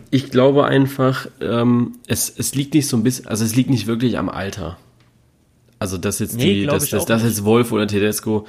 ich 0.09 0.29
glaube 0.31 0.65
einfach, 0.65 1.27
ähm, 1.41 1.95
es, 2.07 2.33
es 2.35 2.55
liegt 2.55 2.73
nicht 2.73 2.87
so 2.87 2.97
ein 2.97 3.03
bisschen, 3.03 3.27
also 3.27 3.43
es 3.43 3.55
liegt 3.55 3.69
nicht 3.69 3.87
wirklich 3.87 4.17
am 4.17 4.29
Alter. 4.29 4.77
Also 5.79 5.97
dass 5.97 6.19
jetzt 6.19 6.37
nee, 6.37 6.61
die, 6.61 6.65
dass, 6.65 6.89
dass, 6.89 7.05
dass 7.05 7.23
jetzt 7.23 7.43
Wolf 7.43 7.71
oder 7.71 7.85
Tedesco 7.85 8.47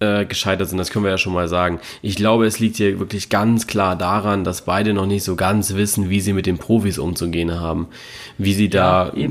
äh, 0.00 0.24
gescheitert 0.24 0.68
sind, 0.68 0.78
das 0.78 0.90
können 0.90 1.04
wir 1.04 1.10
ja 1.10 1.18
schon 1.18 1.34
mal 1.34 1.46
sagen. 1.46 1.78
Ich 2.00 2.16
glaube, 2.16 2.46
es 2.46 2.58
liegt 2.58 2.76
hier 2.76 2.98
wirklich 2.98 3.28
ganz 3.28 3.66
klar 3.66 3.96
daran, 3.96 4.44
dass 4.44 4.62
beide 4.62 4.94
noch 4.94 5.04
nicht 5.04 5.24
so 5.24 5.36
ganz 5.36 5.74
wissen, 5.74 6.08
wie 6.08 6.20
sie 6.20 6.32
mit 6.32 6.46
den 6.46 6.56
Profis 6.56 6.98
umzugehen 6.98 7.60
haben, 7.60 7.88
wie 8.38 8.54
sie 8.54 8.70
da, 8.70 9.12
ja, 9.14 9.28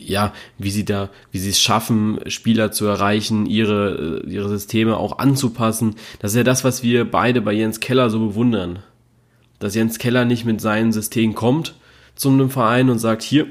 ja 0.00 0.32
wie 0.56 0.70
sie 0.70 0.86
da, 0.86 1.10
wie 1.30 1.38
sie 1.38 1.50
es 1.50 1.60
schaffen, 1.60 2.20
Spieler 2.26 2.72
zu 2.72 2.86
erreichen, 2.86 3.44
ihre 3.44 4.22
äh, 4.24 4.30
ihre 4.30 4.48
Systeme 4.48 4.96
auch 4.96 5.18
anzupassen. 5.18 5.96
Das 6.20 6.32
ist 6.32 6.38
ja 6.38 6.44
das, 6.44 6.64
was 6.64 6.82
wir 6.82 7.04
beide 7.04 7.42
bei 7.42 7.52
Jens 7.52 7.80
Keller 7.80 8.08
so 8.08 8.18
bewundern, 8.18 8.78
dass 9.58 9.74
Jens 9.74 9.98
Keller 9.98 10.24
nicht 10.24 10.46
mit 10.46 10.62
seinem 10.62 10.92
System 10.92 11.34
kommt 11.34 11.74
zu 12.14 12.30
einem 12.30 12.48
Verein 12.48 12.88
und 12.88 12.98
sagt, 12.98 13.22
hier, 13.22 13.46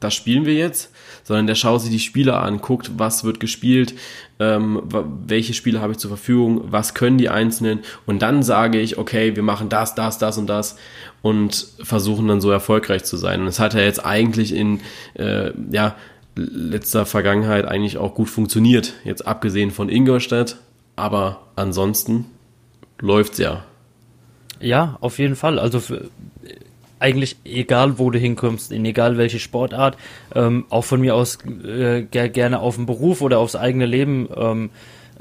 das 0.00 0.14
spielen 0.14 0.46
wir 0.46 0.54
jetzt, 0.54 0.90
sondern 1.24 1.46
der 1.46 1.54
schaut 1.54 1.82
sich 1.82 1.90
die 1.90 1.98
Spieler 1.98 2.42
an, 2.42 2.60
guckt, 2.60 2.92
was 2.96 3.24
wird 3.24 3.38
gespielt, 3.38 3.94
ähm, 4.38 4.82
welche 5.26 5.54
Spiele 5.54 5.80
habe 5.80 5.92
ich 5.92 5.98
zur 5.98 6.10
Verfügung, 6.10 6.64
was 6.70 6.94
können 6.94 7.18
die 7.18 7.28
Einzelnen 7.28 7.80
und 8.06 8.20
dann 8.22 8.42
sage 8.42 8.80
ich, 8.80 8.98
okay, 8.98 9.36
wir 9.36 9.42
machen 9.42 9.68
das, 9.68 9.94
das, 9.94 10.18
das 10.18 10.38
und 10.38 10.46
das 10.46 10.76
und 11.22 11.68
versuchen 11.82 12.28
dann 12.28 12.40
so 12.40 12.50
erfolgreich 12.50 13.04
zu 13.04 13.16
sein. 13.16 13.42
Und 13.42 13.46
es 13.46 13.60
hat 13.60 13.74
ja 13.74 13.80
jetzt 13.80 14.04
eigentlich 14.04 14.54
in 14.54 14.80
äh, 15.14 15.52
ja, 15.70 15.96
letzter 16.34 17.04
Vergangenheit 17.04 17.66
eigentlich 17.66 17.98
auch 17.98 18.14
gut 18.14 18.30
funktioniert, 18.30 18.94
jetzt 19.04 19.26
abgesehen 19.26 19.70
von 19.70 19.88
Ingolstadt, 19.88 20.56
aber 20.96 21.42
ansonsten 21.56 22.26
läuft's 22.98 23.38
ja. 23.38 23.64
Ja, 24.60 24.98
auf 25.00 25.18
jeden 25.18 25.36
Fall. 25.36 25.58
Also 25.58 25.80
für, 25.80 26.10
eigentlich 27.00 27.36
egal, 27.44 27.98
wo 27.98 28.10
du 28.10 28.18
hinkommst, 28.18 28.70
in 28.70 28.84
egal 28.84 29.16
welche 29.16 29.38
Sportart, 29.38 29.96
ähm, 30.34 30.66
auch 30.70 30.84
von 30.84 31.00
mir 31.00 31.14
aus 31.14 31.38
äh, 31.44 32.02
gerne 32.02 32.60
auf 32.60 32.76
den 32.76 32.86
Beruf 32.86 33.22
oder 33.22 33.38
aufs 33.38 33.56
eigene 33.56 33.86
Leben 33.86 34.28
ähm, 34.36 34.70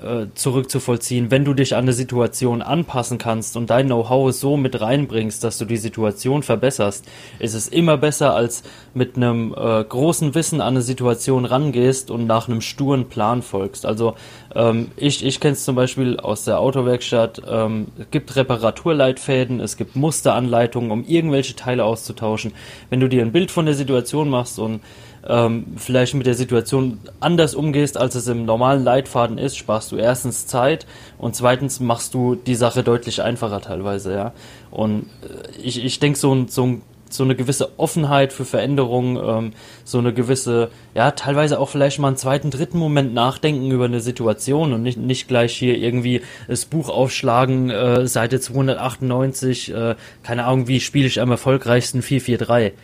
äh, 0.01 0.27
zurückzuvollziehen, 0.33 1.31
wenn 1.31 1.45
du 1.45 1.53
dich 1.53 1.75
an 1.75 1.83
eine 1.83 1.93
Situation 1.93 2.62
anpassen 2.62 3.17
kannst 3.17 3.57
und 3.57 3.69
dein 3.69 3.88
Know-how 3.88 4.33
so 4.33 4.57
mit 4.57 4.79
reinbringst, 4.79 5.43
dass 5.43 5.57
du 5.57 5.65
die 5.65 5.77
Situation 5.77 6.43
verbesserst, 6.43 7.05
ist 7.39 7.53
es 7.53 7.67
immer 7.67 7.97
besser, 7.97 8.33
als 8.33 8.63
mit 8.93 9.15
einem 9.15 9.53
äh, 9.53 9.83
großen 9.83 10.35
Wissen 10.35 10.62
an 10.62 10.75
eine 10.75 10.81
Situation 10.81 11.45
rangehst 11.45 12.12
und 12.12 12.27
nach 12.27 12.47
einem 12.47 12.62
sturen 12.62 13.09
Plan 13.09 13.41
folgst. 13.41 13.85
Also 13.85 14.15
ähm, 14.55 14.91
ich, 14.95 15.25
ich 15.25 15.39
kenne 15.39 15.53
es 15.53 15.65
zum 15.65 15.75
Beispiel 15.75 16.19
aus 16.19 16.45
der 16.45 16.59
Autowerkstatt, 16.59 17.41
ähm, 17.47 17.88
es 17.97 18.09
gibt 18.12 18.35
Reparaturleitfäden, 18.35 19.59
es 19.59 19.77
gibt 19.77 19.95
Musteranleitungen, 19.95 20.91
um 20.91 21.03
irgendwelche 21.03 21.55
Teile 21.55 21.83
auszutauschen. 21.83 22.53
Wenn 22.89 22.99
du 22.99 23.09
dir 23.09 23.21
ein 23.21 23.31
Bild 23.31 23.51
von 23.51 23.65
der 23.65 23.75
Situation 23.75 24.29
machst 24.29 24.59
und 24.59 24.81
ähm, 25.27 25.65
vielleicht 25.77 26.13
mit 26.13 26.25
der 26.25 26.36
Situation 26.36 26.99
anders 27.19 27.55
umgehst, 27.55 27.97
als 27.97 28.15
es 28.15 28.27
im 28.27 28.45
normalen 28.45 28.84
Leitfaden 28.84 29.38
ist, 29.38 29.58
sparst 29.58 29.91
du 29.91 29.97
erstens 29.97 30.47
Zeit 30.47 30.86
und 31.17 31.36
zweitens 31.36 31.79
machst 31.79 32.13
du 32.13 32.36
die 32.36 32.55
Sache 32.55 32.84
deutlich 32.84 33.21
einfacher 33.21 33.62
teilweise, 33.62 34.13
ja. 34.13 34.34
Und 34.71 35.05
äh, 35.23 35.62
ich, 35.62 35.84
ich 35.84 35.99
denke, 35.99 36.17
so 36.17 36.34
ein, 36.34 36.47
so 36.47 36.65
ein 36.65 36.82
so 37.10 37.23
eine 37.23 37.36
gewisse 37.36 37.79
Offenheit 37.79 38.34
für 38.34 38.45
Veränderungen, 38.45 39.17
ähm, 39.17 39.53
so 39.84 39.97
eine 39.97 40.13
gewisse, 40.13 40.69
ja, 40.93 41.12
teilweise 41.12 41.60
auch 41.60 41.69
vielleicht 41.69 41.99
mal 41.99 42.10
einen 42.10 42.17
zweiten, 42.17 42.51
dritten 42.51 42.77
Moment 42.77 43.13
nachdenken 43.13 43.71
über 43.71 43.86
eine 43.86 44.01
Situation 44.01 44.73
und 44.73 44.84
nicht, 44.84 44.97
nicht 44.97 45.27
gleich 45.27 45.55
hier 45.55 45.77
irgendwie 45.77 46.21
das 46.47 46.65
Buch 46.65 46.89
aufschlagen, 46.89 47.69
äh, 47.69 48.08
Seite 48.08 48.39
298, 48.39 49.73
äh, 49.73 49.95
keine 50.23 50.45
Ahnung, 50.45 50.67
wie 50.67 50.79
spiele 50.79 51.08
ich 51.08 51.19
am 51.19 51.32
erfolgreichsten 51.32 52.01
443. 52.01 52.77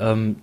Ähm, 0.00 0.36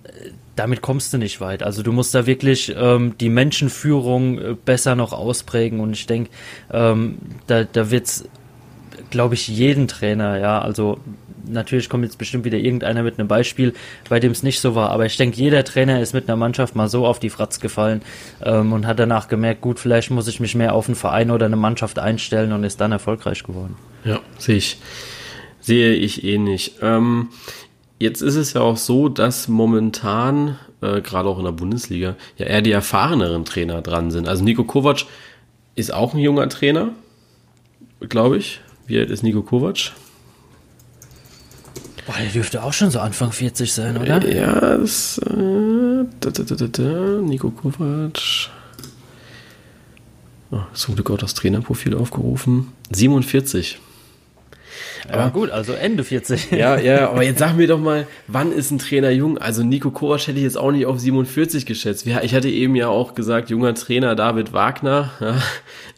damit 0.56 0.82
kommst 0.82 1.12
du 1.12 1.18
nicht 1.18 1.40
weit. 1.40 1.62
Also 1.62 1.82
du 1.82 1.92
musst 1.92 2.14
da 2.14 2.26
wirklich 2.26 2.74
ähm, 2.76 3.14
die 3.18 3.30
Menschenführung 3.30 4.38
äh, 4.38 4.54
besser 4.54 4.94
noch 4.94 5.12
ausprägen 5.12 5.80
und 5.80 5.92
ich 5.92 6.06
denke, 6.06 6.30
ähm, 6.72 7.18
da, 7.46 7.64
da 7.64 7.90
wird's, 7.90 8.24
glaube 9.10 9.34
ich, 9.34 9.48
jeden 9.48 9.88
Trainer, 9.88 10.38
ja, 10.38 10.60
also 10.60 10.98
natürlich 11.46 11.88
kommt 11.88 12.04
jetzt 12.04 12.18
bestimmt 12.18 12.44
wieder 12.44 12.58
irgendeiner 12.58 13.02
mit 13.02 13.18
einem 13.18 13.28
Beispiel, 13.28 13.74
bei 14.08 14.20
dem 14.20 14.32
es 14.32 14.42
nicht 14.42 14.60
so 14.60 14.74
war, 14.74 14.90
aber 14.90 15.06
ich 15.06 15.16
denke, 15.16 15.36
jeder 15.36 15.64
Trainer 15.64 16.00
ist 16.00 16.12
mit 16.12 16.28
einer 16.28 16.36
Mannschaft 16.36 16.76
mal 16.76 16.88
so 16.88 17.06
auf 17.06 17.18
die 17.18 17.30
Fratz 17.30 17.60
gefallen 17.60 18.02
ähm, 18.42 18.72
und 18.72 18.86
hat 18.86 18.98
danach 18.98 19.28
gemerkt, 19.28 19.60
gut, 19.60 19.78
vielleicht 19.78 20.10
muss 20.10 20.28
ich 20.28 20.40
mich 20.40 20.54
mehr 20.54 20.74
auf 20.74 20.86
einen 20.86 20.94
Verein 20.94 21.30
oder 21.30 21.46
eine 21.46 21.56
Mannschaft 21.56 21.98
einstellen 21.98 22.52
und 22.52 22.64
ist 22.64 22.80
dann 22.80 22.92
erfolgreich 22.92 23.42
geworden. 23.42 23.76
Ja, 24.04 24.20
sehe 24.38 24.56
ich. 24.56 24.78
Sehe 25.60 25.92
ich 25.92 26.24
ähnlich. 26.24 26.76
Ähm, 26.80 27.28
Jetzt 28.00 28.22
ist 28.22 28.36
es 28.36 28.54
ja 28.54 28.62
auch 28.62 28.78
so, 28.78 29.10
dass 29.10 29.46
momentan, 29.46 30.58
äh, 30.80 31.02
gerade 31.02 31.28
auch 31.28 31.38
in 31.38 31.44
der 31.44 31.52
Bundesliga, 31.52 32.16
ja 32.38 32.46
eher 32.46 32.62
die 32.62 32.72
erfahreneren 32.72 33.44
Trainer 33.44 33.82
dran 33.82 34.10
sind. 34.10 34.26
Also 34.26 34.42
Nico 34.42 34.64
Kovac 34.64 35.04
ist 35.74 35.92
auch 35.92 36.14
ein 36.14 36.20
junger 36.20 36.48
Trainer, 36.48 36.94
glaube 38.00 38.38
ich. 38.38 38.62
Wie 38.86 38.98
alt 38.98 39.10
ist 39.10 39.22
Nico 39.22 39.42
Kovac? 39.42 39.92
Boah, 42.06 42.14
der 42.18 42.30
dürfte 42.32 42.62
auch 42.62 42.72
schon 42.72 42.90
so 42.90 43.00
Anfang 43.00 43.32
40 43.32 43.70
sein, 43.70 43.98
oder? 43.98 44.26
Ja, 44.26 44.78
das, 44.78 45.18
äh, 45.18 46.06
da, 46.20 46.30
da, 46.30 46.42
da, 46.42 46.66
da, 46.68 47.20
Nico 47.20 47.50
Kovac. 47.50 48.48
Oh, 50.50 50.62
zum 50.72 50.94
Glück 50.94 51.10
auch 51.10 51.18
das 51.18 51.34
Trainerprofil 51.34 51.94
aufgerufen. 51.94 52.72
47. 52.90 53.78
Aber 55.08 55.30
gut, 55.30 55.50
also 55.50 55.72
Ende 55.72 56.04
40. 56.04 56.50
Ja, 56.52 56.78
ja, 56.78 57.10
aber 57.10 57.22
jetzt 57.22 57.38
sag 57.38 57.56
mir 57.56 57.66
doch 57.66 57.78
mal, 57.78 58.06
wann 58.26 58.52
ist 58.52 58.70
ein 58.70 58.78
Trainer 58.78 59.10
jung? 59.10 59.38
Also 59.38 59.62
Nico 59.62 59.90
Kovac 59.90 60.26
hätte 60.26 60.38
ich 60.38 60.44
jetzt 60.44 60.58
auch 60.58 60.72
nicht 60.72 60.86
auf 60.86 60.98
47 60.98 61.66
geschätzt. 61.66 62.06
Ich 62.06 62.34
hatte 62.34 62.48
eben 62.48 62.74
ja 62.74 62.88
auch 62.88 63.14
gesagt, 63.14 63.50
junger 63.50 63.74
Trainer 63.74 64.14
David 64.14 64.52
Wagner 64.52 65.10
ja, 65.20 65.36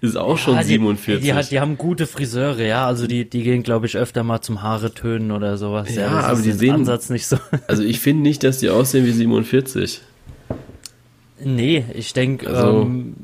ist 0.00 0.16
auch 0.16 0.36
ja, 0.36 0.44
schon 0.44 0.58
die, 0.58 0.64
47. 0.64 1.24
Die, 1.24 1.48
die, 1.50 1.60
haben 1.60 1.78
gute 1.78 2.06
Friseure, 2.06 2.62
ja, 2.62 2.86
also 2.86 3.06
die, 3.06 3.28
die 3.28 3.42
gehen, 3.42 3.62
glaube 3.62 3.86
ich, 3.86 3.96
öfter 3.96 4.22
mal 4.22 4.40
zum 4.40 4.62
Haare 4.62 4.92
tönen 4.94 5.30
oder 5.30 5.56
sowas. 5.56 5.94
Ja, 5.94 6.02
ja 6.02 6.20
aber 6.20 6.40
die 6.40 6.52
sehen 6.52 6.74
Ansatz 6.74 7.10
nicht 7.10 7.26
so. 7.26 7.36
Also 7.66 7.82
ich 7.82 8.00
finde 8.00 8.22
nicht, 8.22 8.44
dass 8.44 8.58
die 8.58 8.68
aussehen 8.68 9.06
wie 9.06 9.12
47. 9.12 10.02
Nee, 11.44 11.84
ich 11.94 12.12
denke, 12.12 12.48
also, 12.48 12.82
ähm, 12.82 13.14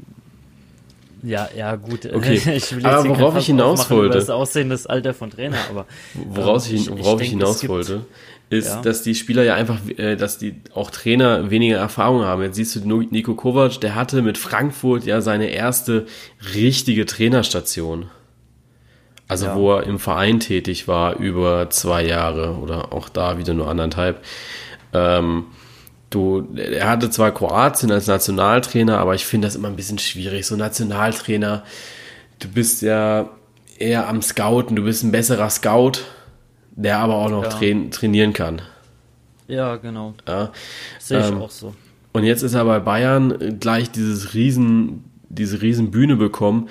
ja, 1.23 1.49
ja, 1.57 1.77
gut. 1.77 2.07
Okay. 2.07 2.41
Ich 2.55 2.85
aber 2.85 3.09
worauf 3.09 3.37
ich 3.37 3.47
hinaus 3.47 3.91
wollte. 3.91 4.17
Das 4.19 4.31
Aussehen 4.31 4.71
des 4.71 4.87
Alter 4.87 5.15
von 5.15 5.31
Trainer, 5.31 5.59
aber. 5.71 5.87
Woraus 6.15 6.69
ähm, 6.69 6.77
ich, 6.77 6.91
worauf 6.91 7.21
ich, 7.21 7.29
ich 7.29 7.33
hinaus 7.33 7.61
gibt, 7.61 7.73
wollte, 7.73 8.07
ist, 8.51 8.69
ja. 8.69 8.83
dass 8.83 9.03
die 9.03 9.15
Spieler 9.15 9.43
ja 9.43 9.55
einfach, 9.55 9.79
äh, 9.97 10.17
dass 10.17 10.39
die 10.39 10.55
auch 10.75 10.91
Trainer 10.91 11.51
weniger 11.51 11.79
Erfahrung 11.79 12.23
haben. 12.23 12.43
Jetzt 12.43 12.57
siehst 12.57 12.77
du 12.77 13.03
Nico 13.03 13.35
Kovac, 13.35 13.81
der 13.81 13.95
hatte 13.95 14.23
mit 14.23 14.39
Frankfurt 14.39 15.05
ja 15.05 15.21
seine 15.21 15.49
erste 15.49 16.07
richtige 16.55 17.07
Trainerstation. 17.07 18.07
Also 19.29 19.47
ja. 19.47 19.57
wo 19.57 19.75
er 19.75 19.83
im 19.85 19.99
Verein 19.99 20.41
tätig 20.41 20.89
war 20.89 21.17
über 21.17 21.69
zwei 21.69 22.03
Jahre 22.03 22.57
oder 22.57 22.95
auch 22.95 23.11
da 23.11 23.37
wieder 23.37 23.53
nur 23.53 23.69
anderthalb. 23.69 24.25
Ähm, 24.95 25.45
du, 26.11 26.49
er 26.57 26.89
hatte 26.89 27.11
zwar 27.11 27.33
Kroatien 27.33 27.91
als 27.91 28.07
Nationaltrainer, 28.07 28.99
aber 28.99 29.15
ich 29.15 29.27
finde 29.27 29.47
das 29.47 29.57
immer 29.57 29.69
ein 29.69 29.77
bisschen 29.77 29.99
schwierig. 29.99 30.47
So 30.47 30.57
Nationaltrainer, 30.57 31.65
du 32.39 32.49
bist 32.49 32.83
ja 32.83 33.29
eher 33.79 34.09
am 34.09 34.23
Scouten, 34.23 34.77
du 34.77 34.85
bist 34.85 35.05
ein 35.05 35.13
besserer 35.13 35.51
Scout, 35.51 36.01
der 36.71 36.99
aber 36.99 37.15
auch 37.17 37.31
noch 37.31 37.45
ja. 37.45 37.51
tra 37.51 37.91
trainieren 37.91 38.33
kann. 38.33 38.63
Ja, 39.47 39.77
genau. 39.77 40.15
Ja. 40.27 40.53
Sehe 40.99 41.21
ich 41.21 41.29
ähm, 41.29 41.43
auch 41.43 41.51
so. 41.51 41.75
Und 42.13 42.25
jetzt 42.25 42.43
ist 42.43 42.55
er 42.55 42.65
bei 42.65 42.81
Bayern 42.81 43.59
gleich 43.61 43.91
dieses 43.91 44.35
riesen, 44.35 45.05
diese 45.29 45.63
riesen 45.63 45.91
Bühne 45.91 46.17
bekommen. 46.17 46.69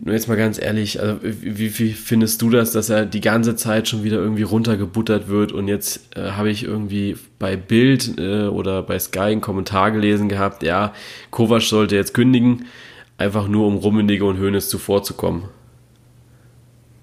Nur 0.00 0.14
jetzt 0.14 0.28
mal 0.28 0.36
ganz 0.36 0.60
ehrlich, 0.60 1.00
also 1.00 1.18
wie, 1.22 1.78
wie 1.78 1.92
findest 1.92 2.40
du 2.40 2.50
das, 2.50 2.72
dass 2.72 2.88
er 2.88 3.04
die 3.04 3.20
ganze 3.20 3.56
Zeit 3.56 3.88
schon 3.88 4.04
wieder 4.04 4.18
irgendwie 4.18 4.42
runtergebuttert 4.42 5.28
wird 5.28 5.52
und 5.52 5.66
jetzt 5.66 6.16
äh, 6.16 6.30
habe 6.30 6.50
ich 6.50 6.62
irgendwie 6.62 7.16
bei 7.38 7.56
Bild 7.56 8.18
äh, 8.18 8.46
oder 8.46 8.82
bei 8.82 8.98
Sky 8.98 9.18
einen 9.20 9.40
Kommentar 9.40 9.90
gelesen 9.90 10.28
gehabt, 10.28 10.62
ja, 10.62 10.92
Kovac 11.30 11.62
sollte 11.62 11.96
jetzt 11.96 12.14
kündigen, 12.14 12.66
einfach 13.16 13.48
nur 13.48 13.66
um 13.66 13.76
Rummenigge 13.76 14.24
und 14.24 14.38
Hoeneß 14.38 14.68
zuvorzukommen. 14.68 15.44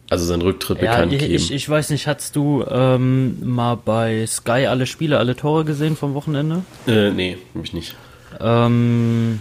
Also 0.10 0.26
sein 0.26 0.42
Rücktritt 0.42 0.82
ja, 0.82 0.92
bekannt 0.92 1.14
ich, 1.14 1.20
geben. 1.20 1.34
Ich, 1.34 1.52
ich 1.52 1.68
weiß 1.68 1.90
nicht, 1.90 2.08
hast 2.08 2.36
du 2.36 2.64
ähm, 2.70 3.38
mal 3.44 3.76
bei 3.76 4.26
Sky 4.28 4.68
alle 4.68 4.86
Spiele, 4.86 5.18
alle 5.18 5.36
Tore 5.36 5.66
gesehen 5.66 5.96
vom 5.96 6.14
Wochenende? 6.14 6.64
Äh, 6.88 7.10
nee, 7.10 7.38
mich 7.54 7.74
nicht. 7.74 7.96
Ähm, 8.40 9.40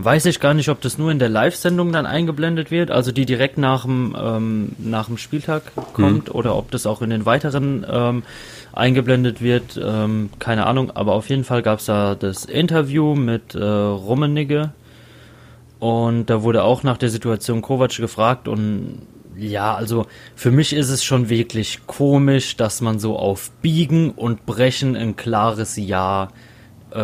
Weiß 0.00 0.26
ich 0.26 0.38
gar 0.38 0.54
nicht, 0.54 0.68
ob 0.68 0.80
das 0.80 0.96
nur 0.96 1.10
in 1.10 1.18
der 1.18 1.28
Live-Sendung 1.28 1.92
dann 1.92 2.06
eingeblendet 2.06 2.70
wird, 2.70 2.92
also 2.92 3.10
die 3.10 3.26
direkt 3.26 3.58
nach 3.58 3.82
dem, 3.82 4.16
ähm, 4.18 4.72
nach 4.78 5.06
dem 5.06 5.18
Spieltag 5.18 5.62
kommt, 5.92 6.28
mhm. 6.28 6.34
oder 6.34 6.54
ob 6.54 6.70
das 6.70 6.86
auch 6.86 7.02
in 7.02 7.10
den 7.10 7.26
weiteren 7.26 7.84
ähm, 7.90 8.22
eingeblendet 8.72 9.42
wird. 9.42 9.78
Ähm, 9.82 10.30
keine 10.38 10.66
Ahnung, 10.66 10.92
aber 10.92 11.14
auf 11.14 11.28
jeden 11.28 11.42
Fall 11.42 11.62
gab 11.62 11.80
es 11.80 11.86
da 11.86 12.14
das 12.14 12.44
Interview 12.44 13.16
mit 13.16 13.56
äh, 13.56 13.64
Rummenigge 13.64 14.70
und 15.80 16.30
da 16.30 16.42
wurde 16.44 16.62
auch 16.62 16.84
nach 16.84 16.96
der 16.96 17.10
Situation 17.10 17.60
Kovac 17.60 17.96
gefragt 17.96 18.46
und 18.46 19.02
ja, 19.36 19.74
also 19.74 20.06
für 20.36 20.50
mich 20.50 20.72
ist 20.72 20.90
es 20.90 21.04
schon 21.04 21.28
wirklich 21.28 21.80
komisch, 21.86 22.56
dass 22.56 22.80
man 22.80 22.98
so 23.00 23.16
auf 23.16 23.50
Biegen 23.62 24.10
und 24.10 24.46
Brechen 24.46 24.96
ein 24.96 25.16
klares 25.16 25.76
Ja 25.76 26.24
äh, 26.24 26.28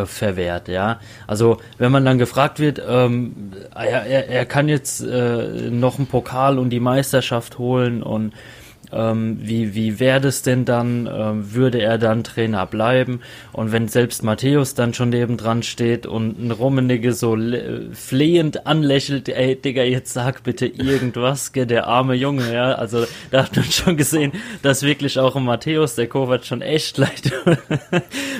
verwehrt, 0.05 0.67
ja. 0.67 0.99
Also 1.27 1.57
wenn 1.77 1.91
man 1.91 2.05
dann 2.05 2.17
gefragt 2.17 2.59
wird, 2.59 2.81
ähm, 2.87 3.51
er, 3.73 4.05
er, 4.05 4.29
er 4.29 4.45
kann 4.45 4.67
jetzt 4.67 5.01
äh, 5.01 5.69
noch 5.69 5.97
einen 5.97 6.07
Pokal 6.07 6.59
und 6.59 6.69
die 6.69 6.79
Meisterschaft 6.79 7.57
holen 7.57 8.03
und 8.03 8.33
ähm, 8.91 9.37
wie, 9.41 9.75
wie 9.75 9.99
wäre 9.99 10.21
das 10.21 10.41
denn 10.41 10.65
dann? 10.65 11.09
Ähm, 11.11 11.53
würde 11.53 11.81
er 11.81 11.97
dann 11.97 12.23
Trainer 12.23 12.65
bleiben? 12.65 13.21
Und 13.51 13.71
wenn 13.71 13.87
selbst 13.87 14.23
Matthäus 14.23 14.73
dann 14.73 14.93
schon 14.93 15.09
nebendran 15.09 15.63
steht 15.63 16.05
und 16.05 16.39
ein 16.39 16.51
Rummenigge 16.51 17.13
so 17.13 17.37
flehend 17.93 18.67
anlächelt, 18.67 19.29
ey, 19.29 19.55
Digga, 19.55 19.83
jetzt 19.83 20.13
sag 20.13 20.43
bitte 20.43 20.65
irgendwas, 20.65 21.51
gell, 21.53 21.65
der 21.65 21.87
arme 21.87 22.15
Junge, 22.15 22.53
ja. 22.53 22.73
Also 22.73 23.05
da 23.31 23.43
hat 23.43 23.55
man 23.55 23.65
schon 23.65 23.97
gesehen, 23.97 24.31
dass 24.61 24.83
wirklich 24.83 25.19
auch 25.19 25.35
ein 25.35 25.43
Matthäus, 25.43 25.95
der 25.95 26.07
Kovac 26.07 26.45
schon 26.45 26.61
echt 26.61 26.97
leid 26.97 27.31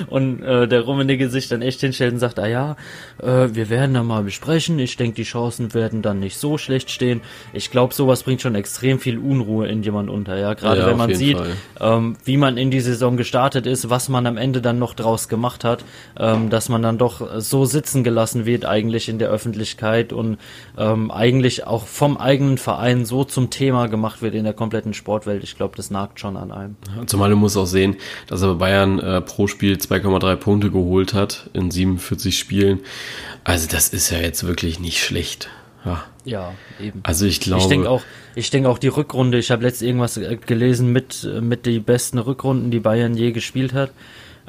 und 0.08 0.42
äh, 0.42 0.68
der 0.68 0.82
Rummenigge 0.82 1.28
sich 1.28 1.48
dann 1.48 1.62
echt 1.62 1.80
hinstellt 1.80 2.14
und 2.14 2.18
sagt, 2.18 2.38
ah 2.38 2.46
ja, 2.46 2.76
äh, 3.22 3.48
wir 3.52 3.70
werden 3.70 3.94
da 3.94 4.02
mal 4.02 4.22
besprechen. 4.22 4.78
Ich 4.78 4.96
denke, 4.96 5.16
die 5.16 5.24
Chancen 5.24 5.74
werden 5.74 6.02
dann 6.02 6.20
nicht 6.20 6.36
so 6.36 6.58
schlecht 6.58 6.90
stehen. 6.90 7.20
Ich 7.52 7.70
glaube, 7.70 7.94
sowas 7.94 8.22
bringt 8.22 8.42
schon 8.42 8.54
extrem 8.54 8.98
viel 8.98 9.18
Unruhe 9.18 9.68
in 9.68 9.82
jemand 9.82 10.10
unter, 10.10 10.35
ja. 10.38 10.54
Gerade 10.54 10.82
ja, 10.82 10.86
wenn 10.86 10.96
man 10.96 11.14
sieht, 11.14 11.38
ähm, 11.80 12.16
wie 12.24 12.36
man 12.36 12.58
in 12.58 12.70
die 12.70 12.80
Saison 12.80 13.16
gestartet 13.16 13.66
ist, 13.66 13.90
was 13.90 14.08
man 14.08 14.26
am 14.26 14.36
Ende 14.36 14.60
dann 14.60 14.78
noch 14.78 14.94
draus 14.94 15.28
gemacht 15.28 15.64
hat, 15.64 15.84
ähm, 16.18 16.50
dass 16.50 16.68
man 16.68 16.82
dann 16.82 16.98
doch 16.98 17.40
so 17.40 17.64
sitzen 17.64 18.04
gelassen 18.04 18.46
wird 18.46 18.66
eigentlich 18.66 19.08
in 19.08 19.18
der 19.18 19.30
Öffentlichkeit 19.30 20.12
und 20.12 20.38
ähm, 20.76 21.10
eigentlich 21.10 21.66
auch 21.66 21.86
vom 21.86 22.16
eigenen 22.18 22.58
Verein 22.58 23.04
so 23.06 23.24
zum 23.24 23.50
Thema 23.50 23.88
gemacht 23.88 24.22
wird 24.22 24.34
in 24.34 24.44
der 24.44 24.52
kompletten 24.52 24.94
Sportwelt. 24.94 25.42
Ich 25.42 25.56
glaube, 25.56 25.76
das 25.76 25.90
nagt 25.90 26.20
schon 26.20 26.36
an 26.36 26.52
einem. 26.52 26.76
Zumal 27.06 27.30
du 27.30 27.36
musst 27.36 27.56
auch 27.56 27.66
sehen, 27.66 27.96
dass 28.26 28.42
er 28.42 28.54
bei 28.54 28.66
Bayern 28.66 28.98
äh, 28.98 29.20
pro 29.20 29.46
Spiel 29.46 29.76
2,3 29.76 30.34
Punkte 30.34 30.70
geholt 30.72 31.14
hat 31.14 31.48
in 31.52 31.70
47 31.70 32.36
Spielen. 32.36 32.80
Also 33.44 33.68
das 33.68 33.88
ist 33.90 34.10
ja 34.10 34.18
jetzt 34.18 34.44
wirklich 34.44 34.80
nicht 34.80 35.00
schlecht. 35.00 35.48
Ja, 35.86 36.04
ja 36.24 36.54
eben. 36.80 37.00
Also 37.04 37.26
ich 37.26 37.40
glaube. 37.40 37.62
Ich 37.62 37.68
denke 37.68 37.88
auch, 37.88 38.02
ich 38.34 38.50
denke 38.50 38.68
auch 38.68 38.78
die 38.78 38.88
Rückrunde. 38.88 39.38
Ich 39.38 39.50
habe 39.50 39.62
letztens 39.62 39.86
irgendwas 39.86 40.16
äh, 40.16 40.36
gelesen 40.36 40.92
mit 40.92 41.24
äh, 41.24 41.40
mit 41.40 41.64
die 41.64 41.78
besten 41.78 42.18
Rückrunden, 42.18 42.70
die 42.70 42.80
Bayern 42.80 43.16
je 43.16 43.32
gespielt 43.32 43.72
hat. 43.72 43.92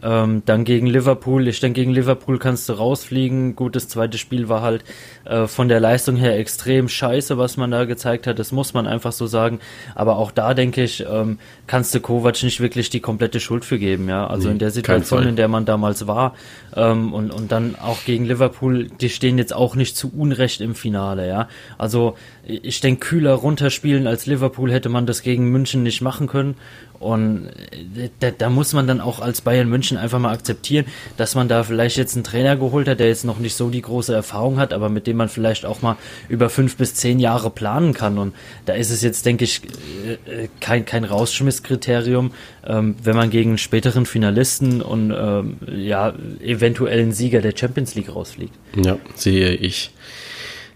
Ähm, 0.04 0.44
dann 0.46 0.64
gegen 0.64 0.88
Liverpool. 0.88 1.48
Ich 1.48 1.60
denke, 1.60 1.82
gegen 1.82 1.92
Liverpool 1.92 2.38
kannst 2.38 2.70
du 2.70 2.74
rausfliegen. 2.74 3.56
Gut, 3.56 3.76
das 3.76 3.88
zweite 3.88 4.18
Spiel 4.18 4.50
war 4.50 4.62
halt 4.62 4.84
äh, 5.26 5.48
von 5.48 5.68
der 5.68 5.80
Leistung 5.80 6.16
her 6.16 6.38
extrem 6.38 6.88
scheiße, 6.88 7.38
was 7.38 7.58
man 7.58 7.72
da 7.72 7.86
gezeigt 7.86 8.28
hat. 8.28 8.40
Das 8.40 8.52
muss 8.52 8.74
man 8.74 8.88
einfach 8.88 9.12
so 9.12 9.28
sagen. 9.28 9.60
Aber 9.96 10.18
auch 10.18 10.32
da, 10.32 10.54
denke 10.54 10.84
ich, 10.84 11.06
ähm, 11.10 11.40
kannst 11.66 11.96
du 11.96 12.00
Kovac 12.00 12.44
nicht 12.44 12.60
wirklich 12.60 12.90
die 12.90 13.00
komplette 13.00 13.40
Schuld 13.40 13.66
für 13.66 13.80
geben. 13.80 14.08
Ja, 14.10 14.28
Also 14.28 14.48
nee, 14.48 14.54
in 14.54 14.60
der 14.60 14.72
Situation, 14.72 15.28
in 15.28 15.36
der 15.36 15.48
man 15.48 15.66
damals 15.66 16.08
war 16.08 16.36
ähm, 16.76 17.14
und, 17.14 17.32
und 17.32 17.52
dann 17.52 17.76
auch 17.76 18.04
gegen 18.06 18.26
Liverpool, 18.26 18.88
die 19.02 19.10
stehen 19.10 19.38
jetzt 19.38 19.54
auch 19.54 19.76
nicht 19.76 19.98
zu 19.98 20.12
Unrecht 20.16 20.62
im 20.62 20.76
Finale. 20.76 21.28
Ja, 21.28 21.48
Also 21.78 22.16
ich 22.44 22.80
denke, 22.80 23.06
kühler 23.08 23.34
runterspielen 23.34 24.08
als 24.08 24.26
Liverpool 24.26 24.72
hätte 24.72 24.90
man 24.90 25.06
das 25.06 25.22
gegen 25.22 25.50
München 25.50 25.84
nicht 25.84 26.02
machen 26.02 26.28
können. 26.28 26.56
Und 27.00 27.48
äh, 27.96 28.10
da, 28.20 28.32
da, 28.32 28.50
muss 28.50 28.74
man 28.74 28.88
dann 28.88 29.02
auch 29.02 29.20
als 29.20 29.42
Bayern 29.42 29.70
München 29.70 29.98
einfach 29.98 30.20
mal 30.20 30.34
akzeptieren, 30.34 30.86
dass 31.18 31.36
man 31.36 31.48
da 31.48 31.64
vielleicht 31.64 31.98
jetzt 31.98 32.16
einen 32.16 32.24
Trainer 32.24 32.56
geholt 32.56 32.88
hat, 32.88 33.00
der 33.00 33.08
jetzt 33.08 33.26
noch 33.26 33.40
nicht 33.40 33.56
so 33.56 33.70
die 33.70 33.82
große 33.82 34.14
Erfahrung 34.14 34.60
hat, 34.60 34.74
aber 34.74 34.90
mit 34.90 35.08
dem 35.08 35.18
man 35.18 35.30
vielleicht 35.30 35.66
auch 35.66 35.82
mal 35.82 35.98
über 36.30 36.50
fünf 36.50 36.78
bis 36.78 36.96
zehn 36.96 37.20
Jahre 37.20 37.50
planen 37.50 37.94
kann. 37.94 38.18
Und 38.18 38.34
da 38.66 38.74
ist 38.74 38.90
es 38.90 39.02
jetzt, 39.02 39.26
denke 39.26 39.44
ich, 39.44 39.62
äh, 40.06 40.44
äh, 40.44 40.48
kein, 40.60 40.86
kein 40.86 41.04
Rausschmisskriterium, 41.04 42.32
ähm, 42.66 42.96
wenn 43.04 43.16
man 43.16 43.30
gegen 43.30 43.52
einen 43.52 43.58
späteren 43.58 44.06
Finalisten 44.06 44.82
und 44.82 45.14
ähm, 45.16 45.58
ja, 45.76 46.14
eventuellen 46.42 47.12
Sieger 47.12 47.42
der 47.42 47.54
Champions 47.56 47.96
League 47.96 48.14
rausfliegt. 48.14 48.54
Ja, 48.76 48.98
sehe 49.16 49.54
ich. 49.54 49.92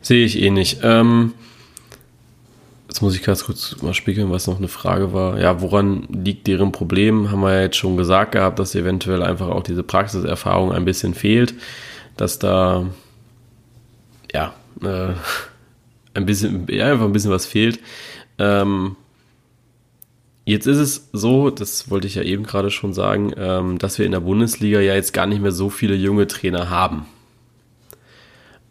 Sehe 0.01 0.25
ich 0.25 0.41
eh 0.41 0.49
nicht. 0.49 0.79
Ähm 0.83 1.33
Jetzt 2.91 3.01
muss 3.01 3.15
ich 3.15 3.23
ganz 3.23 3.45
kurz 3.45 3.81
mal 3.81 3.93
spiegeln, 3.93 4.31
was 4.31 4.47
noch 4.47 4.57
eine 4.57 4.67
Frage 4.67 5.13
war. 5.13 5.39
Ja, 5.39 5.61
woran 5.61 6.09
liegt 6.09 6.45
deren 6.45 6.73
Problem? 6.73 7.31
Haben 7.31 7.39
wir 7.39 7.53
ja 7.53 7.61
jetzt 7.61 7.77
schon 7.77 7.95
gesagt 7.95 8.33
gehabt, 8.33 8.59
dass 8.59 8.75
eventuell 8.75 9.23
einfach 9.23 9.47
auch 9.47 9.63
diese 9.63 9.81
Praxiserfahrung 9.81 10.73
ein 10.73 10.83
bisschen 10.83 11.13
fehlt, 11.13 11.53
dass 12.17 12.37
da 12.37 12.85
ja 14.33 14.53
äh, 14.83 15.13
ein 16.15 16.25
bisschen, 16.25 16.67
ja, 16.69 16.91
einfach 16.91 17.05
ein 17.05 17.13
bisschen 17.13 17.31
was 17.31 17.45
fehlt. 17.45 17.79
Ähm, 18.37 18.97
jetzt 20.43 20.67
ist 20.67 20.79
es 20.79 21.09
so, 21.13 21.49
das 21.49 21.89
wollte 21.89 22.07
ich 22.07 22.15
ja 22.15 22.23
eben 22.23 22.43
gerade 22.43 22.71
schon 22.71 22.93
sagen, 22.93 23.31
ähm, 23.37 23.77
dass 23.77 23.99
wir 23.99 24.05
in 24.05 24.11
der 24.11 24.19
Bundesliga 24.19 24.81
ja 24.81 24.95
jetzt 24.95 25.13
gar 25.13 25.27
nicht 25.27 25.41
mehr 25.41 25.53
so 25.53 25.69
viele 25.69 25.95
junge 25.95 26.27
Trainer 26.27 26.69
haben. 26.69 27.05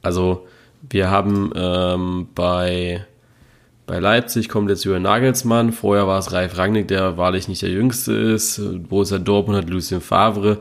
Also 0.02 0.46
wir 0.90 1.10
haben 1.10 1.52
ähm, 1.56 2.28
bei 2.34 3.06
bei 3.90 3.98
Leipzig 3.98 4.48
kommt 4.48 4.70
jetzt 4.70 4.84
Jürgen 4.84 5.02
Nagelsmann. 5.02 5.72
Vorher 5.72 6.06
war 6.06 6.20
es 6.20 6.30
Ralf 6.30 6.56
Rangnick, 6.56 6.86
der 6.86 7.16
wahrlich 7.16 7.48
nicht 7.48 7.62
der 7.62 7.70
Jüngste 7.70 8.12
ist. 8.12 8.62
Borussia 8.88 9.18
Dortmund 9.18 9.58
hat 9.58 9.68
Lucien 9.68 10.00
Favre. 10.00 10.60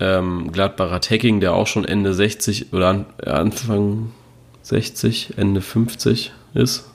Ähm, 0.00 0.50
Gladbacher 0.50 1.00
Tecking, 1.00 1.38
der 1.38 1.54
auch 1.54 1.68
schon 1.68 1.84
Ende 1.84 2.12
60 2.12 2.72
oder 2.72 3.06
Anfang 3.24 4.10
60, 4.62 5.34
Ende 5.36 5.60
50 5.60 6.32
ist. 6.54 6.90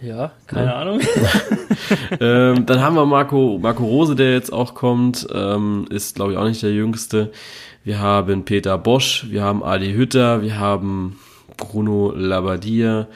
Ja, 0.00 0.30
keine 0.46 0.66
ja. 0.66 0.76
Ahnung. 0.76 1.00
ähm, 2.20 2.64
dann 2.64 2.80
haben 2.82 2.94
wir 2.94 3.04
Marco, 3.04 3.58
Marco 3.60 3.84
Rose, 3.84 4.14
der 4.14 4.32
jetzt 4.32 4.52
auch 4.52 4.74
kommt, 4.74 5.26
ähm, 5.34 5.86
ist 5.90 6.14
glaube 6.14 6.32
ich 6.32 6.38
auch 6.38 6.46
nicht 6.46 6.62
der 6.62 6.72
Jüngste. 6.72 7.32
Wir 7.82 7.98
haben 7.98 8.44
Peter 8.44 8.78
Bosch, 8.78 9.26
wir 9.28 9.42
haben 9.42 9.64
Ali 9.64 9.92
Hütter, 9.92 10.40
wir 10.40 10.60
haben 10.60 11.18
Bruno 11.56 12.12
Labbadia, 12.14 13.08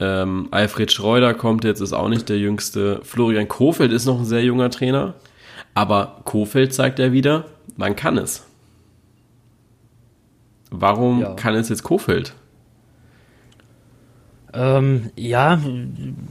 ähm, 0.00 0.48
Alfred 0.50 0.90
Schreuder 0.90 1.34
kommt 1.34 1.64
jetzt, 1.64 1.80
ist 1.80 1.92
auch 1.92 2.08
nicht 2.08 2.28
der 2.28 2.38
jüngste. 2.38 3.00
Florian 3.02 3.48
Kofeld 3.48 3.92
ist 3.92 4.06
noch 4.06 4.18
ein 4.18 4.24
sehr 4.24 4.42
junger 4.44 4.70
Trainer. 4.70 5.14
Aber 5.74 6.20
Kofeld 6.24 6.74
zeigt 6.74 6.98
ja 6.98 7.12
wieder, 7.12 7.46
man 7.76 7.96
kann 7.96 8.18
es. 8.18 8.44
Warum 10.70 11.20
ja. 11.20 11.34
kann 11.34 11.54
es 11.54 11.68
jetzt 11.68 11.82
Kofeld? 11.82 12.34
Ähm, 14.54 15.10
ja, 15.16 15.60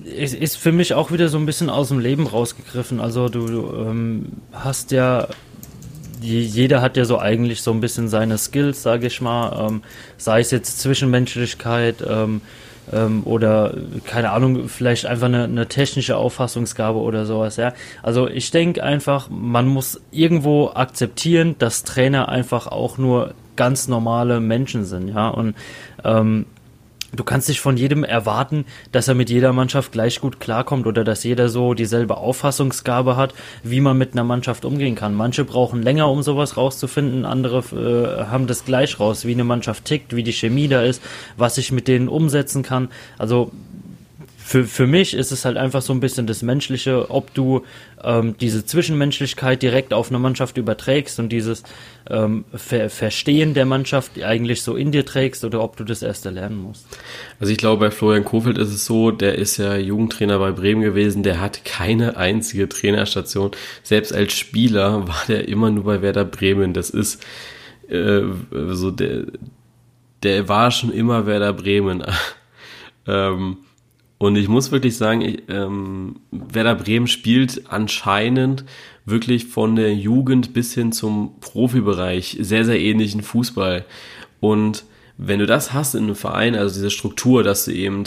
es 0.06 0.34
ist 0.34 0.58
für 0.58 0.72
mich 0.72 0.94
auch 0.94 1.12
wieder 1.12 1.28
so 1.28 1.38
ein 1.38 1.46
bisschen 1.46 1.70
aus 1.70 1.90
dem 1.90 2.00
Leben 2.00 2.28
rausgegriffen. 2.28 3.00
Also 3.00 3.30
du, 3.30 3.48
du 3.48 3.76
ähm, 3.78 4.34
hast 4.52 4.92
ja, 4.92 5.28
jeder 6.22 6.82
hat 6.82 6.98
ja 6.98 7.06
so 7.06 7.18
eigentlich 7.18 7.64
so 7.64 7.72
ein 7.72 7.82
bisschen 7.82 8.10
seine 8.10 8.38
Skills, 8.38 8.84
sage 8.84 9.08
ich 9.08 9.22
mal. 9.22 9.68
Ähm, 9.68 9.82
sei 10.18 10.40
es 10.40 10.52
jetzt 10.52 10.80
Zwischenmenschlichkeit, 10.80 12.04
ähm, 12.94 13.24
oder 13.26 13.74
keine 14.06 14.32
Ahnung, 14.32 14.68
vielleicht 14.68 15.06
einfach 15.06 15.28
eine, 15.28 15.44
eine 15.46 15.68
technische 15.68 16.18
Auffassungsgabe 16.18 17.00
oder 17.00 17.26
sowas, 17.26 17.58
ja. 17.58 17.74
Also 18.04 18.28
ich 18.28 18.52
denke 18.52 18.84
einfach, 18.84 19.30
man 19.30 19.68
muss 19.68 20.02
irgendwo 20.12 20.70
akzeptieren, 20.70 21.56
dass 21.60 21.84
Trainer 21.84 22.30
einfach 22.30 22.68
auch 22.68 22.98
nur 22.98 23.34
ganz 23.56 23.88
normale 23.88 24.40
Menschen 24.40 24.86
sind, 24.86 25.10
ja. 25.10 25.30
Und 25.30 25.56
ähm, 26.04 26.46
du 27.14 27.24
kannst 27.24 27.50
nicht 27.50 27.60
von 27.60 27.78
jedem 27.78 28.04
erwarten, 28.04 28.66
dass 28.92 29.08
er 29.08 29.16
mit 29.16 29.30
jeder 29.30 29.54
Mannschaft 29.54 29.92
gleich 29.92 30.22
gut 30.22 30.40
klarkommt 30.40 30.88
oder 30.88 31.04
dass 31.04 31.24
jeder 31.24 31.50
so 31.50 31.74
dieselbe 31.74 32.18
Auffassungsgabe 32.18 33.16
hat, 33.16 33.34
wie 33.64 33.82
man 33.82 33.98
mit 33.98 34.14
einer 34.14 34.24
Mannschaft 34.24 34.66
umgehen 34.66 34.96
kann. 34.96 35.14
Manche 35.14 35.46
brauchen 35.46 35.82
länger, 35.82 36.10
um 36.10 36.24
sowas 36.24 36.58
rauszufinden, 36.58 37.26
andere 37.26 37.60
äh, 37.60 38.26
haben 38.26 38.48
das 38.48 38.66
gleich 38.66 39.00
raus, 39.00 39.26
wie 39.26 39.34
eine 39.34 39.44
Mannschaft 39.44 39.86
tickt, 39.86 40.16
wie 40.16 40.24
die 40.24 40.34
Chemie 40.34 40.68
da 40.68 40.82
ist, 40.82 41.02
was 41.38 41.58
ich 41.58 41.72
mit 41.72 41.88
denen 41.88 42.08
umsetzen 42.08 42.64
kann. 42.64 42.90
Also 43.18 43.52
für, 44.44 44.66
für 44.66 44.88
mich 44.88 45.14
ist 45.14 45.32
es 45.32 45.46
halt 45.46 45.58
einfach 45.58 45.82
so 45.82 45.94
ein 45.94 46.00
bisschen 46.00 46.28
das 46.28 46.42
Menschliche, 46.42 47.10
ob 47.10 47.34
du 47.34 47.64
ähm, 48.04 48.36
diese 48.40 48.66
Zwischenmenschlichkeit 48.66 49.62
direkt 49.62 49.94
auf 49.94 50.10
eine 50.10 50.20
Mannschaft 50.20 50.58
überträgst 50.58 51.20
und 51.20 51.30
dieses 51.30 51.64
ähm, 52.10 52.46
Ver 52.54 52.90
Verstehen 52.90 53.54
der 53.54 53.66
Mannschaft 53.66 54.22
eigentlich 54.22 54.64
so 54.64 54.76
in 54.76 54.92
dir 54.92 55.06
trägst 55.06 55.44
oder 55.46 55.62
ob 55.62 55.78
du 55.78 55.84
das 55.84 56.02
erst 56.02 56.26
erlernen 56.26 56.62
musst. 56.62 56.86
Also 57.40 57.52
ich 57.52 57.58
glaube, 57.58 57.86
bei 57.86 57.92
Florian 57.92 58.26
Kofeld 58.26 58.58
ist 58.58 58.70
es 58.70 58.86
so, 58.86 59.12
der 59.12 59.36
ist 59.36 59.58
ja 59.58 59.78
Jugendtrainer 59.78 60.40
bei 60.40 60.52
Bremen 60.52 60.82
gewesen, 60.82 61.24
der 61.24 61.40
hat 61.40 61.64
keine 61.64 62.18
einzige 62.18 62.68
Trainerstation. 62.68 63.52
Selbst 63.84 64.14
als 64.14 64.34
Spieler 64.34 65.08
war 65.08 65.24
der 65.28 65.48
immer 65.48 65.70
nur 65.70 65.84
bei 65.84 66.02
Werder 66.02 66.26
Bremen. 66.26 66.74
Das 66.74 66.90
ist 66.90 67.24
äh, 67.90 68.22
so 68.52 68.92
der 68.92 69.26
der 70.24 70.48
war 70.48 70.72
schon 70.72 70.92
immer 70.92 71.26
Werder 71.26 71.54
Bremen. 71.54 72.04
ähm, 73.08 73.58
und 74.22 74.36
ich 74.36 74.48
muss 74.48 74.72
wirklich 74.72 74.98
sagen, 74.98 75.22
ich, 75.22 75.42
ähm, 75.50 76.18
Werder 76.30 76.76
Bremen 76.76 77.08
spielt 77.08 77.64
anscheinend 77.70 78.66
wirklich 79.04 79.48
von 79.48 79.76
der 79.76 79.96
Jugend 79.96 80.54
bis 80.54 80.76
hin 80.76 80.92
zum 80.92 81.40
Profibereich 81.40 82.38
sehr, 82.40 82.64
sehr 82.64 82.80
ähnlichen 82.80 83.24
Fußball. 83.24 83.84
Und 84.40 84.84
wenn 85.18 85.40
du 85.40 85.48
das 85.48 85.74
hast 85.74 85.96
in 85.96 86.04
einem 86.04 86.16
Verein, 86.16 86.54
also 86.54 86.76
diese 86.76 86.92
Struktur, 86.92 87.42
dass 87.42 87.66
du 87.66 87.72
eben, 87.72 88.04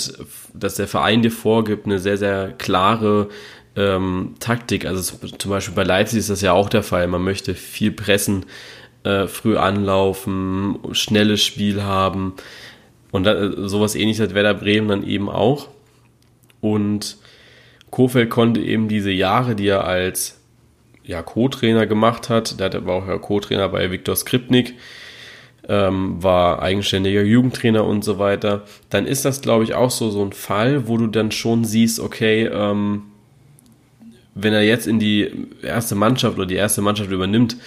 dass 0.54 0.76
der 0.76 0.86
Verein 0.86 1.22
dir 1.22 1.32
vorgibt, 1.32 1.86
eine 1.86 1.98
sehr, 1.98 2.16
sehr 2.16 2.52
klare 2.52 3.28
ähm, 3.74 4.36
Taktik, 4.38 4.86
also 4.86 5.16
zum 5.36 5.50
Beispiel 5.50 5.74
bei 5.74 5.82
Leipzig 5.82 6.20
ist 6.20 6.30
das 6.30 6.42
ja 6.42 6.52
auch 6.52 6.68
der 6.68 6.84
Fall, 6.84 7.08
man 7.08 7.24
möchte 7.24 7.56
viel 7.56 7.90
pressen, 7.90 8.46
äh, 9.02 9.26
früh 9.26 9.56
anlaufen, 9.56 10.78
schnelles 10.92 11.42
Spiel 11.42 11.82
haben 11.82 12.34
und 13.10 13.24
da, 13.24 13.68
sowas 13.68 13.96
ähnliches 13.96 14.22
hat 14.22 14.34
Werder 14.34 14.54
Bremen 14.54 14.86
dann 14.86 15.04
eben 15.04 15.28
auch. 15.28 15.73
Und 16.64 17.18
Kofeld 17.90 18.30
konnte 18.30 18.58
eben 18.62 18.88
diese 18.88 19.10
Jahre, 19.10 19.54
die 19.54 19.68
er 19.68 19.84
als 19.84 20.40
ja, 21.04 21.20
Co-Trainer 21.20 21.86
gemacht 21.86 22.30
hat, 22.30 22.58
der 22.58 22.86
war 22.86 22.94
auch 22.94 23.20
Co-Trainer 23.20 23.68
bei 23.68 23.90
Viktor 23.90 24.16
Skripnik, 24.16 24.72
ähm, 25.68 26.22
war 26.22 26.62
eigenständiger 26.62 27.22
Jugendtrainer 27.22 27.84
und 27.84 28.02
so 28.02 28.18
weiter, 28.18 28.62
dann 28.88 29.04
ist 29.04 29.26
das, 29.26 29.42
glaube 29.42 29.64
ich, 29.64 29.74
auch 29.74 29.90
so, 29.90 30.08
so 30.08 30.24
ein 30.24 30.32
Fall, 30.32 30.88
wo 30.88 30.96
du 30.96 31.06
dann 31.06 31.32
schon 31.32 31.66
siehst, 31.66 32.00
okay, 32.00 32.46
ähm, 32.46 33.02
wenn 34.34 34.54
er 34.54 34.62
jetzt 34.62 34.86
in 34.86 34.98
die 34.98 35.48
erste 35.60 35.96
Mannschaft 35.96 36.38
oder 36.38 36.46
die 36.46 36.54
erste 36.54 36.80
Mannschaft 36.80 37.10
übernimmt, 37.10 37.58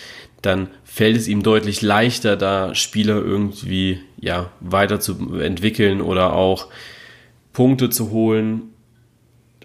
dann 0.42 0.70
fällt 0.84 1.18
es 1.18 1.28
ihm 1.28 1.44
deutlich 1.44 1.84
leichter, 1.84 2.36
da 2.36 2.74
Spieler 2.74 3.18
irgendwie 3.18 4.00
ja, 4.20 4.50
weiterzuentwickeln 4.60 6.02
oder 6.02 6.34
auch 6.34 6.70
Punkte 7.54 7.92
zu 7.92 8.10
holen 8.10 8.74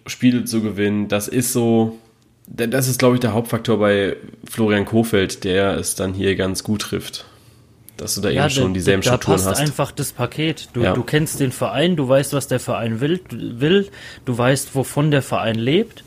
Spiele 0.07 0.45
zu 0.45 0.63
gewinnen. 0.63 1.09
Das 1.09 1.29
ist 1.29 1.53
so, 1.53 1.99
das 2.47 2.89
ist, 2.89 2.99
glaube 2.99 3.17
ich, 3.17 3.21
der 3.21 3.33
Hauptfaktor 3.33 3.79
bei 3.79 4.17
Florian 4.49 4.85
Kofeld, 4.85 5.45
der 5.45 5.77
es 5.77 5.95
dann 5.95 6.15
hier 6.15 6.37
ganz 6.37 6.65
gut 6.65 6.83
trifft. 6.83 7.25
Dass 7.97 8.15
du 8.15 8.21
da 8.21 8.31
ja, 8.31 8.45
eben 8.45 8.51
schon 8.51 8.75
dieselben 8.75 9.03
da 9.03 9.09
Strukturen 9.11 9.35
hast. 9.35 9.45
Da 9.45 9.51
passt 9.51 9.61
einfach 9.61 9.93
das 9.93 10.13
Paket. 10.13 10.69
Du, 10.73 10.81
ja. 10.81 10.95
du 10.95 11.03
kennst 11.03 11.41
den 11.41 11.53
Verein, 11.53 11.95
du 11.97 12.09
weißt, 12.09 12.33
was 12.33 12.49
der 12.49 12.59
Verein 12.59 13.01
will, 13.01 13.21
will, 13.31 13.89
du 14.25 14.37
weißt, 14.37 14.75
wovon 14.75 15.11
der 15.11 15.23
Verein 15.23 15.57
lebt 15.57 16.03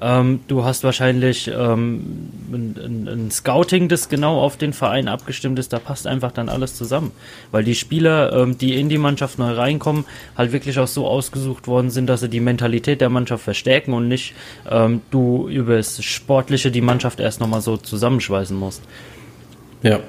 ähm, 0.00 0.40
du 0.46 0.64
hast 0.64 0.84
wahrscheinlich 0.84 1.48
ähm, 1.48 2.30
ein, 2.52 3.08
ein, 3.08 3.30
Scouting, 3.30 3.88
das 3.88 4.08
genau 4.08 4.40
auf 4.40 4.56
den 4.56 4.72
Verein 4.72 5.08
abgestimmt 5.08 5.58
ist. 5.58 5.72
Da 5.72 5.78
passt 5.78 6.06
einfach 6.06 6.30
dann 6.30 6.48
alles 6.48 6.76
zusammen. 6.76 7.10
Weil 7.50 7.64
die 7.64 7.74
Spieler, 7.74 8.32
ähm, 8.32 8.56
die 8.58 8.78
in 8.78 8.88
die 8.88 8.98
Mannschaft 8.98 9.38
neu 9.38 9.52
reinkommen, 9.52 10.04
halt 10.36 10.52
wirklich 10.52 10.78
auch 10.78 10.86
so 10.86 11.06
ausgesucht 11.06 11.66
worden 11.66 11.90
sind, 11.90 12.06
dass 12.06 12.20
sie 12.20 12.28
die 12.28 12.40
Mentalität 12.40 13.00
der 13.00 13.10
Mannschaft 13.10 13.42
verstärken 13.42 13.92
und 13.92 14.06
nicht 14.06 14.34
ähm, 14.70 15.00
du 15.10 15.48
über 15.48 15.76
das 15.76 16.02
Sportliche 16.04 16.70
die 16.70 16.80
Mannschaft 16.80 17.18
erst 17.18 17.40
nochmal 17.40 17.60
so 17.60 17.76
zusammenschweißen 17.76 18.56
musst. 18.56 18.82
Ja, 19.82 20.00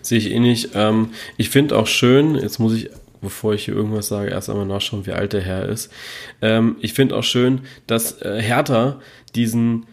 sehe 0.00 0.18
ich 0.18 0.30
ähnlich. 0.30 0.70
Ähm, 0.74 1.10
ich 1.36 1.50
finde 1.50 1.76
auch 1.76 1.86
schön, 1.86 2.36
jetzt 2.36 2.58
muss 2.58 2.74
ich 2.74 2.90
bevor 3.24 3.54
ich 3.54 3.64
hier 3.64 3.74
irgendwas 3.74 4.08
sage, 4.08 4.30
erst 4.30 4.48
einmal 4.48 4.66
nachschauen, 4.66 5.06
wie 5.06 5.12
alt 5.12 5.32
der 5.32 5.40
Herr 5.40 5.68
ist. 5.68 5.92
Ähm, 6.40 6.76
ich 6.80 6.92
finde 6.92 7.16
auch 7.16 7.24
schön, 7.24 7.62
dass 7.86 8.22
äh, 8.22 8.40
Hertha 8.40 9.00
diesen 9.34 9.86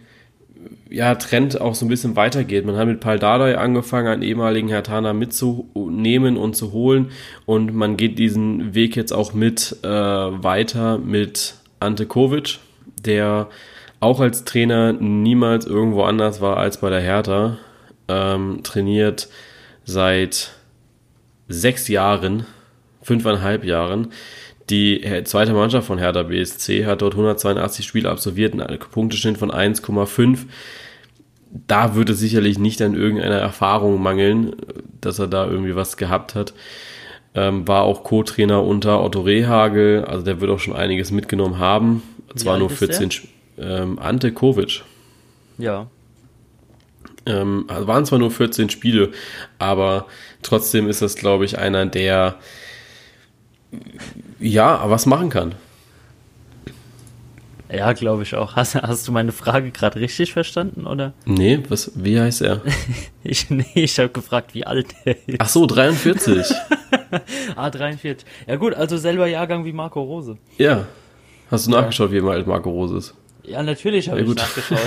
ja, 0.89 1.15
Trend 1.15 1.59
auch 1.59 1.73
so 1.73 1.85
ein 1.85 1.89
bisschen 1.89 2.15
weitergeht. 2.15 2.65
Man 2.65 2.75
hat 2.75 2.87
mit 2.87 2.99
Paul 2.99 3.17
Dardai 3.17 3.57
angefangen, 3.57 4.07
einen 4.07 4.21
ehemaligen 4.21 4.67
Hertaner 4.67 5.13
mitzunehmen 5.13 6.37
und 6.37 6.55
zu 6.55 6.71
holen 6.73 7.11
und 7.45 7.73
man 7.73 7.97
geht 7.97 8.19
diesen 8.19 8.75
Weg 8.75 8.95
jetzt 8.95 9.13
auch 9.13 9.33
mit 9.33 9.77
äh, 9.83 9.87
weiter 9.87 10.97
mit 10.97 11.55
Ante 11.79 12.05
Kovic, 12.05 12.59
der 13.05 13.47
auch 14.01 14.19
als 14.19 14.43
Trainer 14.43 14.93
niemals 14.93 15.65
irgendwo 15.65 16.03
anders 16.03 16.41
war 16.41 16.57
als 16.57 16.77
bei 16.77 16.89
der 16.89 17.01
Hertha, 17.01 17.57
ähm, 18.07 18.59
trainiert 18.63 19.29
seit 19.85 20.51
sechs 21.47 21.87
Jahren, 21.87 22.45
fünfeinhalb 23.01 23.63
Jahren 23.63 24.09
die 24.71 25.23
zweite 25.25 25.53
Mannschaft 25.53 25.87
von 25.87 25.97
Hertha 25.97 26.23
BSC 26.23 26.85
hat 26.85 27.01
dort 27.01 27.13
182 27.13 27.85
Spiele 27.85 28.09
absolviert, 28.09 28.53
einen 28.53 28.79
Punkteschnitt 28.79 29.37
von 29.37 29.51
1,5. 29.51 30.45
Da 31.67 31.95
würde 31.95 32.13
sicherlich 32.13 32.57
nicht 32.57 32.81
an 32.81 32.95
irgendeiner 32.95 33.35
Erfahrung 33.35 34.01
mangeln, 34.01 34.55
dass 35.01 35.19
er 35.19 35.27
da 35.27 35.45
irgendwie 35.45 35.75
was 35.75 35.97
gehabt 35.97 36.35
hat. 36.35 36.53
Ähm, 37.35 37.67
war 37.67 37.83
auch 37.83 38.03
Co-Trainer 38.03 38.63
unter 38.63 39.03
Otto 39.03 39.21
Rehagel, 39.21 40.05
also 40.05 40.23
der 40.23 40.39
wird 40.39 40.51
auch 40.51 40.59
schon 40.59 40.75
einiges 40.75 41.11
mitgenommen 41.11 41.59
haben. 41.59 42.03
Zwar 42.35 42.57
nur 42.57 42.69
14 42.69 43.09
ähm, 43.57 43.99
Ante 43.99 44.31
Kovic. 44.31 44.83
Ja. 45.57 45.87
Ähm, 47.25 47.65
also 47.67 47.87
waren 47.87 48.05
zwar 48.05 48.19
nur 48.19 48.31
14 48.31 48.69
Spiele, 48.69 49.11
aber 49.59 50.07
trotzdem 50.41 50.87
ist 50.87 51.01
das, 51.01 51.15
glaube 51.15 51.43
ich, 51.43 51.57
einer, 51.57 51.85
der 51.85 52.37
ja, 54.39 54.89
was 54.89 55.05
machen 55.05 55.29
kann. 55.29 55.55
Ja, 57.73 57.93
glaube 57.93 58.23
ich 58.23 58.35
auch. 58.35 58.55
Hast, 58.55 58.75
hast 58.75 59.07
du 59.07 59.13
meine 59.13 59.31
Frage 59.31 59.71
gerade 59.71 59.99
richtig 59.99 60.33
verstanden, 60.33 60.85
oder? 60.85 61.13
Nee, 61.25 61.59
was, 61.69 61.91
wie 61.95 62.19
heißt 62.19 62.41
er? 62.41 62.61
ich 63.23 63.49
nee, 63.49 63.65
ich 63.75 63.97
habe 63.97 64.09
gefragt, 64.09 64.53
wie 64.53 64.65
alt 64.65 64.87
er 65.05 65.15
ist. 65.25 65.37
Ach 65.39 65.47
so, 65.47 65.65
43. 65.65 66.47
ah, 67.55 67.69
43. 67.69 68.27
Ja 68.47 68.57
gut, 68.57 68.73
also 68.73 68.97
selber 68.97 69.27
Jahrgang 69.27 69.63
wie 69.63 69.71
Marco 69.71 70.01
Rose. 70.01 70.37
Ja. 70.57 70.85
Hast 71.49 71.67
du 71.67 71.71
nachgeschaut, 71.71 72.11
wie 72.11 72.19
alt 72.21 72.45
Marco 72.45 72.69
Rose 72.69 72.97
ist? 72.97 73.13
Ja, 73.43 73.63
natürlich 73.63 74.09
habe 74.09 74.21
ja, 74.21 74.27
ich 74.27 74.35
nachgeschaut. 74.35 74.79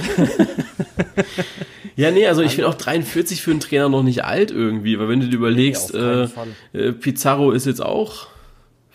ja, 1.97 2.11
nee, 2.11 2.27
also 2.27 2.43
ich 2.43 2.53
finde 2.53 2.69
auch 2.69 2.75
43 2.75 3.41
für 3.41 3.51
einen 3.51 3.61
Trainer 3.61 3.89
noch 3.89 4.03
nicht 4.03 4.25
alt 4.25 4.51
irgendwie, 4.51 4.99
weil 4.99 5.09
wenn 5.09 5.21
du 5.21 5.29
dir 5.29 5.37
überlegst, 5.37 5.95
nee, 5.95 6.29
äh, 6.73 6.93
Pizarro 6.93 7.51
ist 7.51 7.67
jetzt 7.67 7.83
auch 7.83 8.29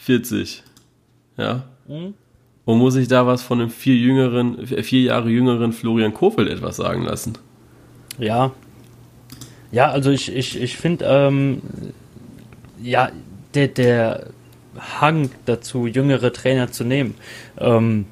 40. 0.10 0.64
Ja. 1.38 1.66
Mhm. 1.88 2.16
Und 2.66 2.78
muss 2.80 2.96
ich 2.96 3.08
da 3.08 3.28
was 3.28 3.44
von 3.44 3.62
einem 3.62 3.70
vier 3.70 3.96
jüngeren, 3.96 4.66
vier 4.66 5.02
Jahre 5.02 5.30
jüngeren 5.30 5.72
Florian 5.72 6.16
Kofeld 6.16 6.50
etwas 6.50 6.78
sagen 6.78 7.04
lassen? 7.04 7.38
Ja. 8.18 8.52
Ja, 9.72 9.92
also 9.92 10.10
ich, 10.10 10.36
ich, 10.36 10.60
ich 10.60 10.78
finde, 10.78 11.06
ähm, 11.06 11.62
ja, 12.82 13.12
der, 13.54 13.68
der 13.68 14.28
Hang 15.00 15.30
dazu, 15.46 15.86
jüngere 15.86 16.34
Trainer 16.34 16.72
zu 16.72 16.84
nehmen, 16.84 17.14
ähm, 17.60 18.06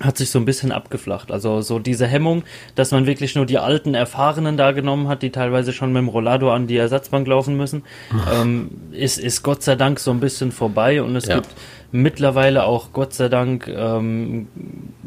hat 0.00 0.16
sich 0.16 0.30
so 0.30 0.38
ein 0.38 0.44
bisschen 0.44 0.72
abgeflacht. 0.72 1.30
Also 1.30 1.60
so 1.60 1.78
diese 1.78 2.06
Hemmung, 2.06 2.42
dass 2.74 2.90
man 2.90 3.06
wirklich 3.06 3.34
nur 3.34 3.46
die 3.46 3.58
alten 3.58 3.94
Erfahrenen 3.94 4.56
da 4.56 4.72
genommen 4.72 5.08
hat, 5.08 5.22
die 5.22 5.30
teilweise 5.30 5.72
schon 5.72 5.92
mit 5.92 6.00
dem 6.00 6.08
Rollado 6.08 6.50
an 6.50 6.66
die 6.66 6.76
Ersatzbank 6.76 7.26
laufen 7.26 7.56
müssen, 7.56 7.82
ähm, 8.32 8.70
ist, 8.92 9.18
ist 9.18 9.42
Gott 9.42 9.62
sei 9.62 9.76
Dank 9.76 10.00
so 10.00 10.10
ein 10.10 10.20
bisschen 10.20 10.52
vorbei 10.52 11.02
und 11.02 11.14
es 11.16 11.26
ja. 11.26 11.36
gibt 11.36 11.48
mittlerweile 11.92 12.64
auch 12.64 12.92
Gott 12.92 13.12
sei 13.12 13.28
Dank 13.28 13.68
ähm, 13.68 14.48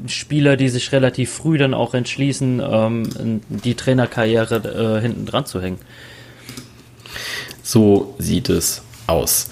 Spieler, 0.08 0.58
die 0.58 0.70
sich 0.70 0.92
relativ 0.92 1.32
früh 1.32 1.58
dann 1.58 1.74
auch 1.74 1.94
entschließen, 1.94 2.62
ähm, 2.64 3.42
die 3.50 3.76
Trainerkarriere 3.76 4.98
äh, 4.98 5.02
hinten 5.02 5.26
dran 5.26 5.46
zu 5.46 5.62
hängen. 5.62 5.80
So 7.64 8.16
sieht 8.20 8.50
es 8.50 8.84
aus. 9.08 9.50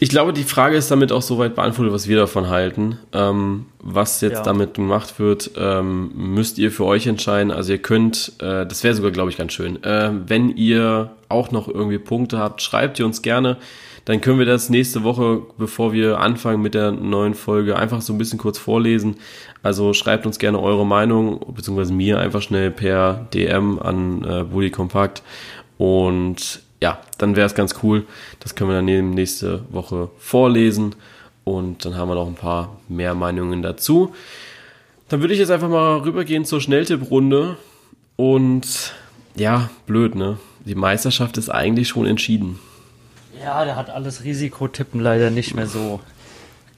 Ich 0.00 0.08
glaube, 0.08 0.32
die 0.32 0.44
Frage 0.44 0.76
ist 0.76 0.90
damit 0.90 1.12
auch 1.12 1.22
soweit 1.22 1.54
beantwortet, 1.54 1.92
was 1.92 2.08
wir 2.08 2.16
davon 2.16 2.48
halten. 2.48 2.98
Ähm, 3.12 3.66
was 3.80 4.20
jetzt 4.20 4.38
ja. 4.38 4.42
damit 4.42 4.74
gemacht 4.74 5.18
wird, 5.18 5.52
ähm, 5.56 6.12
müsst 6.14 6.58
ihr 6.58 6.70
für 6.70 6.84
euch 6.84 7.06
entscheiden. 7.06 7.50
Also 7.50 7.72
ihr 7.72 7.78
könnt, 7.78 8.32
äh, 8.40 8.66
das 8.66 8.84
wäre 8.84 8.94
sogar, 8.94 9.10
glaube 9.10 9.30
ich, 9.30 9.36
ganz 9.36 9.52
schön. 9.52 9.82
Äh, 9.82 10.10
wenn 10.26 10.56
ihr 10.56 11.10
auch 11.28 11.50
noch 11.50 11.68
irgendwie 11.68 11.98
Punkte 11.98 12.38
habt, 12.38 12.62
schreibt 12.62 12.98
ihr 12.98 13.06
uns 13.06 13.22
gerne. 13.22 13.56
Dann 14.04 14.20
können 14.20 14.38
wir 14.38 14.46
das 14.46 14.68
nächste 14.68 15.04
Woche, 15.04 15.42
bevor 15.58 15.92
wir 15.92 16.18
anfangen 16.18 16.60
mit 16.60 16.74
der 16.74 16.90
neuen 16.90 17.34
Folge, 17.34 17.76
einfach 17.76 18.00
so 18.00 18.12
ein 18.12 18.18
bisschen 18.18 18.38
kurz 18.38 18.58
vorlesen. 18.58 19.16
Also 19.62 19.94
schreibt 19.94 20.26
uns 20.26 20.38
gerne 20.38 20.60
eure 20.60 20.84
Meinung, 20.84 21.40
beziehungsweise 21.54 21.92
mir 21.92 22.18
einfach 22.18 22.42
schnell 22.42 22.72
per 22.72 23.28
DM 23.32 23.78
an 23.78 24.24
äh, 24.24 24.42
Bully 24.44 24.70
Kompakt. 24.70 25.22
Und 25.78 26.62
ja, 26.82 26.98
dann 27.16 27.36
wäre 27.36 27.46
es 27.46 27.54
ganz 27.54 27.76
cool. 27.84 28.06
Das 28.40 28.56
können 28.56 28.70
wir 28.70 28.74
dann 28.74 29.14
nächste 29.14 29.64
Woche 29.70 30.10
vorlesen 30.18 30.96
und 31.44 31.84
dann 31.84 31.96
haben 31.96 32.08
wir 32.08 32.16
noch 32.16 32.26
ein 32.26 32.34
paar 32.34 32.80
mehr 32.88 33.14
Meinungen 33.14 33.62
dazu. 33.62 34.12
Dann 35.08 35.20
würde 35.20 35.32
ich 35.32 35.38
jetzt 35.38 35.52
einfach 35.52 35.68
mal 35.68 35.98
rübergehen 35.98 36.44
zur 36.44 36.60
Schnelltipprunde 36.60 37.56
und 38.16 38.94
ja, 39.36 39.70
blöd, 39.86 40.16
ne? 40.16 40.40
Die 40.64 40.74
Meisterschaft 40.74 41.38
ist 41.38 41.50
eigentlich 41.50 41.86
schon 41.86 42.04
entschieden. 42.04 42.58
Ja, 43.40 43.64
da 43.64 43.76
hat 43.76 43.88
alles 43.88 44.24
Risikotippen 44.24 45.00
leider 45.00 45.30
nicht 45.30 45.54
mehr 45.54 45.68
so 45.68 46.00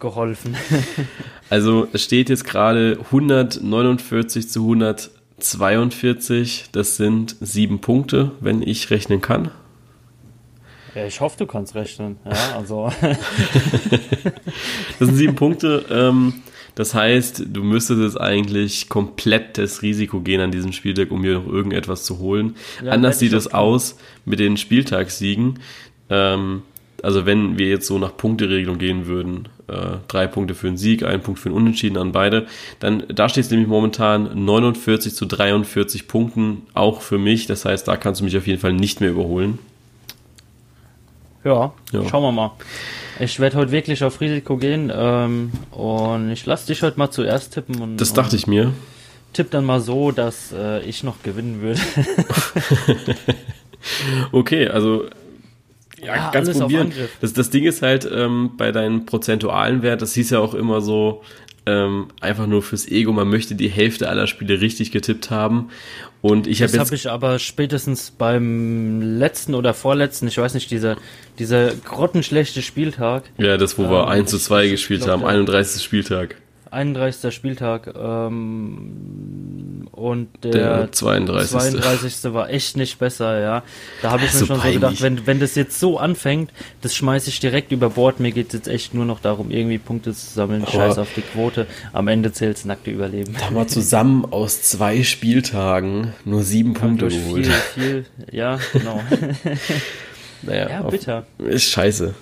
geholfen. 0.01 0.55
also 1.49 1.89
es 1.95 2.05
steht 2.05 2.29
jetzt 2.29 2.45
gerade 2.45 2.99
149 3.07 4.51
zu 4.51 4.61
142. 4.61 6.67
Das 6.73 6.99
sind 6.99 7.37
sieben 7.41 7.81
Punkte, 7.81 8.33
wenn 8.41 8.61
ich 8.61 8.91
rechnen 8.91 9.23
kann. 9.23 9.51
Ja, 10.95 11.07
ich 11.07 11.21
hoffe, 11.21 11.37
du 11.39 11.47
kannst 11.47 11.75
rechnen. 11.75 12.19
Ja, 12.25 12.57
also. 12.57 12.91
das 14.99 15.09
sind 15.09 15.17
sieben 15.17 15.35
Punkte. 15.35 15.85
Ähm, 15.91 16.35
das 16.75 16.95
heißt, 16.95 17.45
du 17.47 17.63
müsstest 17.63 18.01
jetzt 18.01 18.21
eigentlich 18.21 18.89
komplettes 18.89 19.83
Risiko 19.83 20.21
gehen 20.21 20.41
an 20.41 20.51
diesem 20.51 20.73
Spieltag, 20.73 21.11
um 21.11 21.23
hier 21.23 21.35
noch 21.35 21.47
irgendetwas 21.47 22.05
zu 22.05 22.19
holen. 22.19 22.57
Ja, 22.85 22.93
Anders 22.93 23.19
sieht 23.19 23.33
es 23.33 23.53
aus 23.53 23.97
mit 24.25 24.41
den 24.41 24.57
Spieltagssiegen. 24.57 25.61
Ähm, 26.11 26.63
also 27.03 27.27
wenn 27.27 27.59
wir 27.59 27.69
jetzt 27.69 27.87
so 27.87 27.99
nach 27.99 28.17
Punkteregelung 28.17 28.79
gehen 28.79 29.07
würden, 29.07 29.49
äh, 29.69 29.99
drei 30.09 30.27
Punkte 30.27 30.55
für 30.55 30.69
einen 30.69 30.77
Sieg, 30.77 31.05
ein 31.05 31.21
Punkt 31.21 31.39
für 31.39 31.51
einen 31.51 31.57
Unentschieden 31.57 31.99
an 31.99 32.13
beide, 32.13 32.47
dann 32.81 33.05
da 33.09 33.29
steht 33.29 33.45
es 33.45 33.51
nämlich 33.51 33.69
momentan 33.69 34.45
49 34.45 35.15
zu 35.15 35.27
43 35.27 36.09
Punkten, 36.09 36.63
auch 36.73 37.03
für 37.03 37.19
mich. 37.19 37.47
Das 37.47 37.65
heißt, 37.65 37.87
da 37.87 37.97
kannst 37.97 38.21
du 38.21 38.25
mich 38.25 38.37
auf 38.37 38.47
jeden 38.47 38.61
Fall 38.61 38.73
nicht 38.73 39.01
mehr 39.01 39.11
überholen. 39.11 39.59
Ja, 41.45 41.73
ja. 41.93 42.09
schauen 42.09 42.23
wir 42.23 42.33
mal. 42.33 42.53
Ich 43.21 43.39
werde 43.39 43.57
heute 43.57 43.71
wirklich 43.71 44.03
auf 44.03 44.21
Risiko 44.21 44.57
gehen 44.57 44.91
ähm, 44.95 45.53
und 45.71 46.31
ich 46.31 46.47
lasse 46.47 46.67
dich 46.67 46.83
heute 46.83 46.99
mal 46.99 47.11
zuerst 47.11 47.55
tippen. 47.55 47.81
Und, 47.81 47.97
das 47.99 48.13
dachte 48.13 48.35
ich 48.35 48.47
mir. 48.47 48.73
Tipp 49.33 49.51
dann 49.51 49.65
mal 49.65 49.81
so, 49.81 50.11
dass 50.11 50.53
äh, 50.53 50.81
ich 50.83 51.05
noch 51.05 51.23
gewinnen 51.23 51.61
würde. 51.61 51.81
okay, 54.33 54.69
also 54.69 55.05
ja, 56.01 56.17
ja 56.17 56.31
ganz 56.31 56.57
probieren. 56.59 56.93
Das, 57.21 57.33
das 57.33 57.51
Ding 57.51 57.65
ist 57.65 57.83
halt 57.83 58.09
ähm, 58.11 58.53
bei 58.57 58.73
deinem 58.73 59.07
prozentualen 59.07 59.83
Wert, 59.83 60.03
das 60.03 60.15
hieß 60.15 60.31
ja 60.31 60.39
auch 60.39 60.55
immer 60.55 60.81
so, 60.81 61.23
ähm, 61.67 62.09
einfach 62.21 62.47
nur 62.47 62.63
fürs 62.63 62.87
Ego, 62.89 63.13
man 63.13 63.29
möchte 63.29 63.55
die 63.55 63.69
Hälfte 63.69 64.09
aller 64.09 64.27
Spiele 64.27 64.61
richtig 64.61 64.91
getippt 64.93 65.31
haben. 65.31 65.71
Und 66.25 66.47
ich 66.47 66.63
habe 66.63 66.73
jetzt. 66.73 66.81
Das 66.81 66.87
habe 66.87 66.97
ich 66.97 67.11
aber 67.11 67.39
spätestens 67.39 68.11
beim 68.11 69.03
letzten 69.03 69.55
oder 69.55 69.75
vorletzten, 69.75 70.27
ich 70.27 70.39
weiß 70.39 70.55
nicht, 70.55 70.71
dieser, 70.71 70.97
dieser 71.39 71.75
grottenschlechte 71.75 72.63
Spieltag. 72.63 73.25
Ja, 73.37 73.59
das, 73.59 73.77
wo 73.77 73.83
ähm, 73.83 73.91
wir 73.91 74.09
1 74.09 74.31
zu 74.31 74.39
2 74.39 74.69
gespielt 74.69 75.03
glaub, 75.03 75.21
haben, 75.21 75.27
31. 75.27 75.83
Spieltag. 75.83 76.37
31. 76.75 77.35
Spieltag 77.35 77.95
ähm, 77.97 79.89
und 79.93 80.29
der, 80.43 80.79
der 80.79 80.93
32. 80.93 81.51
32. 81.51 82.35
war 82.35 82.51
echt 82.51 82.77
nicht 82.77 82.99
besser, 82.99 83.41
ja. 83.41 83.63
Da 84.03 84.11
habe 84.11 84.25
ich 84.25 84.33
mir 84.33 84.41
so 84.41 84.47
schon 84.47 84.59
peinlich. 84.59 84.75
so 84.75 84.81
gedacht, 84.81 85.03
wenn, 85.03 85.27
wenn 85.27 85.41
das 85.41 85.55
jetzt 85.55 85.79
so 85.79 85.99
anfängt, 85.99 86.51
das 86.83 86.95
schmeiße 86.95 87.31
ich 87.31 87.41
direkt 87.41 87.73
über 87.73 87.91
Bord. 87.91 88.21
Mir 88.21 88.33
geht 88.33 88.49
es 88.49 88.53
jetzt 88.55 88.69
echt 88.69 88.93
nur 88.93 89.05
noch 89.05 89.21
darum, 89.21 89.51
irgendwie 89.51 89.79
Punkte 89.79 90.13
zu 90.13 90.27
sammeln. 90.27 90.67
Scheiß 90.67 90.99
auf 90.99 91.09
die 91.15 91.23
Quote. 91.23 91.67
Am 91.93 92.09
Ende 92.09 92.33
zählt's 92.33 92.65
nackte 92.65 92.91
Überleben. 92.91 93.35
Da 93.39 93.47
haben 93.47 93.57
wir 93.57 93.69
zusammen 93.69 94.27
aus 94.31 94.63
zwei 94.63 95.03
Spieltagen 95.05 96.13
nur 96.25 96.43
sieben 96.43 96.75
Punkte 96.75 97.09
geholt. 97.09 97.47
Viel, 97.47 97.75
viel, 97.75 98.07
ja, 98.33 98.59
genau. 98.73 99.01
naja, 100.43 100.69
ja, 100.69 100.83
bitter. 100.83 101.25
Auf, 101.39 101.47
ist 101.47 101.71
scheiße. 101.71 102.15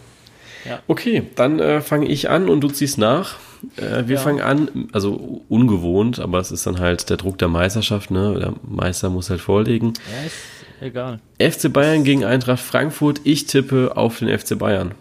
Ja. 0.69 0.81
Okay, 0.87 1.25
dann 1.35 1.59
äh, 1.59 1.81
fange 1.81 2.07
ich 2.07 2.31
an 2.31 2.49
und 2.49 2.61
du 2.61 2.69
ziehst 2.69 2.99
nach. 2.99 3.39
Äh, 3.77 4.07
wir 4.07 4.17
ja. 4.17 4.21
fangen 4.21 4.41
an, 4.41 4.89
also 4.93 5.43
ungewohnt, 5.49 6.19
aber 6.19 6.39
es 6.39 6.51
ist 6.51 6.67
dann 6.67 6.79
halt 6.81 7.09
der 7.11 7.17
Druck 7.17 7.39
der 7.39 7.49
Meisterschaft, 7.49 8.11
ne? 8.11 8.35
Der 8.39 8.55
Meister 8.63 9.11
muss 9.11 9.31
halt 9.31 9.41
vorlegen. 9.41 9.95
Ja, 10.11 10.27
ist 10.27 10.37
egal. 10.81 11.21
FC 11.39 11.73
Bayern 11.73 12.05
gegen 12.05 12.25
Eintracht 12.25 12.61
Frankfurt. 12.61 13.21
Ich 13.25 13.47
tippe 13.47 13.97
auf 13.97 14.19
den 14.19 14.37
FC 14.37 14.59
Bayern. 14.59 14.95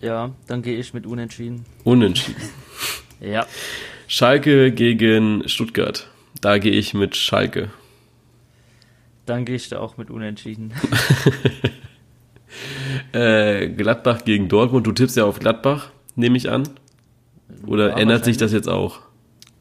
Ja, 0.00 0.32
dann 0.46 0.62
gehe 0.62 0.78
ich 0.78 0.94
mit 0.94 1.06
Unentschieden. 1.06 1.64
Unentschieden. 1.84 2.40
ja. 3.20 3.46
Schalke 4.08 4.72
gegen 4.72 5.48
Stuttgart. 5.48 6.08
Da 6.40 6.58
gehe 6.58 6.72
ich 6.72 6.94
mit 6.94 7.16
Schalke. 7.16 7.70
Dann 9.24 9.44
gehe 9.44 9.56
ich 9.56 9.68
da 9.68 9.80
auch 9.80 9.96
mit 9.96 10.10
Unentschieden. 10.10 10.72
äh, 13.12 13.68
Gladbach 13.68 14.24
gegen 14.24 14.48
Dortmund. 14.48 14.86
Du 14.86 14.92
tippst 14.92 15.16
ja 15.16 15.24
auf 15.24 15.40
Gladbach, 15.40 15.90
nehme 16.14 16.36
ich 16.36 16.50
an. 16.50 16.68
Oder 17.66 17.90
ja, 17.90 17.96
ändert 17.98 18.24
sich 18.24 18.36
das 18.36 18.52
jetzt 18.52 18.68
auch? 18.68 19.00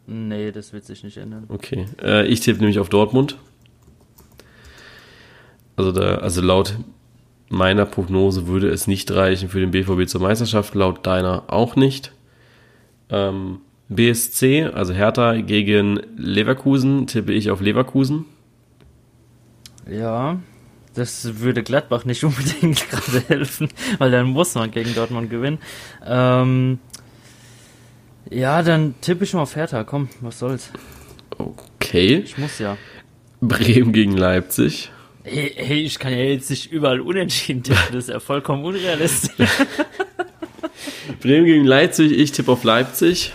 Nee, 0.07 0.51
das 0.51 0.73
wird 0.73 0.85
sich 0.85 1.03
nicht 1.03 1.17
ändern. 1.17 1.45
Okay. 1.47 1.85
Äh, 2.01 2.27
ich 2.27 2.39
tippe 2.41 2.59
nämlich 2.59 2.79
auf 2.79 2.89
Dortmund. 2.89 3.37
Also, 5.75 5.91
da, 5.91 6.15
also 6.15 6.41
laut 6.41 6.75
meiner 7.49 7.85
Prognose 7.85 8.47
würde 8.47 8.69
es 8.69 8.87
nicht 8.87 9.11
reichen 9.11 9.49
für 9.49 9.59
den 9.59 9.71
BVB 9.71 10.07
zur 10.07 10.21
Meisterschaft, 10.21 10.75
laut 10.75 11.05
deiner 11.05 11.43
auch 11.47 11.75
nicht. 11.75 12.11
Ähm, 13.09 13.59
BSC, 13.89 14.65
also 14.73 14.93
Hertha 14.93 15.35
gegen 15.41 15.99
Leverkusen, 16.17 17.07
tippe 17.07 17.33
ich 17.33 17.51
auf 17.51 17.61
Leverkusen. 17.61 18.25
Ja, 19.89 20.39
das 20.95 21.39
würde 21.39 21.61
Gladbach 21.61 22.05
nicht 22.05 22.23
unbedingt 22.23 22.89
gerade 22.89 23.21
helfen, 23.27 23.69
weil 23.99 24.11
dann 24.11 24.27
muss 24.27 24.55
man 24.55 24.71
gegen 24.71 24.95
Dortmund 24.95 25.29
gewinnen. 25.29 25.59
Ähm, 26.05 26.79
ja, 28.29 28.63
dann 28.63 28.95
tippe 29.01 29.23
ich 29.23 29.33
mal 29.33 29.41
auf 29.41 29.55
Hertha. 29.55 29.83
Komm, 29.83 30.09
was 30.21 30.39
soll's. 30.39 30.71
Okay. 31.37 32.17
Ich 32.17 32.37
muss 32.37 32.59
ja. 32.59 32.77
Bremen 33.41 33.93
gegen 33.93 34.17
Leipzig. 34.17 34.91
Hey, 35.23 35.53
hey 35.55 35.81
ich 35.81 35.99
kann 35.99 36.11
ja 36.11 36.19
jetzt 36.19 36.49
nicht 36.49 36.71
überall 36.71 36.99
unentschieden 36.99 37.63
tippen. 37.63 37.81
Das 37.87 38.05
ist 38.05 38.09
ja 38.09 38.19
vollkommen 38.19 38.63
unrealistisch. 38.63 39.49
Bremen 41.21 41.45
gegen 41.45 41.65
Leipzig. 41.65 42.11
Ich 42.11 42.31
tippe 42.31 42.51
auf 42.51 42.63
Leipzig. 42.63 43.33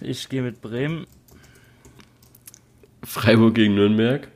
Ich 0.00 0.28
gehe 0.28 0.42
mit 0.42 0.60
Bremen. 0.60 1.06
Freiburg 3.02 3.54
gegen 3.54 3.74
Nürnberg. 3.74 4.28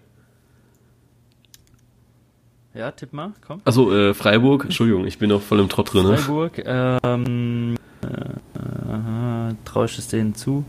Ja, 2.72 2.92
tipp 2.92 3.12
mal, 3.12 3.32
komm. 3.44 3.60
Achso, 3.64 3.92
äh, 3.92 4.14
Freiburg. 4.14 4.64
Entschuldigung, 4.64 5.04
ich 5.04 5.18
bin 5.18 5.28
noch 5.30 5.42
voll 5.42 5.58
im 5.58 5.68
Trott 5.68 5.92
drin. 5.92 6.06
Ne? 6.06 6.16
Freiburg, 6.16 6.62
ähm, 6.64 7.02
äh, 7.02 7.59
traue 9.70 9.86
ich 9.86 9.98
es 9.98 10.08
denen 10.08 10.34
zu. 10.34 10.64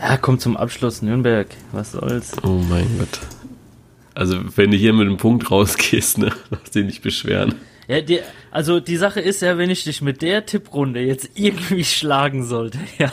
Ja, 0.00 0.16
kommt 0.16 0.40
zum 0.40 0.56
Abschluss 0.56 1.02
Nürnberg. 1.02 1.48
Was 1.72 1.92
soll's? 1.92 2.32
Oh 2.42 2.62
mein 2.68 2.98
Gott. 2.98 3.20
Also, 4.14 4.38
wenn 4.56 4.70
du 4.70 4.76
hier 4.76 4.92
mit 4.94 5.06
einem 5.06 5.18
Punkt 5.18 5.50
rausgehst, 5.50 6.18
ne, 6.18 6.32
lass 6.50 6.70
dich 6.70 6.86
nicht 6.86 7.02
beschweren. 7.02 7.56
Ja, 7.86 8.00
die, 8.00 8.20
also 8.50 8.80
die 8.80 8.96
Sache 8.96 9.20
ist 9.20 9.42
ja, 9.42 9.58
wenn 9.58 9.70
ich 9.70 9.84
dich 9.84 10.00
mit 10.00 10.22
der 10.22 10.46
Tipprunde 10.46 11.00
jetzt 11.00 11.30
irgendwie 11.34 11.84
schlagen 11.84 12.44
sollte, 12.44 12.78
ja. 12.98 13.12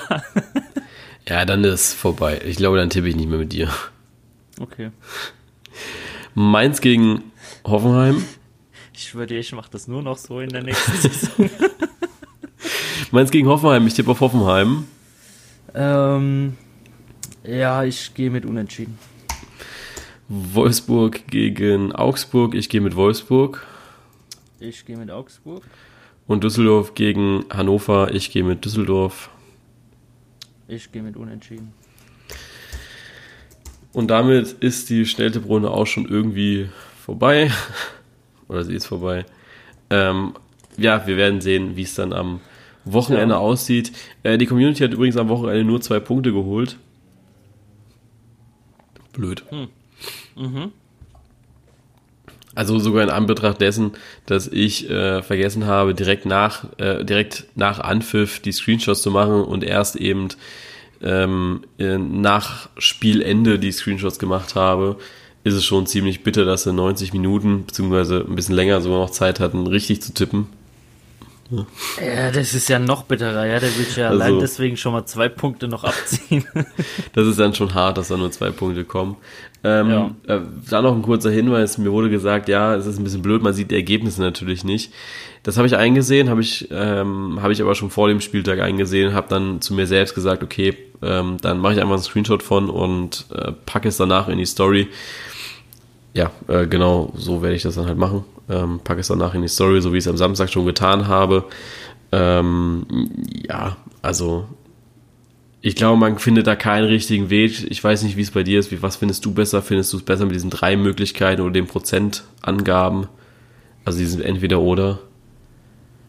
Ja, 1.27 1.45
dann 1.45 1.63
ist 1.63 1.93
vorbei. 1.93 2.41
Ich 2.45 2.57
glaube, 2.57 2.77
dann 2.77 2.89
tippe 2.89 3.07
ich 3.09 3.15
nicht 3.15 3.29
mehr 3.29 3.39
mit 3.39 3.53
dir. 3.53 3.69
Okay. 4.59 4.91
Mainz 6.35 6.81
gegen 6.81 7.23
Hoffenheim. 7.65 8.23
Ich 8.93 9.03
schwöre 9.03 9.27
dir, 9.27 9.39
ich 9.39 9.51
mache 9.51 9.69
das 9.71 9.87
nur 9.87 10.01
noch 10.01 10.17
so 10.17 10.39
in 10.39 10.49
der 10.49 10.63
nächsten 10.63 10.91
Saison. 11.01 11.49
Mainz 13.11 13.29
gegen 13.29 13.47
Hoffenheim. 13.47 13.85
Ich 13.87 13.93
tippe 13.93 14.11
auf 14.11 14.21
Hoffenheim. 14.21 14.85
Ähm, 15.73 16.57
ja, 17.43 17.83
ich 17.83 18.13
gehe 18.13 18.29
mit 18.29 18.45
Unentschieden. 18.45 18.97
Wolfsburg 20.29 21.27
gegen 21.27 21.91
Augsburg. 21.91 22.55
Ich 22.55 22.69
gehe 22.69 22.81
mit 22.81 22.95
Wolfsburg. 22.95 23.65
Ich 24.59 24.85
gehe 24.85 24.97
mit 24.97 25.11
Augsburg. 25.11 25.63
Und 26.27 26.43
Düsseldorf 26.43 26.95
gegen 26.95 27.45
Hannover. 27.49 28.13
Ich 28.13 28.31
gehe 28.31 28.43
mit 28.43 28.63
Düsseldorf. 28.63 29.29
Ich 30.67 30.91
gehe 30.91 31.03
mit 31.03 31.17
Unentschieden. 31.17 31.73
Und 33.91 34.07
damit 34.07 34.53
ist 34.59 34.89
die 34.89 35.05
Schnelltipprunde 35.05 35.69
auch 35.69 35.85
schon 35.85 36.07
irgendwie 36.07 36.69
vorbei. 37.03 37.51
Oder 38.47 38.63
sie 38.63 38.75
ist 38.75 38.85
vorbei. 38.85 39.25
Ähm, 39.89 40.33
ja, 40.77 41.05
wir 41.05 41.17
werden 41.17 41.41
sehen, 41.41 41.75
wie 41.75 41.83
es 41.83 41.95
dann 41.95 42.13
am 42.13 42.39
Wochenende 42.85 43.35
ja. 43.35 43.39
aussieht. 43.39 43.91
Äh, 44.23 44.37
die 44.37 44.45
Community 44.45 44.83
hat 44.83 44.93
übrigens 44.93 45.17
am 45.17 45.29
Wochenende 45.29 45.63
nur 45.63 45.81
zwei 45.81 45.99
Punkte 45.99 46.31
geholt. 46.31 46.77
Blöd. 49.13 49.43
Hm. 49.49 49.67
Mhm. 50.35 50.71
Also 52.55 52.77
sogar 52.77 53.03
in 53.03 53.09
Anbetracht 53.09 53.61
dessen, 53.61 53.93
dass 54.25 54.47
ich 54.47 54.89
äh, 54.89 55.23
vergessen 55.23 55.65
habe, 55.65 55.95
direkt 55.95 56.25
nach, 56.25 56.65
äh, 56.77 57.03
direkt 57.03 57.47
nach 57.55 57.79
Anpfiff 57.79 58.39
die 58.39 58.51
Screenshots 58.51 59.01
zu 59.01 59.09
machen 59.09 59.43
und 59.43 59.63
erst 59.63 59.95
eben 59.95 60.27
ähm, 61.01 61.61
nach 61.77 62.69
Spielende 62.77 63.57
die 63.57 63.71
Screenshots 63.71 64.19
gemacht 64.19 64.55
habe, 64.55 64.97
ist 65.43 65.55
es 65.55 65.65
schon 65.65 65.87
ziemlich 65.87 66.23
bitter, 66.23 66.45
dass 66.45 66.63
sie 66.63 66.73
90 66.73 67.11
Minuten, 67.13 67.65
beziehungsweise 67.65 68.25
ein 68.27 68.35
bisschen 68.35 68.55
länger 68.55 68.81
sogar 68.81 68.99
noch 68.99 69.09
Zeit 69.09 69.39
hatten, 69.39 69.67
richtig 69.67 70.01
zu 70.01 70.13
tippen. 70.13 70.47
Ja, 71.99 72.31
das 72.31 72.53
ist 72.53 72.69
ja 72.69 72.79
noch 72.79 73.03
bitterer, 73.03 73.45
ja. 73.45 73.59
Der 73.59 73.75
will 73.77 73.85
ja 73.95 74.09
also, 74.09 74.21
allein 74.21 74.39
deswegen 74.39 74.77
schon 74.77 74.93
mal 74.93 75.05
zwei 75.05 75.29
Punkte 75.29 75.67
noch 75.67 75.83
abziehen. 75.83 76.45
das 77.13 77.27
ist 77.27 77.39
dann 77.39 77.53
schon 77.53 77.73
hart, 77.73 77.97
dass 77.97 78.07
da 78.07 78.17
nur 78.17 78.31
zwei 78.31 78.51
Punkte 78.51 78.83
kommen. 78.83 79.17
Ähm, 79.63 79.89
ja. 79.89 80.11
äh, 80.27 80.41
da 80.69 80.81
noch 80.81 80.93
ein 80.93 81.01
kurzer 81.01 81.31
Hinweis. 81.31 81.77
Mir 81.77 81.91
wurde 81.91 82.09
gesagt, 82.09 82.49
ja, 82.49 82.75
es 82.75 82.85
ist 82.85 82.99
ein 82.99 83.03
bisschen 83.03 83.21
blöd, 83.21 83.41
man 83.41 83.53
sieht 83.53 83.71
die 83.71 83.75
Ergebnisse 83.75 84.21
natürlich 84.21 84.63
nicht. 84.63 84.91
Das 85.43 85.57
habe 85.57 85.67
ich 85.67 85.75
eingesehen, 85.75 86.29
habe 86.29 86.41
ich, 86.41 86.67
ähm, 86.71 87.39
hab 87.41 87.51
ich 87.51 87.61
aber 87.61 87.75
schon 87.75 87.89
vor 87.89 88.07
dem 88.07 88.21
Spieltag 88.21 88.59
eingesehen, 88.59 89.13
habe 89.13 89.27
dann 89.29 89.61
zu 89.61 89.73
mir 89.73 89.87
selbst 89.87 90.15
gesagt, 90.15 90.43
okay, 90.43 90.77
ähm, 91.01 91.37
dann 91.41 91.59
mache 91.59 91.73
ich 91.73 91.79
einfach 91.79 91.93
einen 91.93 92.03
Screenshot 92.03 92.43
von 92.43 92.69
und 92.69 93.25
äh, 93.33 93.51
packe 93.65 93.87
es 93.89 93.97
danach 93.97 94.27
in 94.27 94.37
die 94.37 94.45
Story. 94.45 94.87
Ja, 96.13 96.31
äh, 96.47 96.67
genau 96.67 97.11
so 97.15 97.41
werde 97.41 97.55
ich 97.55 97.63
das 97.63 97.75
dann 97.75 97.87
halt 97.87 97.97
machen. 97.97 98.23
Ähm, 98.49 98.81
packe 98.83 99.01
es 99.01 99.07
danach 99.07 99.33
in 99.33 99.41
die 99.41 99.47
Story, 99.47 99.81
so 99.81 99.93
wie 99.93 99.97
ich 99.97 100.03
es 100.03 100.09
am 100.09 100.17
Samstag 100.17 100.49
schon 100.49 100.65
getan 100.65 101.07
habe. 101.07 101.45
Ähm, 102.11 102.85
ja, 103.47 103.77
also 104.01 104.47
ich 105.61 105.75
glaube, 105.75 105.97
man 105.97 106.19
findet 106.19 106.45
da 106.45 106.57
keinen 106.57 106.85
richtigen 106.85 107.29
Weg. 107.29 107.65
Ich 107.71 107.81
weiß 107.81 108.03
nicht, 108.03 108.17
wie 108.17 108.21
es 108.21 108.31
bei 108.31 108.43
dir 108.43 108.59
ist. 108.59 108.69
Wie, 108.71 108.81
was 108.81 108.97
findest 108.97 109.23
du 109.23 109.33
besser? 109.33 109.61
Findest 109.61 109.93
du 109.93 109.97
es 109.97 110.03
besser 110.03 110.25
mit 110.25 110.35
diesen 110.35 110.49
drei 110.49 110.75
Möglichkeiten 110.75 111.41
oder 111.41 111.53
den 111.53 111.67
Prozentangaben? 111.67 113.07
Also 113.85 113.99
diesen 113.99 114.21
entweder 114.21 114.59
oder? 114.59 114.99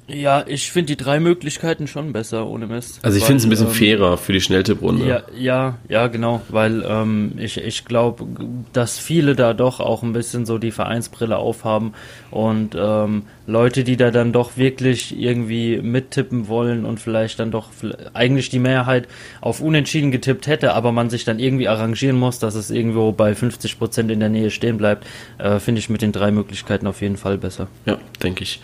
Ja, 0.07 0.45
ich 0.47 0.71
finde 0.71 0.95
die 0.95 1.03
drei 1.03 1.19
Möglichkeiten 1.19 1.87
schon 1.87 2.13
besser, 2.13 2.47
ohne 2.47 2.67
Mist. 2.67 3.01
Also 3.03 3.17
ich 3.17 3.25
finde 3.25 3.39
es 3.39 3.45
ein 3.45 3.51
bisschen 3.51 3.69
ähm, 3.69 3.73
fairer 3.73 4.19
für 4.19 4.35
die 4.35 4.41
Schnelltipprunde. 4.43 5.07
Ja, 5.07 5.23
ja, 5.35 5.79
ja, 5.89 6.09
genau, 6.09 6.43
weil 6.51 6.85
ähm, 6.87 7.33
ich, 7.39 7.57
ich 7.57 7.87
glaube, 7.87 8.27
dass 8.75 8.99
viele 8.99 9.35
da 9.35 9.55
doch 9.55 9.81
auch 9.81 10.03
ein 10.03 10.13
bisschen 10.13 10.45
so 10.45 10.59
die 10.59 10.73
Vereinsbrille 10.73 11.39
aufhaben 11.39 11.95
und 12.31 12.77
ähm, 12.79 13.23
Leute, 13.47 13.83
die 13.83 13.97
da 13.97 14.11
dann 14.11 14.33
doch 14.33 14.59
wirklich 14.59 15.19
irgendwie 15.19 15.79
mittippen 15.79 16.49
wollen 16.49 16.85
und 16.85 17.01
vielleicht 17.01 17.39
dann 17.39 17.51
doch 17.51 17.71
eigentlich 18.13 18.51
die 18.51 18.59
Mehrheit 18.59 19.09
auf 19.41 19.63
Unentschieden 19.63 20.11
getippt 20.11 20.47
hätte, 20.47 20.75
aber 20.75 20.93
man 20.93 21.09
sich 21.09 21.25
dann 21.25 21.39
irgendwie 21.39 21.69
arrangieren 21.69 22.19
muss, 22.19 22.39
dass 22.39 22.57
es 22.57 22.71
irgendwo 22.71 23.13
bei 23.13 23.35
50 23.35 23.79
Prozent 23.79 24.11
in 24.11 24.21
der 24.21 24.29
Nähe 24.29 24.51
stehen 24.51 24.77
bleibt, 24.77 25.07
äh, 25.39 25.59
finde 25.61 25.79
ich 25.79 25.89
mit 25.89 26.03
den 26.03 26.13
drei 26.13 26.31
Möglichkeiten 26.31 26.87
auf 26.87 27.01
jeden 27.01 27.17
Fall 27.17 27.39
besser. 27.39 27.69
Ja, 27.87 27.97
denke 28.23 28.43
ich 28.43 28.61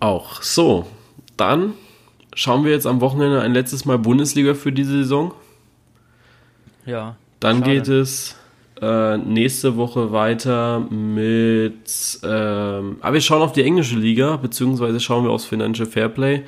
auch. 0.00 0.42
So, 0.42 0.86
dann 1.36 1.74
schauen 2.34 2.64
wir 2.64 2.72
jetzt 2.72 2.86
am 2.86 3.00
Wochenende 3.00 3.40
ein 3.40 3.52
letztes 3.52 3.84
Mal 3.84 3.98
Bundesliga 3.98 4.54
für 4.54 4.72
diese 4.72 4.92
Saison. 4.92 5.32
Ja. 6.84 7.16
Dann 7.40 7.58
schade. 7.58 7.72
geht 7.72 7.88
es 7.88 8.36
äh, 8.80 9.16
nächste 9.16 9.76
Woche 9.76 10.12
weiter 10.12 10.80
mit. 10.80 12.20
Ähm, 12.22 12.96
aber 13.00 13.14
wir 13.14 13.20
schauen 13.20 13.42
auf 13.42 13.52
die 13.52 13.62
englische 13.62 13.96
Liga, 13.96 14.36
beziehungsweise 14.36 15.00
schauen 15.00 15.24
wir 15.24 15.30
aufs 15.30 15.44
Financial 15.44 15.86
Fairplay. 15.86 16.44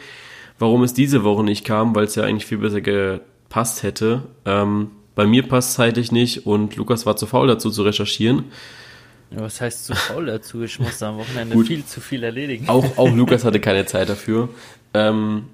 Warum 0.59 0.82
es 0.82 0.92
diese 0.92 1.24
Woche 1.24 1.44
nicht 1.44 1.64
kam, 1.64 1.94
weil 1.94 2.05
es 2.05 2.16
ja 2.16 2.24
eigentlich 2.24 2.46
viel 2.46 2.59
besser 2.59 2.80
gepasst 2.80 3.82
hätte. 3.82 4.22
Ähm, 4.44 4.90
bei 5.14 5.26
mir 5.26 5.42
passt 5.42 5.70
es 5.70 5.74
zeitlich 5.76 6.12
nicht 6.12 6.46
und 6.46 6.76
Lukas 6.76 7.07
war 7.07 7.16
zu 7.16 7.26
faul 7.26 7.49
dazu 7.49 7.70
zu 7.70 7.82
recherchieren. 7.82 8.44
Was 9.31 9.61
heißt 9.61 9.87
zu 9.87 9.95
faul 9.95 10.26
dazu? 10.26 10.62
Ich 10.62 10.79
musste 10.81 11.07
am 11.07 11.18
Wochenende 11.18 11.62
viel 11.64 11.85
zu 11.85 12.01
viel 12.01 12.22
erledigen. 12.22 12.68
Auch, 12.68 12.97
auch 12.97 13.11
Lukas 13.14 13.45
hatte 13.45 13.61
keine 13.61 13.85
Zeit 13.87 14.09
dafür. 14.09 14.49
Ähm, 14.95 15.45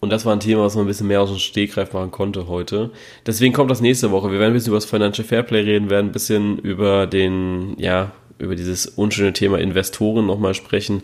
und 0.00 0.10
das 0.10 0.24
war 0.24 0.34
ein 0.34 0.40
Thema, 0.40 0.62
was 0.62 0.74
man 0.74 0.84
ein 0.84 0.88
bisschen 0.88 1.06
mehr 1.06 1.22
aus 1.22 1.30
dem 1.30 1.38
Stegreif 1.38 1.92
machen 1.94 2.10
konnte 2.10 2.46
heute. 2.46 2.90
Deswegen 3.26 3.54
kommt 3.54 3.70
das 3.70 3.80
nächste 3.80 4.10
Woche. 4.10 4.30
Wir 4.30 4.38
werden 4.38 4.52
ein 4.52 4.54
bisschen 4.54 4.68
über 4.68 4.76
das 4.76 4.84
Financial 4.84 5.26
Fairplay 5.26 5.62
reden, 5.62 5.90
werden 5.90 6.10
ein 6.10 6.12
bisschen 6.12 6.58
über 6.58 7.06
den, 7.06 7.74
ja, 7.78 8.12
über 8.38 8.54
dieses 8.54 8.86
unschöne 8.86 9.32
Thema 9.32 9.58
Investoren 9.58 10.26
nochmal 10.26 10.54
sprechen 10.54 11.02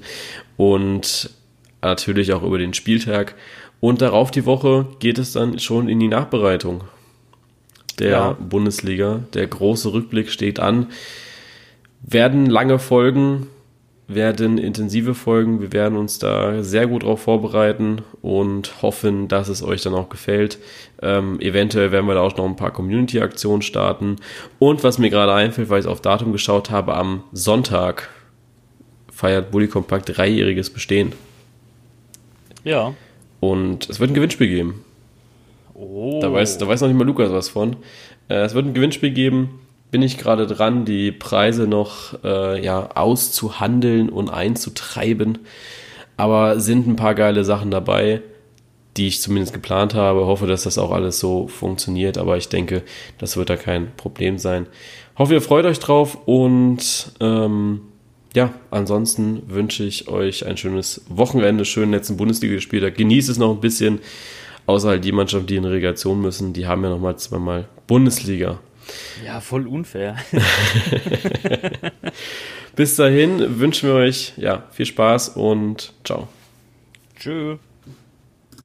und 0.57 1.31
natürlich 1.83 2.33
auch 2.33 2.43
über 2.43 2.59
den 2.59 2.75
Spieltag. 2.75 3.35
Und 3.81 4.03
darauf 4.03 4.31
die 4.31 4.45
Woche 4.45 4.87
geht 4.99 5.19
es 5.19 5.33
dann 5.33 5.59
schon 5.59 5.89
in 5.89 5.99
die 5.99 6.09
Nachbereitung 6.09 6.85
der 7.99 8.11
ja. 8.11 8.33
Bundesliga. 8.33 9.21
Der 9.35 9.47
große 9.47 9.93
Rückblick 9.93 10.31
steht 10.31 10.61
an 10.61 10.89
werden 12.03 12.47
lange 12.47 12.79
Folgen, 12.79 13.47
werden 14.09 14.59
intensive 14.59 15.15
Folgen. 15.15 15.61
Wir 15.61 15.73
werden 15.73 15.97
uns 15.97 16.19
da 16.19 16.63
sehr 16.63 16.87
gut 16.87 17.03
darauf 17.03 17.23
vorbereiten 17.23 18.03
und 18.23 18.83
hoffen, 18.83 19.29
dass 19.29 19.49
es 19.49 19.63
euch 19.63 19.83
dann 19.83 19.95
auch 19.95 20.09
gefällt. 20.09 20.59
Ähm, 21.01 21.41
eventuell 21.41 21.93
werden 21.93 22.07
wir 22.07 22.15
da 22.15 22.21
auch 22.21 22.37
noch 22.37 22.47
ein 22.47 22.57
paar 22.57 22.73
Community-Aktionen 22.73 23.63
starten. 23.63 24.17
Und 24.59 24.83
was 24.83 24.99
mir 24.99 25.11
gerade 25.11 25.33
einfällt, 25.33 25.69
weil 25.69 25.81
ich 25.81 25.87
auf 25.87 26.01
Datum 26.01 26.33
geschaut 26.33 26.71
habe, 26.71 26.95
am 26.95 27.23
Sonntag 27.33 28.11
feiert 29.13 29.51
Bully 29.51 29.69
Compact 29.69 30.17
dreijähriges 30.17 30.71
Bestehen. 30.71 31.13
Ja. 32.65 32.95
Und 33.39 33.89
es 33.89 34.01
wird 34.01 34.11
ein 34.11 34.15
Gewinnspiel 34.15 34.49
geben. 34.49 34.85
Oh. 35.75 36.19
Da 36.21 36.33
weiß, 36.33 36.59
da 36.59 36.67
weiß 36.67 36.81
noch 36.81 36.89
nicht 36.89 36.99
mal 36.99 37.07
Lukas 37.07 37.31
was 37.31 37.49
von. 37.49 37.77
Äh, 38.29 38.43
es 38.43 38.55
wird 38.55 38.67
ein 38.67 38.75
Gewinnspiel 38.75 39.11
geben 39.11 39.61
bin 39.91 40.03
ich 40.03 40.19
gerade 40.19 40.47
dran, 40.47 40.85
die 40.85 41.13
Preise 41.13 41.67
noch 41.67 42.23
äh, 42.23 42.65
ja, 42.65 42.91
auszuhandeln 42.95 44.09
und 44.09 44.31
einzutreiben. 44.31 45.39
Aber 46.17 46.61
sind 46.61 46.87
ein 46.87 46.97
paar 46.97 47.15
geile 47.15 47.45
Sachen 47.45 47.71
dabei, 47.71 48.23
die 48.97 49.09
ich 49.09 49.21
zumindest 49.21 49.53
geplant 49.53 49.95
habe. 49.95 50.27
Hoffe, 50.27 50.47
dass 50.47 50.65
das 50.65 50.79
auch 50.79 50.93
alles 50.93 51.19
so 51.19 51.49
funktioniert, 51.49 52.19
aber 52.19 52.37
ich 52.37 52.49
denke, 52.49 52.83
das 53.19 53.37
wird 53.37 53.51
da 53.51 53.57
kein 53.57 53.95
Problem 53.97 54.39
sein. 54.39 54.67
Hoffe, 55.17 55.35
ihr 55.35 55.43
freut 55.43 55.65
euch 55.65 55.79
drauf 55.79 56.19
und 56.27 57.13
ähm, 57.21 57.83
ja, 58.35 58.55
ansonsten 58.71 59.43
wünsche 59.49 59.85
ich 59.85 60.09
euch 60.09 60.47
ein 60.47 60.57
schönes 60.57 61.03
Wochenende, 61.09 61.65
schönen 61.65 61.93
letzten 61.93 62.17
Bundesliga-Spieltag. 62.17 62.95
Genießt 62.95 63.29
es 63.29 63.39
noch 63.39 63.51
ein 63.51 63.61
bisschen, 63.61 63.99
außer 64.67 64.89
halt 64.89 65.05
die 65.05 65.13
Mannschaften, 65.13 65.49
die 65.49 65.57
in 65.57 65.65
Relegation 65.65 66.21
müssen, 66.21 66.53
die 66.53 66.67
haben 66.67 66.85
ja 66.85 66.91
noch 66.91 67.01
mal 67.01 67.17
zweimal 67.17 67.69
Bundesliga. 67.87 68.61
Ja, 69.25 69.41
voll 69.41 69.67
unfair. 69.67 70.17
Bis 72.77 72.97
dahin 72.97 73.59
wünschen 73.59 73.89
wir 73.89 73.97
euch 73.97 74.35
ja, 74.37 74.65
viel 74.73 74.87
Spaß 74.87 75.31
und 75.31 75.93
ciao. 76.05 76.29
Tschüss. 77.19 77.59